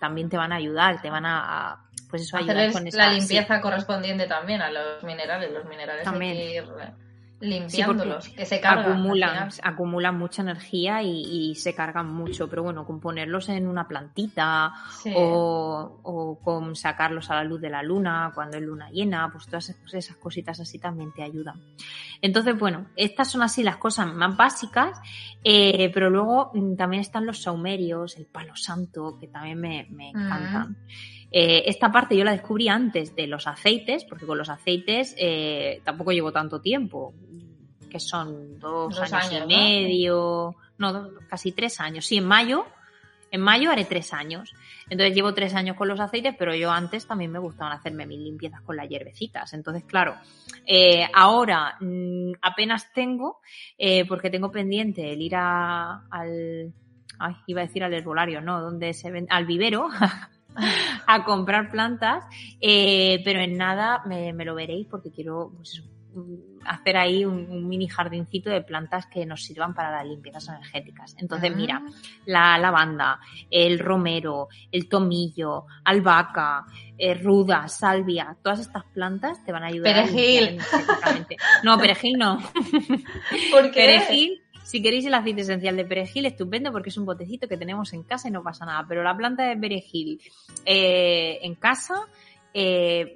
también 0.00 0.28
te 0.28 0.36
van 0.36 0.52
a 0.52 0.56
ayudar, 0.56 1.00
te 1.00 1.10
van 1.10 1.24
a 1.26 1.84
pues 2.12 2.22
eso 2.24 2.36
Hacerles 2.36 2.74
con 2.74 2.84
la 2.92 3.10
limpieza 3.10 3.58
correspondiente 3.62 4.26
también 4.26 4.60
a 4.60 4.70
los 4.70 5.02
minerales. 5.02 5.50
Los 5.50 5.64
minerales 5.64 6.04
también. 6.04 6.32
hay 6.32 6.36
que 6.36 6.54
ir 6.56 6.64
limpiándolos, 7.40 8.28
que 8.28 8.44
se 8.44 8.60
cargan. 8.60 8.92
Acumulan, 8.92 9.48
acumulan 9.62 10.18
mucha 10.18 10.42
energía 10.42 11.02
y, 11.02 11.54
se 11.54 11.74
cargan 11.74 12.12
mucho, 12.12 12.48
pero 12.48 12.62
bueno, 12.62 12.84
con 12.86 13.00
ponerlos 13.00 13.48
en 13.48 13.66
una 13.66 13.88
plantita 13.88 14.72
o, 15.16 16.00
o, 16.02 16.38
con 16.38 16.76
sacarlos 16.76 17.30
a 17.30 17.36
la 17.36 17.44
luz 17.44 17.62
de 17.62 17.70
la 17.70 17.82
luna 17.82 18.30
cuando 18.34 18.58
es 18.58 18.62
luna 18.62 18.90
llena, 18.90 19.30
pues 19.32 19.46
todas 19.46 19.74
esas 19.92 20.16
cositas 20.16 20.60
así 20.60 20.78
también 20.78 21.12
te 21.12 21.22
ayudan. 21.22 21.60
Entonces, 22.20 22.58
bueno, 22.58 22.86
estas 22.94 23.30
son 23.30 23.42
así 23.42 23.62
las 23.62 23.78
cosas 23.78 24.06
más 24.12 24.36
básicas, 24.36 25.00
eh, 25.42 25.90
pero 25.92 26.10
luego 26.10 26.52
mm, 26.54 26.76
también 26.76 27.00
están 27.00 27.26
los 27.26 27.42
saumerios, 27.42 28.16
el 28.16 28.26
palo 28.26 28.54
santo, 28.54 29.16
que 29.18 29.26
también 29.26 29.58
me, 29.58 29.86
me 29.90 30.12
mm. 30.12 30.20
encantan. 30.20 30.76
Eh, 31.32 31.62
esta 31.66 31.90
parte 31.90 32.14
yo 32.14 32.24
la 32.24 32.32
descubrí 32.32 32.68
antes 32.68 33.16
de 33.16 33.26
los 33.26 33.46
aceites, 33.46 34.04
porque 34.04 34.26
con 34.26 34.36
los 34.36 34.50
aceites 34.50 35.14
eh, 35.18 35.80
tampoco 35.82 36.12
llevo 36.12 36.30
tanto 36.30 36.60
tiempo, 36.60 37.14
que 37.90 37.98
son 37.98 38.58
dos, 38.58 38.98
años, 39.12 39.44
y 39.44 39.46
medio, 39.46 40.54
no, 40.76 41.08
casi 41.28 41.52
tres 41.52 41.80
años. 41.80 42.04
Sí, 42.04 42.18
en 42.18 42.26
mayo, 42.26 42.66
en 43.30 43.40
mayo 43.40 43.70
haré 43.70 43.86
tres 43.86 44.12
años. 44.12 44.52
Entonces 44.90 45.14
llevo 45.14 45.32
tres 45.32 45.54
años 45.54 45.74
con 45.74 45.88
los 45.88 46.00
aceites, 46.00 46.34
pero 46.38 46.54
yo 46.54 46.70
antes 46.70 47.06
también 47.06 47.32
me 47.32 47.38
gustaban 47.38 47.72
hacerme 47.72 48.04
mis 48.04 48.18
limpiezas 48.18 48.60
con 48.60 48.76
las 48.76 48.86
hierbecitas. 48.88 49.54
Entonces, 49.54 49.84
claro, 49.84 50.16
eh, 50.66 51.08
ahora 51.14 51.76
mm, 51.80 52.32
apenas 52.42 52.92
tengo, 52.92 53.40
porque 54.06 54.28
tengo 54.28 54.50
pendiente 54.50 55.12
el 55.12 55.22
ir 55.22 55.36
a, 55.36 56.04
al, 56.10 56.74
ay, 57.18 57.36
iba 57.46 57.62
a 57.62 57.66
decir 57.66 57.84
al 57.84 57.94
herbolario, 57.94 58.42
no, 58.42 58.60
donde 58.60 58.92
se 58.92 59.10
ven, 59.10 59.26
al 59.30 59.46
vivero, 59.46 59.88
a 61.06 61.24
comprar 61.24 61.70
plantas, 61.70 62.24
eh, 62.60 63.20
pero 63.24 63.40
en 63.40 63.56
nada 63.56 64.02
me, 64.06 64.32
lo 64.32 64.54
veréis 64.54 64.86
porque 64.88 65.10
quiero 65.10 65.52
pues, 65.56 65.82
hacer 66.66 66.96
ahí 66.96 67.24
un, 67.24 67.68
mini 67.68 67.88
jardincito 67.88 68.50
de 68.50 68.62
plantas 68.62 69.06
que 69.06 69.24
nos 69.26 69.42
sirvan 69.42 69.74
para 69.74 69.90
las 69.90 70.06
limpiezas 70.06 70.48
energéticas. 70.48 71.16
Entonces, 71.18 71.54
mira, 71.54 71.82
ah. 71.84 71.90
la 72.26 72.58
lavanda, 72.58 73.20
el 73.50 73.78
romero, 73.78 74.48
el 74.70 74.88
tomillo, 74.88 75.66
albahaca, 75.84 76.66
eh, 76.98 77.14
ruda, 77.14 77.68
salvia, 77.68 78.36
todas 78.42 78.60
estas 78.60 78.84
plantas 78.84 79.42
te 79.44 79.52
van 79.52 79.64
a 79.64 79.68
ayudar. 79.68 80.06
Perejil. 80.06 80.58
no, 81.64 81.78
perejil 81.78 82.18
no. 82.18 82.38
¿Por 83.50 83.70
qué? 83.70 83.80
Perejil 83.80 84.41
si 84.62 84.82
queréis 84.82 85.04
el 85.06 85.14
aceite 85.14 85.42
esencial 85.42 85.76
de 85.76 85.84
perejil, 85.84 86.26
estupendo 86.26 86.72
porque 86.72 86.90
es 86.90 86.96
un 86.96 87.04
botecito 87.04 87.48
que 87.48 87.56
tenemos 87.56 87.92
en 87.92 88.02
casa 88.02 88.28
y 88.28 88.30
no 88.30 88.42
pasa 88.42 88.64
nada. 88.64 88.84
Pero 88.88 89.02
la 89.02 89.16
planta 89.16 89.44
de 89.44 89.56
perejil 89.56 90.20
eh, 90.64 91.38
en 91.42 91.54
casa 91.54 92.06
eh, 92.54 93.14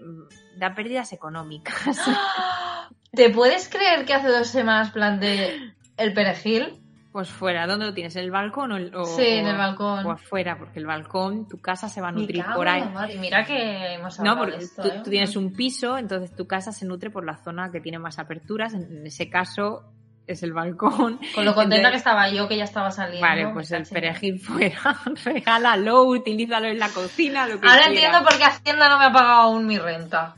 da 0.56 0.74
pérdidas 0.74 1.12
económicas. 1.12 1.98
¿Te 3.12 3.30
puedes 3.30 3.68
creer 3.68 4.04
que 4.04 4.14
hace 4.14 4.28
dos 4.28 4.48
semanas 4.48 4.90
planté 4.90 5.74
el 5.96 6.12
perejil? 6.12 6.80
Pues 7.16 7.30
fuera, 7.30 7.66
¿dónde 7.66 7.86
lo 7.86 7.94
tienes? 7.94 8.14
¿En 8.16 8.24
el 8.24 8.30
balcón 8.30 8.72
o, 8.72 9.04
Sí, 9.06 9.24
en 9.24 9.46
el 9.46 9.56
balcón. 9.56 10.04
O 10.04 10.10
afuera, 10.10 10.58
porque 10.58 10.80
el 10.80 10.84
balcón, 10.84 11.48
tu 11.48 11.58
casa 11.58 11.88
se 11.88 12.02
va 12.02 12.08
a 12.08 12.12
nutrir 12.12 12.44
por 12.54 12.68
ahí. 12.68 12.82
Mira 13.18 13.42
que 13.42 13.94
hemos 13.94 14.20
No, 14.20 14.36
porque 14.36 14.56
¿eh? 14.56 15.00
tú, 15.02 15.10
tienes 15.10 15.34
un 15.34 15.54
piso, 15.54 15.96
entonces 15.96 16.36
tu 16.36 16.46
casa 16.46 16.72
se 16.72 16.84
nutre 16.84 17.08
por 17.08 17.24
la 17.24 17.38
zona 17.38 17.70
que 17.72 17.80
tiene 17.80 17.98
más 17.98 18.18
aperturas. 18.18 18.74
En 18.74 19.06
ese 19.06 19.30
caso, 19.30 19.84
es 20.26 20.42
el 20.42 20.52
balcón. 20.52 21.20
Con 21.34 21.44
lo 21.44 21.54
contenta 21.54 21.90
que 21.90 21.96
estaba 21.96 22.28
yo, 22.28 22.48
que 22.48 22.56
ya 22.56 22.64
estaba 22.64 22.90
saliendo. 22.90 23.26
Vale, 23.26 23.48
pues 23.48 23.70
el 23.70 23.86
perejil 23.86 24.38
fuera, 24.40 24.98
regálalo, 25.24 26.04
utilízalo 26.04 26.66
en 26.66 26.78
la 26.78 26.88
cocina, 26.88 27.46
lo 27.46 27.60
que 27.60 27.68
Ahora 27.68 27.86
entiendo 27.86 28.22
por 28.22 28.36
qué 28.36 28.44
Hacienda 28.44 28.88
no 28.88 28.98
me 28.98 29.04
ha 29.06 29.12
pagado 29.12 29.42
aún 29.42 29.66
mi 29.66 29.78
renta. 29.78 30.36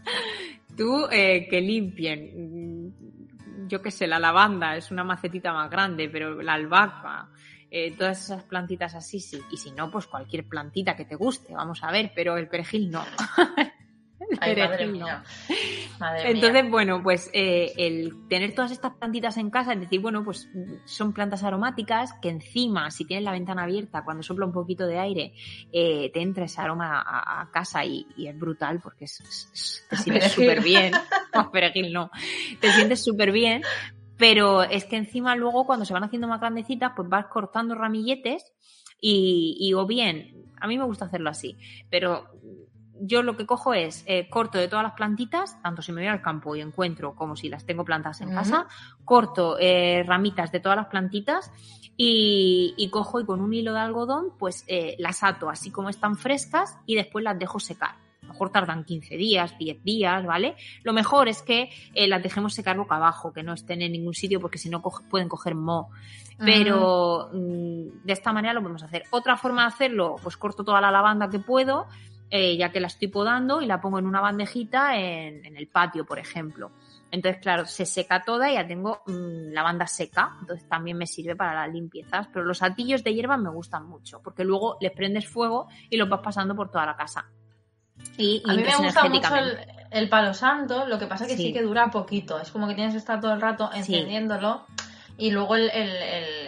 Tú, 0.76 1.08
eh, 1.10 1.46
que 1.48 1.60
limpien. 1.60 2.94
Yo 3.66 3.82
qué 3.82 3.90
sé, 3.90 4.06
la 4.06 4.18
lavanda 4.18 4.76
es 4.76 4.90
una 4.90 5.04
macetita 5.04 5.52
más 5.52 5.70
grande, 5.70 6.08
pero 6.08 6.40
la 6.40 6.54
albahaca, 6.54 7.28
eh, 7.70 7.94
todas 7.96 8.22
esas 8.24 8.44
plantitas 8.44 8.94
así, 8.94 9.20
sí. 9.20 9.40
Y 9.50 9.56
si 9.56 9.72
no, 9.72 9.90
pues 9.90 10.06
cualquier 10.06 10.44
plantita 10.44 10.96
que 10.96 11.04
te 11.04 11.16
guste, 11.16 11.52
vamos 11.52 11.82
a 11.82 11.90
ver, 11.90 12.12
pero 12.14 12.36
el 12.38 12.48
perejil 12.48 12.90
no. 12.90 13.04
Entonces, 16.24 16.70
bueno, 16.70 17.02
pues 17.02 17.30
eh, 17.32 17.72
el 17.76 18.28
tener 18.28 18.54
todas 18.54 18.70
estas 18.70 18.94
plantitas 18.94 19.36
en 19.36 19.50
casa, 19.50 19.72
es 19.72 19.80
decir, 19.80 20.00
bueno, 20.00 20.24
pues 20.24 20.48
son 20.84 21.12
plantas 21.12 21.42
aromáticas 21.42 22.12
que 22.20 22.28
encima, 22.28 22.90
si 22.90 23.04
tienes 23.04 23.24
la 23.24 23.32
ventana 23.32 23.64
abierta, 23.64 24.04
cuando 24.04 24.22
sopla 24.22 24.46
un 24.46 24.52
poquito 24.52 24.86
de 24.86 24.98
aire, 24.98 25.32
eh, 25.72 26.10
te 26.12 26.20
entra 26.20 26.44
ese 26.44 26.60
aroma 26.60 27.02
a, 27.06 27.50
casa 27.50 27.84
y, 27.84 28.06
es 28.18 28.38
brutal 28.38 28.80
porque 28.80 29.06
te 29.06 29.96
sientes 29.96 30.32
súper 30.32 30.62
bien. 30.62 30.92
No, 31.34 31.50
perejil 31.50 31.92
no. 31.92 32.10
Te 32.58 32.72
sientes 32.72 33.04
súper 33.04 33.32
bien, 33.32 33.62
pero 34.16 34.62
es 34.62 34.86
que 34.86 34.96
encima 34.96 35.36
luego 35.36 35.66
cuando 35.66 35.84
se 35.84 35.92
van 35.92 36.02
haciendo 36.02 36.26
más 36.26 36.40
grandecitas, 36.40 36.92
pues 36.96 37.06
vas 37.08 37.26
cortando 37.26 37.74
ramilletes 37.74 38.54
y, 38.98 39.56
y 39.60 39.74
o 39.74 39.86
bien, 39.86 40.46
a 40.58 40.66
mí 40.66 40.78
me 40.78 40.84
gusta 40.84 41.04
hacerlo 41.04 41.30
así, 41.30 41.56
pero 41.90 42.28
yo 43.00 43.22
lo 43.22 43.36
que 43.36 43.46
cojo 43.46 43.74
es 43.74 44.04
eh, 44.06 44.28
corto 44.28 44.58
de 44.58 44.68
todas 44.68 44.82
las 44.82 44.92
plantitas, 44.92 45.60
tanto 45.62 45.82
si 45.82 45.92
me 45.92 46.02
voy 46.02 46.08
al 46.08 46.22
campo 46.22 46.56
y 46.56 46.60
encuentro 46.60 47.14
como 47.14 47.36
si 47.36 47.48
las 47.48 47.64
tengo 47.64 47.84
plantadas 47.84 48.20
en 48.20 48.30
casa, 48.30 48.66
corto 49.04 49.56
eh, 49.58 50.02
ramitas 50.06 50.52
de 50.52 50.60
todas 50.60 50.76
las 50.76 50.86
plantitas 50.86 51.50
y, 51.96 52.88
cojo 52.92 53.20
y 53.20 53.26
con 53.26 53.40
un 53.40 53.52
hilo 53.52 53.72
de 53.72 53.80
algodón 53.80 54.32
pues 54.38 54.64
eh, 54.68 54.94
las 54.98 55.22
ato 55.22 55.50
así 55.50 55.70
como 55.70 55.88
están 55.88 56.16
frescas 56.16 56.78
y 56.86 56.94
después 56.94 57.24
las 57.24 57.38
dejo 57.38 57.58
secar. 57.58 57.96
mejor 58.22 58.50
tardan 58.50 58.84
15 58.84 59.16
días, 59.16 59.56
10 59.58 59.82
días, 59.82 60.24
¿vale? 60.24 60.54
Lo 60.82 60.92
mejor 60.92 61.28
es 61.28 61.42
que 61.42 61.70
las 61.94 62.22
dejemos 62.22 62.54
secar 62.54 62.76
boca 62.76 62.96
abajo, 62.96 63.32
que 63.32 63.42
no 63.42 63.54
estén 63.54 63.82
en 63.82 63.92
ningún 63.92 64.14
sitio 64.14 64.40
porque 64.40 64.58
si 64.58 64.68
no 64.68 64.82
pueden 64.82 65.28
coger 65.28 65.54
moho. 65.54 65.88
Pero 66.38 67.30
mm, 67.32 68.04
de 68.04 68.12
esta 68.12 68.32
manera 68.32 68.54
lo 68.54 68.60
podemos 68.60 68.82
hacer. 68.82 69.04
Otra 69.10 69.36
forma 69.36 69.62
de 69.62 69.68
hacerlo, 69.68 70.16
pues 70.22 70.36
corto 70.36 70.62
toda 70.62 70.80
la 70.80 70.90
lavanda 70.90 71.28
que 71.28 71.40
puedo, 71.40 71.88
eh, 72.30 72.56
ya 72.56 72.70
que 72.70 72.80
la 72.80 72.88
estoy 72.88 73.08
podando 73.08 73.60
y 73.60 73.66
la 73.66 73.80
pongo 73.80 73.98
en 73.98 74.06
una 74.06 74.20
bandejita 74.20 74.96
en, 74.96 75.44
en 75.44 75.56
el 75.56 75.68
patio, 75.68 76.04
por 76.04 76.18
ejemplo. 76.18 76.72
Entonces, 77.10 77.40
claro, 77.40 77.64
se 77.64 77.86
seca 77.86 78.22
toda 78.22 78.50
y 78.50 78.54
ya 78.54 78.66
tengo 78.66 79.02
mm, 79.06 79.52
la 79.52 79.62
banda 79.62 79.86
seca. 79.86 80.36
Entonces 80.40 80.68
también 80.68 80.98
me 80.98 81.06
sirve 81.06 81.36
para 81.36 81.54
las 81.54 81.72
limpiezas. 81.72 82.28
Pero 82.32 82.44
los 82.44 82.62
atillos 82.62 83.02
de 83.02 83.14
hierba 83.14 83.36
me 83.36 83.50
gustan 83.50 83.86
mucho 83.86 84.20
porque 84.22 84.44
luego 84.44 84.76
les 84.80 84.92
prendes 84.92 85.26
fuego 85.26 85.68
y 85.88 85.96
los 85.96 86.08
vas 86.08 86.20
pasando 86.22 86.54
por 86.54 86.70
toda 86.70 86.86
la 86.86 86.96
casa. 86.96 87.26
Y 88.16 88.42
a 88.46 88.54
mí 88.54 88.62
me 88.62 88.76
gusta 88.76 89.08
mucho 89.08 89.34
el, 89.90 90.08
palo 90.08 90.34
santo, 90.34 90.86
lo 90.86 90.98
que 90.98 91.06
pasa 91.06 91.24
es 91.24 91.32
que 91.32 91.36
sí. 91.36 91.52
que 91.52 91.62
dura 91.62 91.90
poquito. 91.90 92.38
Es 92.38 92.50
como 92.50 92.68
que 92.68 92.74
tienes 92.74 92.92
que 92.92 92.98
estar 92.98 93.20
todo 93.20 93.32
el 93.32 93.40
rato 93.40 93.70
encendiéndolo. 93.72 94.66
Y 95.16 95.30
luego 95.30 95.56
el, 95.56 95.68
el 95.70 96.47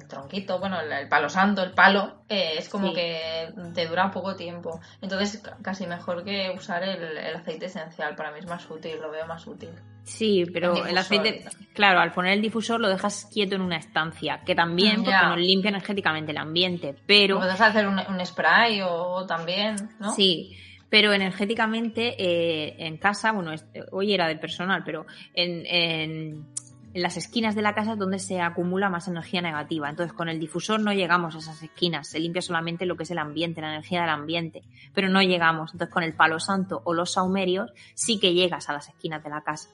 tronquito, 0.00 0.58
bueno, 0.58 0.80
el, 0.80 1.08
palo 1.08 1.28
santo, 1.28 1.62
el 1.62 1.72
palo, 1.72 2.24
eh, 2.28 2.54
es 2.58 2.68
como 2.68 2.92
que 2.92 3.52
te 3.74 3.86
dura 3.86 4.10
poco 4.10 4.36
tiempo. 4.36 4.80
Entonces, 5.00 5.42
casi 5.62 5.86
mejor 5.86 6.24
que 6.24 6.52
usar 6.56 6.82
el, 6.82 7.36
aceite 7.36 7.66
esencial. 7.66 8.14
Para 8.14 8.30
mí 8.32 8.38
es 8.40 8.46
más 8.46 8.68
útil, 8.70 9.00
lo 9.00 9.10
veo 9.10 9.26
más 9.26 9.46
útil. 9.46 9.70
Sí, 10.04 10.44
pero 10.52 10.84
el, 10.84 10.98
aceite, 10.98 11.44
claro, 11.74 12.00
al 12.00 12.12
poner 12.12 12.32
el 12.32 12.42
difusor 12.42 12.80
lo 12.80 12.88
dejas 12.88 13.28
quieto 13.32 13.54
en 13.54 13.62
una 13.62 13.76
estancia, 13.76 14.40
que 14.44 14.54
también, 14.54 15.04
porque 15.04 15.26
nos 15.26 15.38
limpia 15.38 15.68
energéticamente 15.68 16.32
el 16.32 16.38
ambiente, 16.38 16.96
pero... 17.06 17.38
Puedes 17.38 17.60
hacer 17.60 17.86
un, 17.86 18.26
spray 18.26 18.80
o, 18.82 19.24
también, 19.26 19.76
¿no? 20.00 20.12
Sí, 20.12 20.56
pero 20.90 21.12
energéticamente 21.12 22.16
eh, 22.18 22.74
en 22.86 22.98
casa, 22.98 23.30
bueno, 23.30 23.52
hoy 23.92 24.12
era 24.12 24.26
del 24.26 24.40
personal, 24.40 24.82
pero 24.84 25.06
en 25.34 25.64
en 25.66 26.52
las 26.94 27.16
esquinas 27.16 27.54
de 27.54 27.62
la 27.62 27.74
casa 27.74 27.92
es 27.92 27.98
donde 27.98 28.18
se 28.18 28.40
acumula 28.40 28.90
más 28.90 29.08
energía 29.08 29.40
negativa. 29.40 29.88
Entonces, 29.88 30.12
con 30.12 30.28
el 30.28 30.38
difusor 30.38 30.80
no 30.80 30.92
llegamos 30.92 31.34
a 31.34 31.38
esas 31.38 31.62
esquinas, 31.62 32.08
se 32.08 32.20
limpia 32.20 32.42
solamente 32.42 32.86
lo 32.86 32.96
que 32.96 33.04
es 33.04 33.10
el 33.10 33.18
ambiente, 33.18 33.60
la 33.60 33.70
energía 33.70 34.02
del 34.02 34.10
ambiente, 34.10 34.62
pero 34.94 35.08
no 35.08 35.22
llegamos. 35.22 35.72
Entonces, 35.72 35.92
con 35.92 36.02
el 36.02 36.14
palo 36.14 36.38
santo 36.38 36.82
o 36.84 36.94
los 36.94 37.12
saumerios 37.12 37.72
sí 37.94 38.18
que 38.18 38.34
llegas 38.34 38.68
a 38.68 38.74
las 38.74 38.88
esquinas 38.88 39.22
de 39.22 39.30
la 39.30 39.42
casa. 39.42 39.70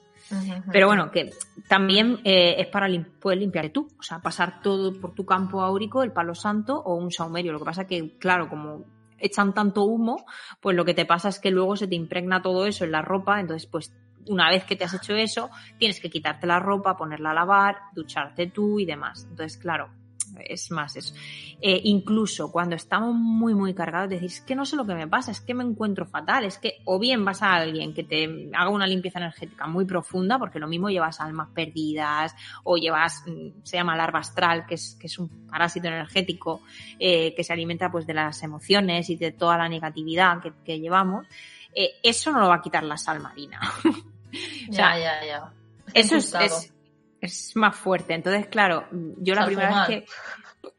Pero 0.71 0.87
bueno, 0.87 1.11
que 1.11 1.31
también 1.67 2.19
eh, 2.23 2.55
es 2.59 2.67
para 2.67 2.87
poder 3.19 3.39
limpiar 3.39 3.69
tú, 3.69 3.87
o 3.97 4.03
sea, 4.03 4.19
pasar 4.19 4.61
todo 4.61 4.93
por 4.99 5.13
tu 5.13 5.25
campo 5.25 5.61
áurico, 5.61 6.03
el 6.03 6.11
palo 6.11 6.35
santo 6.35 6.79
o 6.79 6.95
un 6.95 7.11
saumerio. 7.11 7.51
Lo 7.51 7.59
que 7.59 7.65
pasa 7.65 7.87
que, 7.87 8.17
claro, 8.17 8.47
como 8.47 8.85
echan 9.17 9.53
tanto 9.53 9.83
humo, 9.83 10.25
pues 10.61 10.75
lo 10.75 10.85
que 10.85 10.93
te 10.93 11.05
pasa 11.05 11.29
es 11.29 11.39
que 11.39 11.51
luego 11.51 11.75
se 11.75 11.87
te 11.87 11.95
impregna 11.95 12.41
todo 12.41 12.65
eso 12.65 12.85
en 12.85 12.91
la 12.91 13.01
ropa, 13.01 13.39
entonces 13.39 13.67
pues 13.67 13.93
una 14.27 14.49
vez 14.49 14.63
que 14.65 14.75
te 14.75 14.83
has 14.83 14.93
hecho 14.93 15.15
eso, 15.15 15.49
tienes 15.77 15.99
que 15.99 16.09
quitarte 16.09 16.47
la 16.47 16.59
ropa, 16.59 16.97
ponerla 16.97 17.31
a 17.31 17.33
lavar, 17.33 17.77
ducharte 17.93 18.47
tú 18.47 18.79
y 18.79 18.85
demás. 18.85 19.25
Entonces, 19.29 19.57
claro, 19.57 19.89
es 20.47 20.71
más 20.71 20.95
eso. 20.95 21.13
Eh, 21.61 21.81
incluso 21.83 22.51
cuando 22.51 22.75
estamos 22.75 23.13
muy, 23.13 23.53
muy 23.53 23.73
cargados, 23.73 24.09
decís, 24.09 24.41
que 24.41 24.55
no 24.55 24.65
sé 24.65 24.75
lo 24.75 24.85
que 24.85 24.95
me 24.95 25.07
pasa, 25.07 25.31
es 25.31 25.41
que 25.41 25.53
me 25.53 25.63
encuentro 25.63 26.05
fatal, 26.05 26.45
es 26.45 26.57
que 26.57 26.75
o 26.85 26.99
bien 26.99 27.25
vas 27.25 27.41
a 27.41 27.53
alguien 27.53 27.93
que 27.93 28.03
te 28.03 28.49
haga 28.53 28.69
una 28.69 28.87
limpieza 28.87 29.19
energética 29.19 29.67
muy 29.67 29.85
profunda, 29.85 30.39
porque 30.39 30.59
lo 30.59 30.67
mismo 30.67 30.89
llevas 30.89 31.19
almas 31.19 31.49
perdidas 31.53 32.33
o 32.63 32.77
llevas, 32.77 33.23
mm, 33.27 33.61
se 33.63 33.77
llama 33.77 33.97
larva 33.97 34.19
astral, 34.19 34.65
que 34.65 34.75
es, 34.75 34.97
que 34.99 35.07
es 35.07 35.19
un 35.19 35.47
parásito 35.47 35.87
energético 35.87 36.61
eh, 36.97 37.33
que 37.35 37.43
se 37.43 37.53
alimenta 37.53 37.91
pues 37.91 38.07
de 38.07 38.13
las 38.13 38.41
emociones 38.43 39.09
y 39.09 39.15
de 39.15 39.31
toda 39.31 39.57
la 39.57 39.67
negatividad 39.67 40.41
que, 40.63 40.79
llevamos, 40.79 41.27
eh, 41.73 41.99
eso 42.03 42.31
no 42.31 42.39
lo 42.39 42.49
va 42.49 42.55
a 42.55 42.61
quitar 42.61 42.83
la 42.83 42.97
sal 42.97 43.19
marina. 43.19 43.59
ya, 44.69 44.97
ya, 44.97 45.25
ya. 45.25 45.53
Eso 45.93 46.17
es, 46.17 46.71
es, 47.21 47.55
más 47.55 47.75
fuerte. 47.75 48.13
Entonces, 48.13 48.47
claro, 48.47 48.85
yo 48.91 49.35
la 49.35 49.45
primera 49.45 49.87
vez 49.87 49.87
que. 49.87 50.05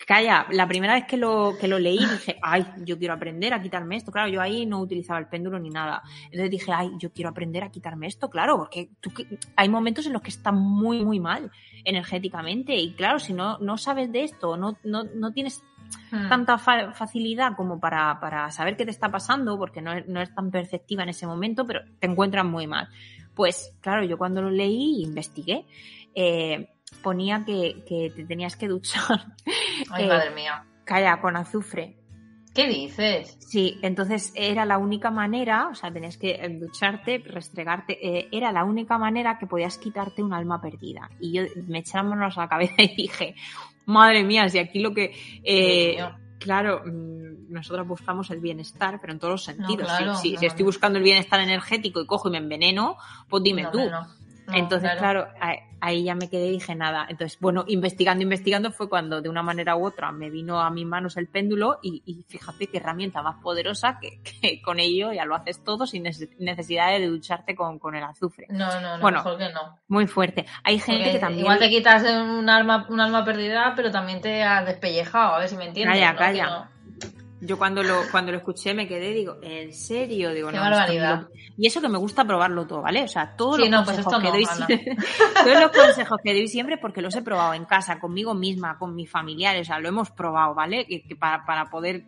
Calla, 0.06 0.46
la 0.50 0.66
primera 0.66 0.94
vez 0.94 1.04
que 1.06 1.16
lo, 1.16 1.56
que 1.58 1.68
lo 1.68 1.78
leí 1.78 1.98
dije, 1.98 2.36
ay, 2.42 2.66
yo 2.78 2.98
quiero 2.98 3.14
aprender 3.14 3.54
a 3.54 3.62
quitarme 3.62 3.96
esto. 3.96 4.10
Claro, 4.10 4.28
yo 4.28 4.40
ahí 4.40 4.66
no 4.66 4.80
utilizaba 4.80 5.20
el 5.20 5.28
péndulo 5.28 5.58
ni 5.58 5.70
nada. 5.70 6.02
Entonces 6.24 6.50
dije, 6.50 6.72
ay, 6.72 6.90
yo 6.98 7.12
quiero 7.12 7.30
aprender 7.30 7.62
a 7.62 7.70
quitarme 7.70 8.06
esto, 8.06 8.28
claro, 8.28 8.56
porque 8.56 8.90
tú, 9.00 9.10
hay 9.56 9.68
momentos 9.68 10.06
en 10.06 10.12
los 10.12 10.22
que 10.22 10.30
está 10.30 10.52
muy, 10.52 11.04
muy 11.04 11.20
mal 11.20 11.50
energéticamente. 11.84 12.74
Y 12.74 12.94
claro, 12.94 13.18
si 13.20 13.32
no, 13.32 13.58
no 13.58 13.78
sabes 13.78 14.10
de 14.10 14.24
esto, 14.24 14.56
no, 14.56 14.78
no, 14.84 15.04
no 15.04 15.32
tienes 15.32 15.62
hmm. 16.10 16.28
tanta 16.28 16.58
facilidad 16.58 17.56
como 17.56 17.80
para, 17.80 18.18
para, 18.20 18.50
saber 18.50 18.76
qué 18.76 18.84
te 18.84 18.90
está 18.90 19.10
pasando, 19.10 19.58
porque 19.58 19.82
no, 19.82 19.92
no 20.06 20.20
es 20.20 20.34
tan 20.34 20.50
perceptiva 20.50 21.02
en 21.02 21.10
ese 21.10 21.26
momento, 21.26 21.66
pero 21.66 21.80
te 21.98 22.06
encuentras 22.06 22.44
muy 22.44 22.66
mal. 22.66 22.88
Pues 23.34 23.76
claro, 23.80 24.04
yo 24.04 24.18
cuando 24.18 24.42
lo 24.42 24.50
leí 24.50 25.02
investigué, 25.02 25.66
eh, 26.14 26.70
ponía 27.02 27.44
que, 27.44 28.10
te 28.14 28.24
tenías 28.24 28.56
que 28.56 28.68
duchar. 28.68 29.34
Ay, 29.90 30.06
madre 30.06 30.30
mía. 30.30 30.64
Calla, 30.84 31.20
con 31.20 31.36
azufre. 31.36 31.96
¿Qué 32.54 32.66
dices? 32.66 33.36
Sí, 33.38 33.78
entonces 33.80 34.32
era 34.34 34.64
la 34.64 34.76
única 34.78 35.12
manera, 35.12 35.68
o 35.68 35.74
sea, 35.76 35.92
tenías 35.92 36.16
que 36.16 36.36
ducharte, 36.60 37.22
restregarte, 37.24 37.96
eh, 38.04 38.28
era 38.32 38.50
la 38.50 38.64
única 38.64 38.98
manera 38.98 39.38
que 39.38 39.46
podías 39.46 39.78
quitarte 39.78 40.22
un 40.22 40.32
alma 40.32 40.60
perdida. 40.60 41.08
Y 41.20 41.32
yo 41.32 41.42
me 41.68 41.78
eché 41.78 41.96
las 41.96 42.06
manos 42.06 42.36
a 42.36 42.42
la 42.42 42.48
cabeza 42.48 42.74
y 42.78 42.96
dije, 42.96 43.36
madre 43.90 44.24
mía, 44.24 44.48
si 44.48 44.58
aquí 44.58 44.78
lo 44.78 44.94
que... 44.94 45.12
Eh, 45.42 45.98
claro, 46.38 46.82
mm, 46.84 47.52
nosotros 47.52 47.86
buscamos 47.86 48.30
el 48.30 48.40
bienestar, 48.40 48.98
pero 49.00 49.12
en 49.12 49.18
todos 49.18 49.32
los 49.32 49.44
sentidos. 49.44 49.90
si, 50.20 50.36
estoy 50.40 50.64
buscando 50.64 50.98
el 50.98 51.04
bienestar 51.04 51.40
energético 51.40 52.00
y 52.00 52.06
cojo 52.06 52.28
y 52.28 52.32
me 52.32 52.38
enveneno, 52.38 52.96
pues 53.28 53.42
dime 53.42 53.66
tú. 53.70 53.80
Entonces, 54.54 54.90
claro, 54.98 55.28
ahí 55.80 56.04
ya 56.04 56.14
me 56.14 56.28
quedé 56.28 56.46
y 56.48 56.52
dije 56.52 56.74
nada. 56.74 57.06
Entonces, 57.08 57.38
bueno, 57.40 57.64
investigando, 57.66 58.22
investigando 58.22 58.70
fue 58.70 58.88
cuando 58.88 59.20
de 59.20 59.28
una 59.28 59.42
manera 59.42 59.76
u 59.76 59.86
otra 59.86 60.12
me 60.12 60.30
vino 60.30 60.60
a 60.60 60.70
mis 60.70 60.86
manos 60.86 61.16
el 61.16 61.26
péndulo 61.26 61.78
y, 61.82 62.24
fíjate 62.28 62.66
qué 62.66 62.78
herramienta 62.78 63.22
más 63.22 63.36
poderosa 63.42 63.98
que, 64.00 64.62
con 64.62 64.80
ello 64.80 65.12
ya 65.12 65.24
lo 65.24 65.34
haces 65.34 65.62
todo 65.64 65.86
sin 65.86 66.04
necesidad 66.38 66.90
de 66.90 67.06
ducharte 67.06 67.54
con, 67.54 67.94
el 67.94 68.04
azufre. 68.04 68.46
No, 68.50 68.80
no, 68.80 68.96
no, 68.96 69.02
bueno, 69.02 69.18
mejor 69.18 69.38
que 69.38 69.52
no. 69.52 69.78
Muy 69.88 70.06
fuerte. 70.06 70.46
Hay 70.64 70.78
gente 70.78 71.12
que 71.12 71.18
también... 71.18 71.40
Igual 71.40 71.58
te 71.58 71.68
quitas 71.68 72.02
un 72.02 72.48
alma, 72.48 72.86
un 72.88 73.00
alma 73.00 73.24
perdida, 73.24 73.72
pero 73.74 73.90
también 73.90 74.20
te 74.20 74.42
has 74.42 74.66
despellejado, 74.66 75.34
a 75.34 75.38
ver 75.38 75.48
si 75.48 75.56
me 75.56 75.66
entiendes. 75.66 75.98
Calla, 75.98 76.16
calla. 76.16 76.70
Yo 77.40 77.56
cuando 77.56 77.82
lo, 77.82 78.02
cuando 78.10 78.32
lo 78.32 78.38
escuché 78.38 78.74
me 78.74 78.86
quedé, 78.86 79.12
digo, 79.12 79.38
¿en 79.42 79.72
serio? 79.72 80.32
Digo, 80.34 80.50
Qué 80.50 80.58
barbaridad. 80.58 81.28
Y 81.56 81.66
eso 81.66 81.80
que 81.80 81.88
me 81.88 81.96
gusta 81.96 82.24
probarlo 82.24 82.66
todo, 82.66 82.82
¿vale? 82.82 83.02
O 83.02 83.08
sea, 83.08 83.34
todos 83.34 83.58
los 83.58 83.68
pues 83.68 83.96
consejos 83.96 84.22
que 84.22 84.30
doy 84.30 84.44
siempre, 84.44 84.96
todos 85.44 85.60
los 85.60 85.70
consejos 85.70 86.18
que 86.22 86.34
doy 86.34 86.48
siempre 86.48 86.76
porque 86.76 87.00
los 87.00 87.14
he 87.16 87.22
probado 87.22 87.54
en 87.54 87.64
casa, 87.64 87.98
conmigo 87.98 88.34
misma, 88.34 88.78
con 88.78 88.94
mis 88.94 89.10
familiares, 89.10 89.62
o 89.62 89.64
sea, 89.64 89.78
lo 89.80 89.88
hemos 89.88 90.10
probado, 90.10 90.54
¿vale? 90.54 90.86
Que, 90.86 91.16
para, 91.16 91.44
para 91.46 91.70
poder 91.70 92.04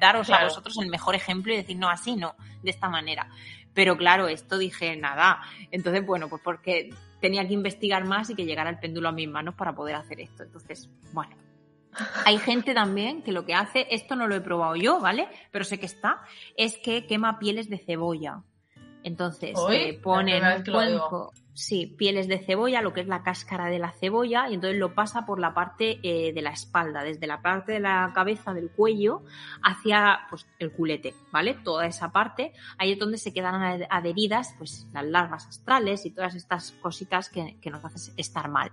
daros 0.00 0.30
a 0.30 0.44
vosotros 0.44 0.76
el 0.78 0.88
mejor 0.88 1.14
ejemplo 1.14 1.52
y 1.52 1.56
decir, 1.56 1.76
no, 1.76 1.88
así 1.88 2.16
no, 2.16 2.34
de 2.62 2.70
esta 2.70 2.88
manera. 2.88 3.28
Pero 3.74 3.96
claro, 3.96 4.26
esto 4.26 4.58
dije, 4.58 4.96
nada. 4.96 5.42
Entonces, 5.70 6.04
bueno, 6.04 6.28
pues 6.28 6.42
porque 6.42 6.90
tenía 7.20 7.46
que 7.46 7.54
investigar 7.54 8.04
más 8.04 8.30
y 8.30 8.34
que 8.34 8.44
llegara 8.44 8.70
el 8.70 8.78
péndulo 8.78 9.08
a 9.08 9.12
mis 9.12 9.28
manos 9.28 9.54
para 9.54 9.74
poder 9.74 9.96
hacer 9.96 10.20
esto. 10.20 10.42
Entonces, 10.42 10.88
bueno, 11.12 11.36
hay 12.24 12.38
gente 12.38 12.74
también 12.74 13.22
que 13.22 13.32
lo 13.32 13.44
que 13.44 13.54
hace, 13.54 13.86
esto 13.90 14.16
no 14.16 14.26
lo 14.26 14.34
he 14.34 14.40
probado 14.40 14.76
yo, 14.76 15.00
¿vale? 15.00 15.28
Pero 15.50 15.64
sé 15.64 15.78
que 15.78 15.86
está, 15.86 16.22
es 16.56 16.78
que 16.78 17.06
quema 17.06 17.38
pieles 17.38 17.68
de 17.68 17.78
cebolla. 17.78 18.42
Entonces, 19.02 19.56
eh, 19.70 19.98
pone 20.02 20.38
en 20.38 20.44
un 20.44 20.64
cuenco, 20.64 21.32
Sí, 21.56 21.86
pieles 21.86 22.28
de 22.28 22.38
cebolla, 22.38 22.82
lo 22.82 22.92
que 22.92 23.00
es 23.00 23.06
la 23.06 23.22
cáscara 23.22 23.70
de 23.70 23.78
la 23.78 23.90
cebolla, 23.90 24.46
y 24.50 24.54
entonces 24.54 24.78
lo 24.78 24.94
pasa 24.94 25.24
por 25.24 25.40
la 25.40 25.54
parte 25.54 25.98
eh, 26.02 26.34
de 26.34 26.42
la 26.42 26.50
espalda, 26.50 27.02
desde 27.02 27.26
la 27.26 27.40
parte 27.40 27.72
de 27.72 27.80
la 27.80 28.12
cabeza 28.14 28.52
del 28.52 28.68
cuello 28.68 29.22
hacia 29.62 30.26
pues, 30.28 30.46
el 30.58 30.70
culete, 30.70 31.14
¿vale? 31.32 31.54
Toda 31.54 31.86
esa 31.86 32.12
parte, 32.12 32.52
ahí 32.76 32.92
es 32.92 32.98
donde 32.98 33.16
se 33.16 33.32
quedan 33.32 33.86
adheridas 33.88 34.54
pues, 34.58 34.86
las 34.92 35.06
larvas 35.06 35.46
astrales 35.46 36.04
y 36.04 36.10
todas 36.10 36.34
estas 36.34 36.72
cositas 36.72 37.30
que, 37.30 37.56
que 37.62 37.70
nos 37.70 37.82
hacen 37.82 38.12
estar 38.18 38.50
mal. 38.50 38.70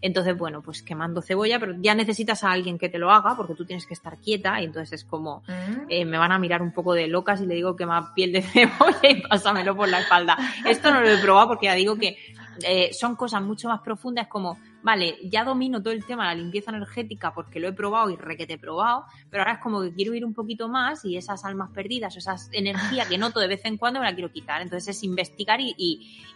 Entonces, 0.00 0.36
bueno, 0.36 0.62
pues 0.62 0.82
quemando 0.82 1.22
cebolla, 1.22 1.58
pero 1.58 1.74
ya 1.78 1.94
necesitas 1.94 2.44
a 2.44 2.52
alguien 2.52 2.78
que 2.78 2.88
te 2.88 2.98
lo 2.98 3.10
haga 3.10 3.36
porque 3.36 3.54
tú 3.54 3.64
tienes 3.64 3.86
que 3.86 3.94
estar 3.94 4.18
quieta 4.18 4.60
y 4.60 4.64
entonces 4.64 5.00
es 5.00 5.04
como, 5.04 5.42
mm. 5.48 5.86
eh, 5.88 6.04
me 6.04 6.18
van 6.18 6.32
a 6.32 6.38
mirar 6.38 6.62
un 6.62 6.72
poco 6.72 6.94
de 6.94 7.08
locas 7.08 7.40
y 7.40 7.46
le 7.46 7.54
digo 7.54 7.76
quema 7.76 8.14
piel 8.14 8.32
de 8.32 8.42
cebolla 8.42 9.08
y 9.08 9.22
pásamelo 9.22 9.76
por 9.76 9.88
la 9.88 10.00
espalda. 10.00 10.36
Esto 10.66 10.90
no 10.90 11.00
lo 11.00 11.08
he 11.08 11.18
probado 11.18 11.48
porque 11.48 11.66
ya 11.66 11.74
digo 11.74 11.96
que 11.96 12.17
eh, 12.64 12.90
son 12.92 13.16
cosas 13.16 13.42
mucho 13.42 13.68
más 13.68 13.80
profundas 13.80 14.28
como, 14.28 14.58
vale, 14.82 15.18
ya 15.24 15.44
domino 15.44 15.82
todo 15.82 15.92
el 15.92 16.04
tema 16.04 16.28
de 16.28 16.34
la 16.36 16.42
limpieza 16.42 16.70
energética 16.70 17.32
porque 17.32 17.60
lo 17.60 17.68
he 17.68 17.72
probado 17.72 18.10
y 18.10 18.16
requete 18.16 18.54
he 18.54 18.58
probado, 18.58 19.04
pero 19.30 19.42
ahora 19.42 19.54
es 19.54 19.58
como 19.60 19.82
que 19.82 19.92
quiero 19.92 20.14
ir 20.14 20.24
un 20.24 20.34
poquito 20.34 20.68
más 20.68 21.04
y 21.04 21.16
esas 21.16 21.44
almas 21.44 21.70
perdidas 21.70 22.16
esas 22.16 22.48
energías 22.52 23.08
que 23.08 23.18
noto 23.18 23.40
de 23.40 23.48
vez 23.48 23.64
en 23.64 23.76
cuando 23.76 24.00
me 24.00 24.06
la 24.06 24.14
quiero 24.14 24.32
quitar. 24.32 24.62
Entonces 24.62 24.96
es 24.96 25.04
investigar 25.04 25.60
y, 25.60 25.74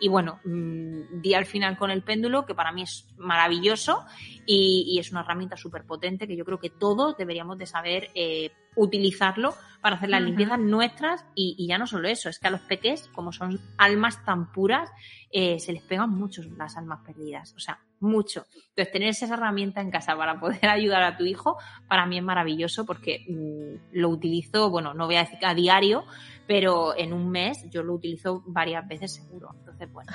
y, 0.00 0.08
bueno, 0.08 0.40
mm, 0.44 1.20
di 1.20 1.34
al 1.34 1.46
final 1.46 1.76
con 1.76 1.90
el 1.90 2.02
péndulo, 2.02 2.46
que 2.46 2.54
para 2.54 2.72
mí 2.72 2.82
es 2.82 3.06
maravilloso 3.16 4.04
y, 4.46 4.98
es 4.98 5.10
una 5.10 5.20
herramienta 5.20 5.56
súper 5.56 5.84
potente 5.84 6.26
que 6.26 6.36
yo 6.36 6.44
creo 6.44 6.58
que 6.58 6.70
todos 6.70 7.16
deberíamos 7.16 7.58
de 7.58 7.66
saber 7.66 8.10
eh, 8.14 8.52
utilizarlo 8.76 9.54
para 9.80 9.96
hacer 9.96 10.10
las 10.10 10.22
limpiezas 10.22 10.60
nuestras 10.60 11.24
y, 11.34 11.56
y 11.58 11.66
ya 11.66 11.76
no 11.76 11.86
solo 11.86 12.08
eso, 12.08 12.28
es 12.28 12.38
que 12.38 12.46
a 12.46 12.50
los 12.50 12.60
peques, 12.60 13.08
como 13.08 13.32
son 13.32 13.60
almas 13.76 14.24
tan 14.24 14.52
puras, 14.52 14.88
eh, 15.30 15.58
se 15.58 15.72
les 15.72 15.82
pegan 15.82 16.10
mucho 16.10 16.42
las 16.56 16.76
almas 16.76 17.00
perdidas, 17.04 17.52
o 17.56 17.58
sea, 17.58 17.80
mucho. 17.98 18.44
Entonces, 18.54 18.92
tener 18.92 19.08
esa 19.08 19.32
herramienta 19.32 19.80
en 19.80 19.90
casa 19.90 20.16
para 20.16 20.38
poder 20.38 20.66
ayudar 20.68 21.02
a 21.02 21.16
tu 21.16 21.24
hijo, 21.24 21.56
para 21.88 22.06
mí 22.06 22.18
es 22.18 22.24
maravilloso 22.24 22.84
porque 22.86 23.24
mm, 23.28 23.98
lo 23.98 24.08
utilizo, 24.10 24.70
bueno, 24.70 24.94
no 24.94 25.06
voy 25.06 25.16
a 25.16 25.24
decir 25.24 25.38
a 25.42 25.54
diario, 25.54 26.04
pero 26.46 26.96
en 26.96 27.12
un 27.12 27.30
mes 27.30 27.64
yo 27.70 27.82
lo 27.82 27.94
utilizo 27.94 28.42
varias 28.46 28.86
veces 28.86 29.14
seguro. 29.14 29.54
Entonces, 29.58 29.90
bueno. 29.90 30.12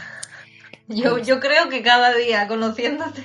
Yo, 0.89 1.17
yo 1.19 1.39
creo 1.39 1.67
que 1.69 1.81
cada 1.81 2.13
día, 2.13 2.47
conociéndote, 2.47 3.23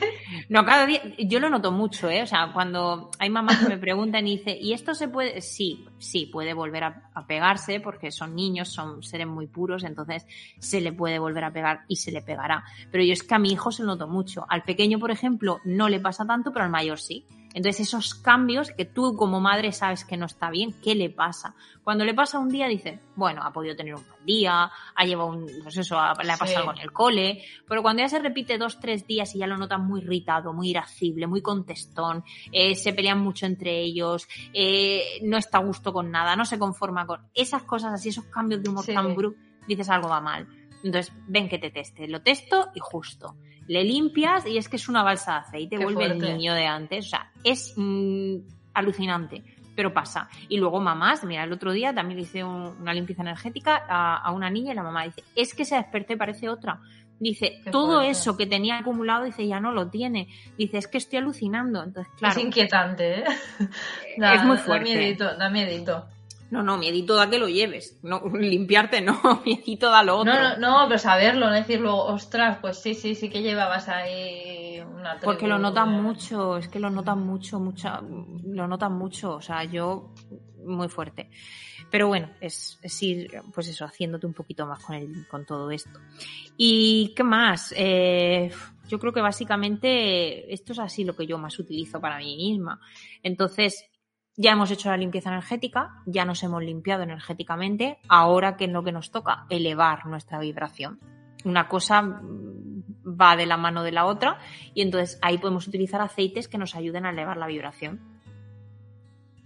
No, 0.49 0.65
cada 0.65 0.85
día, 0.85 1.01
yo 1.19 1.39
lo 1.39 1.49
noto 1.49 1.71
mucho, 1.71 2.11
¿eh? 2.11 2.23
O 2.23 2.27
sea, 2.27 2.51
cuando 2.53 3.11
hay 3.19 3.31
mamás 3.31 3.59
que 3.59 3.69
me 3.69 3.79
preguntan 3.79 4.27
y 4.27 4.39
dicen, 4.39 4.57
¿y 4.61 4.73
esto 4.73 4.95
se 4.95 5.09
puede? 5.09 5.41
Sí, 5.41 5.87
sí, 5.99 6.27
puede 6.27 6.55
volver 6.55 6.85
a, 6.85 7.27
pegarse 7.27 7.79
porque 7.81 8.11
son 8.11 8.35
niños, 8.35 8.69
son 8.69 9.03
seres 9.03 9.27
muy 9.27 9.47
puros, 9.47 9.85
entonces 9.85 10.27
se 10.59 10.81
le 10.81 10.93
puede 10.93 11.19
volver 11.19 11.45
a 11.45 11.53
pegar 11.53 11.85
y 11.89 11.97
se 11.97 12.11
le 12.11 12.21
pegará. 12.21 12.65
Pero 12.91 13.05
yo 13.05 13.13
es 13.13 13.23
que 13.23 13.35
a 13.35 13.39
mi 13.39 13.53
hijo 13.53 13.71
se 13.71 13.83
lo 13.83 13.93
noto 13.93 14.09
mucho. 14.09 14.45
Al 14.49 14.63
pequeño, 14.65 14.99
por 14.99 15.11
ejemplo, 15.11 15.61
no 15.65 15.89
le 15.89 16.01
pasa 16.01 16.27
tanto, 16.27 16.53
pero 16.53 16.65
al 16.65 16.71
mayor 16.71 16.99
sí. 16.99 17.27
Entonces 17.55 17.81
esos 17.89 18.15
cambios 18.15 18.71
que 18.71 18.85
tú 18.85 19.15
como 19.17 19.41
madre 19.41 19.73
sabes 19.73 20.05
que 20.05 20.17
no 20.17 20.27
está 20.27 20.51
bien, 20.51 20.73
¿qué 20.83 20.95
le 20.95 21.11
pasa? 21.11 21.55
Cuando 21.85 22.05
le 22.05 22.15
pasa 22.15 22.39
un 22.39 22.49
día 22.49 22.67
dices, 22.69 22.99
bueno, 23.17 23.43
ha 23.43 23.53
podido 23.53 23.77
tener 23.77 23.95
un 23.95 24.07
mal 24.09 24.25
día, 24.25 24.71
ha 24.95 25.05
llevado 25.05 25.29
un, 25.31 25.47
pues 25.63 25.77
eso, 25.77 25.99
ha- 25.99 26.15
le 26.23 26.33
ha 26.33 26.37
pasado 26.37 26.47
Sí. 26.49 26.57
algo 26.57 26.73
en 26.73 26.79
el 26.79 26.93
cole, 26.93 27.45
pero 27.69 27.83
cuando 27.83 28.03
ya 28.03 28.09
se 28.09 28.19
repite 28.21 28.57
dos, 28.57 28.81
tres 28.81 29.07
días 29.07 29.35
y 29.35 29.39
ya 29.39 29.47
lo 29.47 29.57
notas 29.59 29.81
muy 29.81 30.01
irritado, 30.01 30.53
muy 30.53 30.71
irascible, 30.71 31.27
muy 31.27 31.43
contestón, 31.43 32.25
eh, 32.53 32.75
se 32.75 32.93
pelean 32.93 33.19
mucho 33.21 33.47
entre 33.47 33.81
ellos, 33.81 34.27
eh, 34.55 35.03
no 35.23 35.37
está 35.37 35.59
a 35.59 35.63
gusto 35.63 35.93
con 35.93 36.11
nada, 36.11 36.37
no 36.37 36.45
se 36.45 36.59
conforma 36.59 37.07
con 37.07 37.21
esas 37.35 37.63
cosas 37.65 37.93
así, 37.93 38.09
esos 38.11 38.25
cambios 38.27 38.63
de 38.63 38.69
humor 38.71 38.85
Sí. 38.85 38.95
tan 38.95 39.15
bruscos, 39.15 39.43
dices 39.67 39.89
algo 39.91 40.09
va 40.09 40.21
mal. 40.21 40.47
Entonces, 40.85 41.13
ven 41.29 41.49
que 41.49 41.59
te 41.59 41.71
teste, 41.71 42.09
lo 42.09 42.23
testo 42.23 42.71
y 42.75 42.81
justo. 42.81 43.37
Le 43.73 43.85
limpias 43.85 44.47
y 44.47 44.59
es 44.59 44.69
que 44.69 44.77
es 44.77 44.89
una 44.89 45.03
balsa 45.03 45.33
de 45.33 45.39
aceite, 45.39 45.77
Qué 45.79 45.85
vuelve 45.85 46.05
el 46.05 46.19
niño 46.37 46.55
de 46.55 46.67
antes. 46.67 47.07
O 47.07 47.09
sea, 47.11 47.31
es 47.43 47.73
mm, 47.77 48.37
alucinante, 48.75 49.43
pero 49.75 49.93
pasa. 49.93 50.29
Y 50.49 50.59
luego 50.59 50.81
mamás, 50.81 51.25
mira, 51.25 51.45
el 51.45 51.53
otro 51.53 51.73
día 51.73 51.95
también 51.95 52.19
le 52.19 52.25
hice 52.25 52.45
un- 52.45 52.77
una 52.81 52.93
limpieza 52.93 53.23
energética 53.23 53.85
a, 53.89 54.17
a 54.17 54.31
una 54.33 54.51
niña 54.51 54.73
y 54.73 54.77
la 54.77 54.83
mamá 54.83 55.05
dice, 55.05 55.23
es 55.35 55.55
que 55.55 55.65
se 55.65 55.77
despertó 55.77 56.13
y 56.13 56.17
parece 56.17 56.49
otra. 56.49 56.81
Dice, 57.19 57.61
Qué 57.63 57.71
todo 57.71 57.93
fuerte. 57.99 58.11
eso 58.11 58.37
que 58.37 58.47
tenía 58.47 58.79
acumulado, 58.79 59.25
dice, 59.25 59.47
ya 59.47 59.61
no 59.61 59.71
lo 59.71 59.89
tiene. 59.89 60.27
Dice, 60.59 60.79
es 60.79 60.89
que 60.89 60.99
estoy 60.99 61.19
alucinando. 61.21 61.83
Entonces, 61.85 62.13
claro, 62.19 62.37
es 62.39 62.45
inquietante, 62.45 63.21
¿eh? 63.21 63.25
es 64.17 64.45
muy 64.45 64.57
Da 64.57 64.63
fuerte. 64.63 64.85
miedito, 64.97 65.37
da 65.37 65.49
miedito. 65.49 66.07
No, 66.53 66.63
no, 66.63 66.77
miedito 66.77 67.17
da 67.17 67.31
que 67.31 67.39
lo 67.39 67.49
lleves. 67.49 67.99
No, 68.03 68.21
limpiarte 68.39 69.01
no, 69.01 69.19
miedito 69.47 69.89
da 69.89 70.03
lo 70.03 70.19
otro. 70.19 70.35
No, 70.35 70.59
no, 70.59 70.81
no, 70.83 70.87
pero 70.87 70.99
saberlo, 70.99 71.47
no 71.49 71.55
decir 71.55 71.81
luego, 71.81 72.05
ostras, 72.05 72.59
pues 72.61 72.77
sí, 72.77 72.93
sí, 72.95 73.15
sí 73.15 73.31
que 73.31 73.41
llevabas 73.41 73.89
ahí 73.89 74.79
una 74.81 75.19
Porque 75.19 75.49
lo 75.49 75.55
tribu, 75.55 75.71
notan 75.71 76.03
mucho, 76.03 76.59
es 76.59 76.69
que 76.69 76.79
lo 76.79 76.91
notan 76.91 77.21
mucho, 77.27 77.59
mucha, 77.59 78.03
lo 78.03 78.69
notan 78.69 78.93
mucho, 78.93 79.37
o 79.37 79.41
sea, 79.41 79.65
yo 79.65 80.13
muy 80.63 80.89
fuerte. 80.91 81.31
Pero 81.91 82.09
bueno, 82.09 82.29
es, 82.39 82.79
es 82.83 83.03
ir, 83.03 83.31
pues 83.55 83.69
eso, 83.69 83.87
haciéndote 83.87 84.27
un 84.27 84.35
poquito 84.35 84.67
más 84.67 84.85
con, 84.85 84.95
el, 84.95 85.27
con 85.29 85.47
todo 85.47 85.71
esto. 85.71 86.01
¿Y 86.59 87.15
qué 87.17 87.25
más? 87.25 87.73
Eh, 87.75 88.51
yo 88.89 88.99
creo 88.99 89.13
que 89.15 89.23
básicamente 89.23 90.53
esto 90.53 90.75
es 90.75 90.79
así 90.81 91.03
lo 91.03 91.17
que 91.17 91.27
yo 91.27 91.39
más 91.39 91.59
utilizo 91.59 91.99
para 91.99 92.19
mí 92.19 92.37
misma. 92.37 92.79
Entonces, 93.23 93.87
ya 94.37 94.53
hemos 94.53 94.71
hecho 94.71 94.89
la 94.91 94.97
limpieza 94.97 95.31
energética, 95.31 96.03
ya 96.07 96.25
nos 96.25 96.43
hemos 96.43 96.63
limpiado 96.63 97.03
energéticamente, 97.03 97.99
ahora 98.09 98.57
qué 98.57 98.65
es 98.65 98.71
lo 98.71 98.83
que 98.83 98.93
nos 98.93 99.11
toca, 99.11 99.45
elevar 99.51 100.07
nuestra 100.07 100.39
vibración. 100.39 100.99
Una 101.45 101.69
cosa 101.69 102.03
mm, 102.03 102.83
va 103.21 103.37
de 103.37 103.47
la 103.47 103.57
mano 103.57 103.83
de 103.83 103.93
la 103.93 104.07
otra 104.07 104.39
y 104.75 104.83
entonces 104.83 105.19
ahí 105.23 105.39
podemos 105.39 105.67
utilizar 105.69 106.01
aceites 106.01 106.49
que 106.49 106.59
nos 106.59 106.75
ayuden 106.75 107.05
a 107.07 107.11
elevar 107.11 107.37
la 107.37 107.47
vibración. 107.47 108.01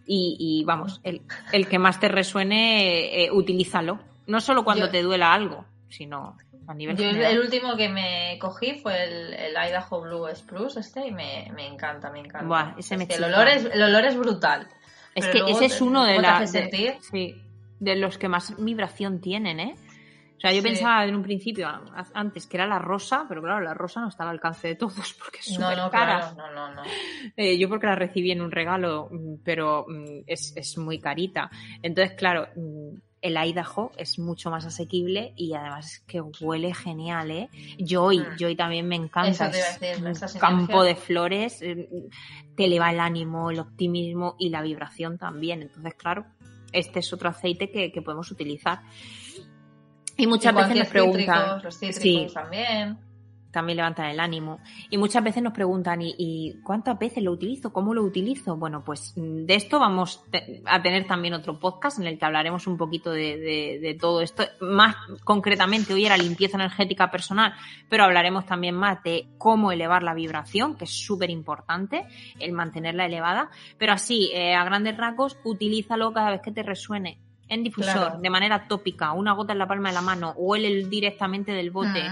Y, 0.07 0.37
y 0.39 0.64
vamos, 0.64 1.01
el, 1.03 1.22
el 1.53 1.66
que 1.68 1.78
más 1.80 1.99
te 1.99 2.09
resuene, 2.09 3.24
eh, 3.24 3.30
utilízalo. 3.32 3.99
No 4.28 4.41
solo 4.41 4.62
cuando 4.62 4.87
Yo- 4.87 4.93
te 4.93 5.03
duela 5.03 5.32
algo, 5.32 5.64
sino 5.89 6.37
a 6.69 6.75
nivel 6.75 6.97
Yo 6.97 7.05
el, 7.05 7.11
general. 7.12 7.33
el 7.33 7.41
último 7.41 7.77
que 7.77 7.89
me 7.89 8.39
cogí 8.41 8.75
fue 8.81 9.05
el, 9.05 9.35
el 9.35 9.53
Idaho 9.53 10.01
Blue 10.03 10.27
Spruce 10.35 10.81
este 10.81 11.07
y 11.07 11.11
me, 11.12 11.51
me 11.55 11.67
encanta, 11.67 12.11
me 12.11 12.21
encanta. 12.21 12.47
Buah, 12.47 12.75
ese 12.79 12.97
me 12.97 13.05
el, 13.09 13.25
olor 13.25 13.49
es, 13.49 13.64
el 13.64 13.83
olor 13.83 14.05
es 14.05 14.17
brutal. 14.17 14.69
Es 15.14 15.27
que 15.29 15.43
ese 15.47 15.64
es 15.67 15.81
uno 15.81 16.05
de, 16.05 16.21
la- 16.21 16.41
de- 16.41 16.99
sí, 17.01 17.35
de 17.79 17.97
los 17.97 18.19
que 18.19 18.29
más 18.29 18.55
vibración 18.62 19.21
tienen, 19.21 19.61
¿eh? 19.61 19.75
O 20.37 20.39
sea, 20.41 20.53
yo 20.53 20.61
Sí. 20.61 20.69
pensaba 20.69 21.07
en 21.07 21.14
un 21.17 21.23
principio, 21.23 21.67
a- 21.67 22.05
antes, 22.12 22.47
que 22.47 22.59
era 22.59 22.67
la 22.67 22.79
rosa, 22.79 23.25
pero 23.27 23.41
claro, 23.41 23.62
la 23.62 23.73
rosa 23.73 24.03
no 24.03 24.09
está 24.09 24.25
al 24.25 24.31
alcance 24.31 24.69
de 24.69 24.75
todos 24.77 24.95
porque 25.19 25.39
es 25.39 25.59
No, 25.59 25.71
súper 25.71 25.79
no, 25.79 25.91
cara. 25.91 26.35
claro, 26.35 26.37
no, 26.37 26.53
no, 26.53 26.75
no. 26.75 26.83
Eh, 27.37 27.57
yo 27.59 27.71
porque 27.71 27.87
la 27.87 27.95
recibí 27.95 28.31
en 28.33 28.43
un 28.43 28.51
regalo, 28.51 29.09
mm, 29.11 29.37
pero 29.43 29.87
mm, 29.89 30.25
es, 30.27 30.53
es 30.55 30.77
muy 30.77 30.99
carita. 30.99 31.49
Entonces, 31.81 32.14
claro, 32.19 32.49
mm, 32.55 32.99
el 33.27 33.37
Idaho 33.37 33.93
es 33.97 34.18
mucho 34.18 34.51
más 34.51 34.64
asequible 34.66 35.33
y 35.37 35.55
además 35.55 35.93
es 35.93 36.01
que 36.01 36.20
huele 36.20 36.74
genial, 36.74 37.31
¿eh? 37.31 37.49
Joy. 37.79 38.24
Joy 38.39 38.57
también 38.57 38.87
me 38.87 38.97
encanta. 38.97 39.47
A 39.47 39.49
es 39.49 39.81
decir, 39.81 40.05
un 40.05 40.41
campo 40.41 40.83
de 40.83 40.97
flores, 40.97 41.61
eh, 41.62 41.89
te 42.57 42.64
eleva 42.64 42.91
el 42.91 43.01
ánimo, 43.01 43.51
el 43.51 43.61
optimismo 43.61 44.37
y 44.39 44.51
la 44.51 44.62
vibración 44.62 45.18
también. 45.18 45.62
Entonces, 45.62 45.95
claro, 45.95 46.27
este 46.72 47.01
es 47.01 47.12
otro 47.12 47.29
aceite 47.29 47.70
que, 47.70 47.93
que 47.93 48.03
podemos 48.03 48.31
utilizar. 48.31 48.81
Y 50.16 50.27
muchas 50.27 50.53
Igual 50.53 50.68
veces 50.68 50.79
nos 50.79 50.89
preguntan, 50.89 51.62
los 51.62 51.79
cítricos 51.79 52.03
sí, 52.03 52.29
también. 52.33 52.99
También 53.57 53.79
levantan 53.79 54.07
el 54.07 54.21
ánimo. 54.21 54.61
Y 54.91 54.99
muchas 54.99 55.25
veces 55.25 55.43
nos 55.43 55.55
preguntan, 55.55 56.03
¿y, 56.03 56.15
y 56.19 56.61
cuántas 56.63 56.99
veces 56.99 57.23
lo 57.25 57.33
utilizo? 57.33 57.73
¿Cómo 57.73 57.95
lo 57.95 58.03
utilizo? 58.03 58.57
Bueno, 58.57 58.85
pues 58.85 59.15
mm, 59.17 59.47
de 59.47 59.55
esto 59.55 59.79
vamos 59.81 60.23
a 60.67 60.83
tener 60.83 61.07
también 61.07 61.33
otro 61.33 61.59
podcast 61.59 61.99
en 61.99 62.07
el 62.07 62.19
que 62.19 62.25
hablaremos 62.27 62.67
un 62.67 62.77
poquito 62.77 63.11
de, 63.11 63.39
de- 63.39 63.79
de 63.81 63.95
todo 63.95 64.21
esto. 64.21 64.43
Más 64.61 64.95
concretamente, 65.25 65.95
hoy 65.95 66.05
era 66.05 66.17
limpieza 66.19 66.57
energética 66.59 67.11
personal, 67.11 67.55
pero 67.89 68.05
hablaremos 68.05 68.45
también 68.45 68.75
más 68.75 69.03
de 69.03 69.27
cómo 69.39 69.73
elevar 69.73 70.03
la 70.03 70.13
vibración, 70.13 70.77
que 70.77 70.85
es 70.85 70.91
súper 70.91 71.31
importante, 71.31 72.05
el 72.39 72.53
mantenerla 72.53 73.07
elevada. 73.07 73.51
Pero 73.79 73.93
así, 73.95 74.31
eh, 74.35 74.55
a 74.55 74.65
grandes 74.65 74.97
rasgos, 74.97 75.39
utilízalo 75.45 76.13
cada 76.13 76.31
vez 76.31 76.43
que 76.43 76.53
te 76.53 76.63
resuene. 76.63 77.19
En 77.49 77.63
difusor, 77.63 77.93
Claro. 77.95 78.19
de 78.21 78.29
manera 78.29 78.67
tópica, 78.67 79.13
una 79.13 79.33
gota 79.33 79.53
en 79.53 79.61
la 79.61 79.69
palma 79.69 79.91
de 79.91 79.95
la 79.95 80.01
mano, 80.01 80.33
huele 80.37 80.85
directamente 80.89 81.53
del 81.53 81.71
bote. 81.71 82.03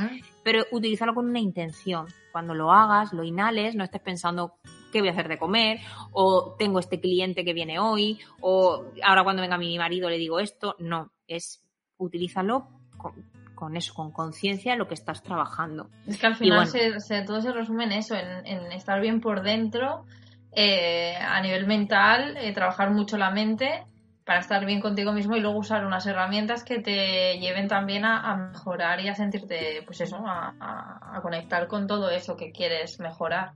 Pero 0.45 0.65
utilízalo 0.71 1.15
con 1.15 1.27
una 1.29 1.41
intención. 1.41 2.07
Cuando 2.31 2.55
lo 2.55 2.71
hagas, 2.71 3.13
lo 3.13 3.25
inhales, 3.25 3.75
no 3.75 3.83
estés 3.83 4.01
pensando 4.03 4.55
qué 4.93 5.01
voy 5.01 5.09
a 5.09 5.13
hacer 5.13 5.27
de 5.29 5.39
comer, 5.39 5.81
o 6.13 6.55
tengo 6.57 6.79
este 6.79 7.01
cliente 7.01 7.45
que 7.45 7.53
viene 7.53 7.81
hoy, 7.81 8.21
o 8.41 8.85
ahora 9.03 9.25
cuando 9.25 9.43
venga 9.43 9.59
mi 9.59 9.77
marido 9.79 10.09
le 10.09 10.19
digo 10.19 10.39
esto. 10.39 10.77
No, 10.79 11.11
es 11.27 11.65
utilízalo 11.97 12.69
con, 12.97 13.13
con 13.57 13.77
eso, 13.77 13.95
con 13.95 14.13
conciencia 14.13 14.77
lo 14.77 14.87
que 14.87 14.95
estás 14.95 15.23
trabajando. 15.23 15.89
Es 16.07 16.19
que 16.19 16.27
al 16.27 16.37
final 16.37 16.59
bueno. 16.59 16.71
se, 16.71 17.01
se- 17.01 17.23
todo 17.23 17.41
se 17.41 17.53
resume 17.53 17.85
en 17.85 17.93
eso, 17.93 18.15
en, 18.15 18.47
en 18.47 18.71
estar 18.73 19.01
bien 19.01 19.21
por 19.21 19.43
dentro, 19.43 20.05
eh, 20.53 21.17
a 21.17 21.41
nivel 21.41 21.67
mental, 21.67 22.37
eh, 22.37 22.53
trabajar 22.53 22.91
mucho 22.93 23.17
la 23.17 23.31
mente 23.31 23.85
para 24.25 24.41
estar 24.41 24.65
bien 24.65 24.81
contigo 24.81 25.13
mismo 25.13 25.37
y 25.37 25.41
luego 25.41 25.59
usar 25.59 25.85
unas 25.85 26.07
herramientas 26.07 26.65
que 26.65 26.79
te 26.81 27.39
lleven 27.39 27.69
también 27.69 28.05
a, 28.05 28.21
a 28.31 28.37
mejorar 28.37 29.01
y 29.01 29.09
a 29.09 29.15
sentirte, 29.15 29.83
pues 29.85 30.01
eso, 30.01 30.17
a, 30.27 30.55
a- 30.59 31.17
a 31.17 31.21
conectar 31.21 31.67
con 31.67 31.87
todo 31.87 32.11
eso 32.11 32.37
que 32.37 32.51
quieres 32.51 32.99
mejorar. 33.01 33.53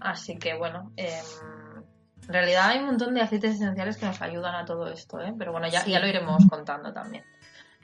Así 0.00 0.36
que 0.36 0.54
bueno, 0.54 0.92
em, 0.96 1.08
en 2.26 2.32
realidad 2.32 2.68
hay 2.68 2.80
un 2.80 2.86
montón 2.86 3.14
de 3.14 3.20
aceites 3.22 3.54
esenciales 3.54 3.96
que 3.96 4.06
nos 4.06 4.20
ayudan 4.20 4.54
a 4.54 4.64
todo 4.64 4.86
esto, 4.88 5.20
¿eh? 5.20 5.32
pero 5.38 5.52
bueno, 5.52 5.68
ya, 5.68 5.80
Sí. 5.80 5.90
ya 5.92 5.98
lo 6.00 6.06
iremos 6.06 6.44
contando 6.48 6.92
también. 6.92 7.24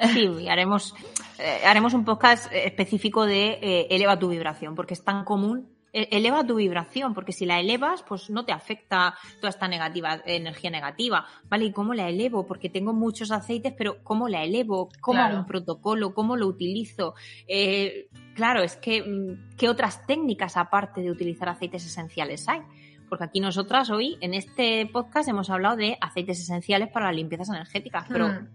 Sí, 0.00 0.26
y 0.42 0.48
haremos, 0.48 0.94
eh, 1.40 1.62
haremos 1.66 1.92
un 1.92 2.04
podcast 2.04 2.52
específico 2.52 3.26
de 3.26 3.58
eh, 3.60 3.86
eleva 3.90 4.16
tu 4.16 4.28
vibración, 4.28 4.76
porque 4.76 4.94
es 4.94 5.02
tan 5.02 5.24
común. 5.24 5.76
E- 5.92 6.08
Eleva 6.10 6.46
tu 6.46 6.56
vibración, 6.56 7.14
porque 7.14 7.32
si 7.32 7.46
la 7.46 7.58
elevas, 7.60 8.02
pues 8.02 8.28
no 8.30 8.44
te 8.44 8.52
afecta 8.52 9.14
toda 9.40 9.48
esta 9.50 9.68
negativa, 9.68 10.20
energía 10.26 10.70
negativa. 10.70 11.26
¿Vale? 11.48 11.66
¿Y 11.66 11.72
cómo 11.72 11.94
la 11.94 12.08
elevo? 12.08 12.46
Porque 12.46 12.68
tengo 12.68 12.92
muchos 12.92 13.30
aceites, 13.30 13.72
pero 13.76 14.02
¿cómo 14.04 14.28
la 14.28 14.44
elevo? 14.44 14.88
¿Cómo 15.00 15.16
Claro. 15.18 15.30
hago 15.34 15.38
un 15.40 15.46
protocolo? 15.46 16.14
¿Cómo 16.14 16.36
lo 16.36 16.46
utilizo? 16.46 17.14
Eh, 17.46 18.08
claro, 18.34 18.62
es 18.62 18.76
que, 18.76 19.02
mm, 19.02 19.56
¿qué 19.56 19.68
otras 19.68 20.06
técnicas 20.06 20.56
aparte 20.56 21.00
de 21.00 21.10
utilizar 21.10 21.48
aceites 21.48 21.84
esenciales 21.86 22.48
hay? 22.48 22.60
Porque 23.08 23.24
aquí 23.24 23.40
nosotras 23.40 23.88
hoy, 23.88 24.18
en 24.20 24.34
este 24.34 24.84
podcast, 24.92 25.28
hemos 25.28 25.48
hablado 25.48 25.76
de 25.76 25.96
aceites 26.00 26.40
esenciales 26.40 26.88
para 26.90 27.06
las 27.06 27.16
limpiezas 27.16 27.48
energéticas, 27.48 28.04
pero 28.08 28.28
Mm. 28.28 28.48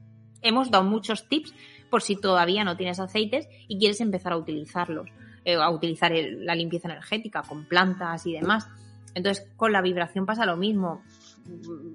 hemos 0.43 0.69
dado 0.69 0.83
muchos 0.83 1.27
tips 1.27 1.55
por 1.89 2.03
si 2.03 2.15
todavía 2.15 2.63
no 2.63 2.77
tienes 2.77 2.99
aceites 2.99 3.47
y 3.67 3.79
quieres 3.79 3.99
empezar 4.01 4.33
a 4.33 4.37
utilizarlos, 4.37 5.09
eh, 5.45 5.55
a 5.55 5.69
utilizar 5.69 6.11
el- 6.13 6.45
la 6.45 6.55
limpieza 6.55 6.87
energética 6.87 7.41
con 7.41 7.65
plantas 7.65 8.25
y 8.25 8.33
demás. 8.33 8.67
Entonces, 9.15 9.47
con 9.57 9.71
la 9.71 9.81
vibración 9.81 10.25
pasa 10.25 10.45
lo 10.45 10.57
mismo. 10.57 11.03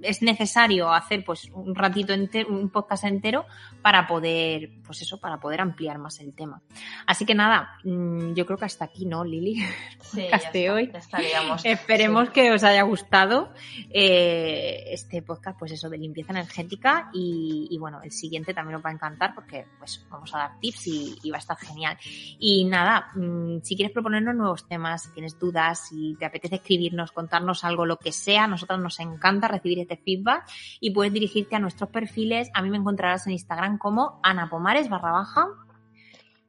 Es 0.03 0.22
necesario 0.22 0.92
hacer 0.92 1.24
pues 1.24 1.51
un 1.53 1.74
ratito 1.74 2.12
entero, 2.12 2.49
un 2.51 2.70
podcast 2.70 3.05
entero 3.05 3.46
para 3.82 4.07
poder, 4.07 4.70
pues 4.84 5.03
eso, 5.03 5.18
para 5.18 5.38
poder 5.38 5.61
ampliar 5.61 5.99
más 5.99 6.20
el 6.20 6.34
tema. 6.34 6.61
Así 7.07 7.24
que 7.24 7.34
nada, 7.34 7.76
mm, 7.84 8.34
yo 8.34 8.44
creo 8.46 8.59
que 8.59 8.64
hasta 8.66 8.84
aquí, 8.84 9.07
¿no, 9.07 9.24
Lili? 9.24 9.57
Sí, 10.01 10.22
podcast 10.22 10.53
de 10.55 10.61
está, 10.62 10.74
hoy. 10.74 10.90
ya 10.92 10.99
estaríamos. 10.99 11.64
Esperemos 11.64 12.26
Sí. 12.28 12.32
que 12.32 12.53
os 12.53 12.64
haya 12.64 12.82
gustado 12.82 13.53
eh, 13.90 14.84
este 14.88 15.22
podcast, 15.22 15.59
pues 15.59 15.72
eso, 15.72 15.88
de 15.90 15.99
limpieza 15.99 16.32
energética 16.32 17.11
y, 17.12 17.68
y, 17.70 17.78
bueno, 17.78 18.01
el 18.03 18.11
siguiente 18.12 18.55
también 18.55 18.76
os 18.76 18.84
va 18.84 18.90
a 18.90 18.92
encantar 18.94 19.34
porque 19.34 19.66
pues 19.78 20.07
vamos 20.11 20.34
a 20.34 20.38
dar 20.38 20.59
tips 20.61 20.86
y, 20.86 21.18
y 21.22 21.30
va 21.30 21.36
a 21.36 21.40
estar 21.40 21.57
genial. 21.59 21.99
Y 22.38 22.64
nada, 22.64 23.11
mm, 23.14 23.59
si 23.62 23.76
quieres 23.76 23.92
proponernos 23.92 24.34
nuevos 24.34 24.66
temas, 24.66 25.03
si 25.03 25.11
tienes 25.12 25.38
dudas, 25.38 25.88
si 25.88 26.16
te 26.18 26.24
apetece 26.24 26.57
escribirnos, 26.57 27.12
contarnos 27.12 27.64
algo, 27.64 27.84
lo 27.86 27.99
que 27.99 28.12
sea, 28.12 28.44
a 28.44 28.49
nosotros 28.49 28.80
nos 28.80 28.99
encanta 29.01 29.38
recibir 29.47 29.78
este 29.78 29.97
feedback 29.97 30.51
y 30.80 30.91
puedes 30.91 31.12
dirigirte 31.12 31.55
a 31.55 31.61
nuestros 31.61 31.91
perfiles. 31.91 32.51
A 32.55 32.62
mí 32.62 32.70
me 32.70 32.78
encontrarás 32.78 33.26
en 33.28 33.34
Instagram 33.34 33.78
como 33.78 34.18
anapomares 34.24 34.89
barra 34.89 35.12
baja 35.12 35.47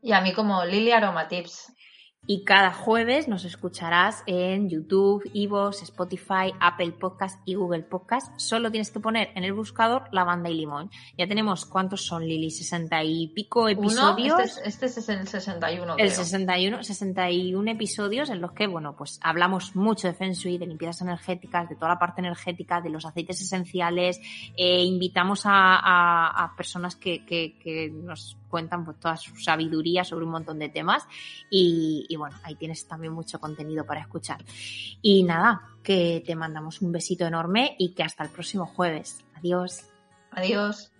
Y 0.02 0.14
a 0.14 0.22
mí 0.22 0.34
como 0.34 0.66
Lili 0.66 0.92
Aroma 0.92 1.28
Tips. 1.28 1.76
Y 2.32 2.44
cada 2.44 2.72
jueves 2.72 3.28
nos 3.28 3.44
escucharás 3.44 4.22
en 4.28 4.70
YouTube, 4.70 5.28
Evox, 5.34 5.82
Spotify, 5.82 6.54
Apple 6.60 6.92
Podcast 6.92 7.42
y 7.44 7.56
Google 7.56 7.82
Podcast. 7.82 8.32
Solo 8.40 8.70
tienes 8.70 8.92
que 8.92 9.00
poner 9.00 9.30
en 9.34 9.44
el 9.46 9.54
buscador 9.54 10.04
lavanda 10.12 10.48
y 10.48 10.54
limón. 10.54 10.92
Ya 11.18 11.28
tenemos, 11.28 11.66
¿cuántos 11.66 12.06
son, 12.06 12.28
Lili? 12.28 12.50
¿60 12.50 13.02
y 13.04 13.30
pico 13.30 13.62
Uno, 13.62 13.70
episodios? 13.70 14.40
este, 14.42 14.60
es, 14.70 14.84
este 14.84 14.86
es 15.00 15.10
el 15.10 15.28
61. 15.28 15.94
El 15.94 15.98
creo. 15.98 16.12
61, 16.12 16.84
61 16.84 17.72
episodios 17.72 18.30
en 18.30 18.42
los 18.42 18.52
que, 18.52 18.68
bueno, 18.68 18.96
pues 18.96 19.20
hablamos 19.24 19.76
mucho 19.76 20.08
de 20.08 20.14
Feng 20.14 20.34
Shui, 20.34 20.60
de 20.60 20.68
limpiezas 20.68 21.02
energéticas, 21.02 21.68
de 21.68 21.76
toda 21.78 21.90
la 21.90 21.98
parte 22.00 22.22
energética, 22.22 22.80
de 22.80 22.92
los 22.92 23.06
aceites 23.08 23.42
esenciales. 23.42 24.20
eh, 24.56 24.84
invitamos 24.84 25.48
a, 25.48 25.78
a- 25.78 26.44
a 26.44 26.56
personas 26.56 26.96
que, 26.96 27.26
que- 27.26 27.58
que 27.58 27.90
nos 27.90 28.38
cuentan 28.50 28.84
pues 28.84 29.00
toda 29.00 29.16
su 29.16 29.36
sabiduría 29.38 30.04
sobre 30.04 30.26
un 30.26 30.32
montón 30.32 30.60
de 30.60 30.68
temas. 30.70 31.08
Y, 31.50 32.06
y 32.10 32.16
bueno, 32.18 32.36
ahí 32.44 32.56
tienes 32.56 32.86
también 32.88 33.14
mucho 33.14 33.40
contenido 33.40 33.86
para 33.86 34.02
escuchar. 34.02 34.44
Y 35.02 35.24
nada, 35.24 35.62
que 35.84 36.22
te 36.26 36.36
mandamos 36.36 36.82
un 36.82 36.92
besito 36.92 37.26
enorme 37.26 37.76
y 37.80 37.94
que 37.94 38.04
hasta 38.04 38.24
el 38.24 38.30
próximo 38.30 38.66
jueves. 38.66 39.24
Adiós. 39.36 39.86
Adiós. 40.32 40.92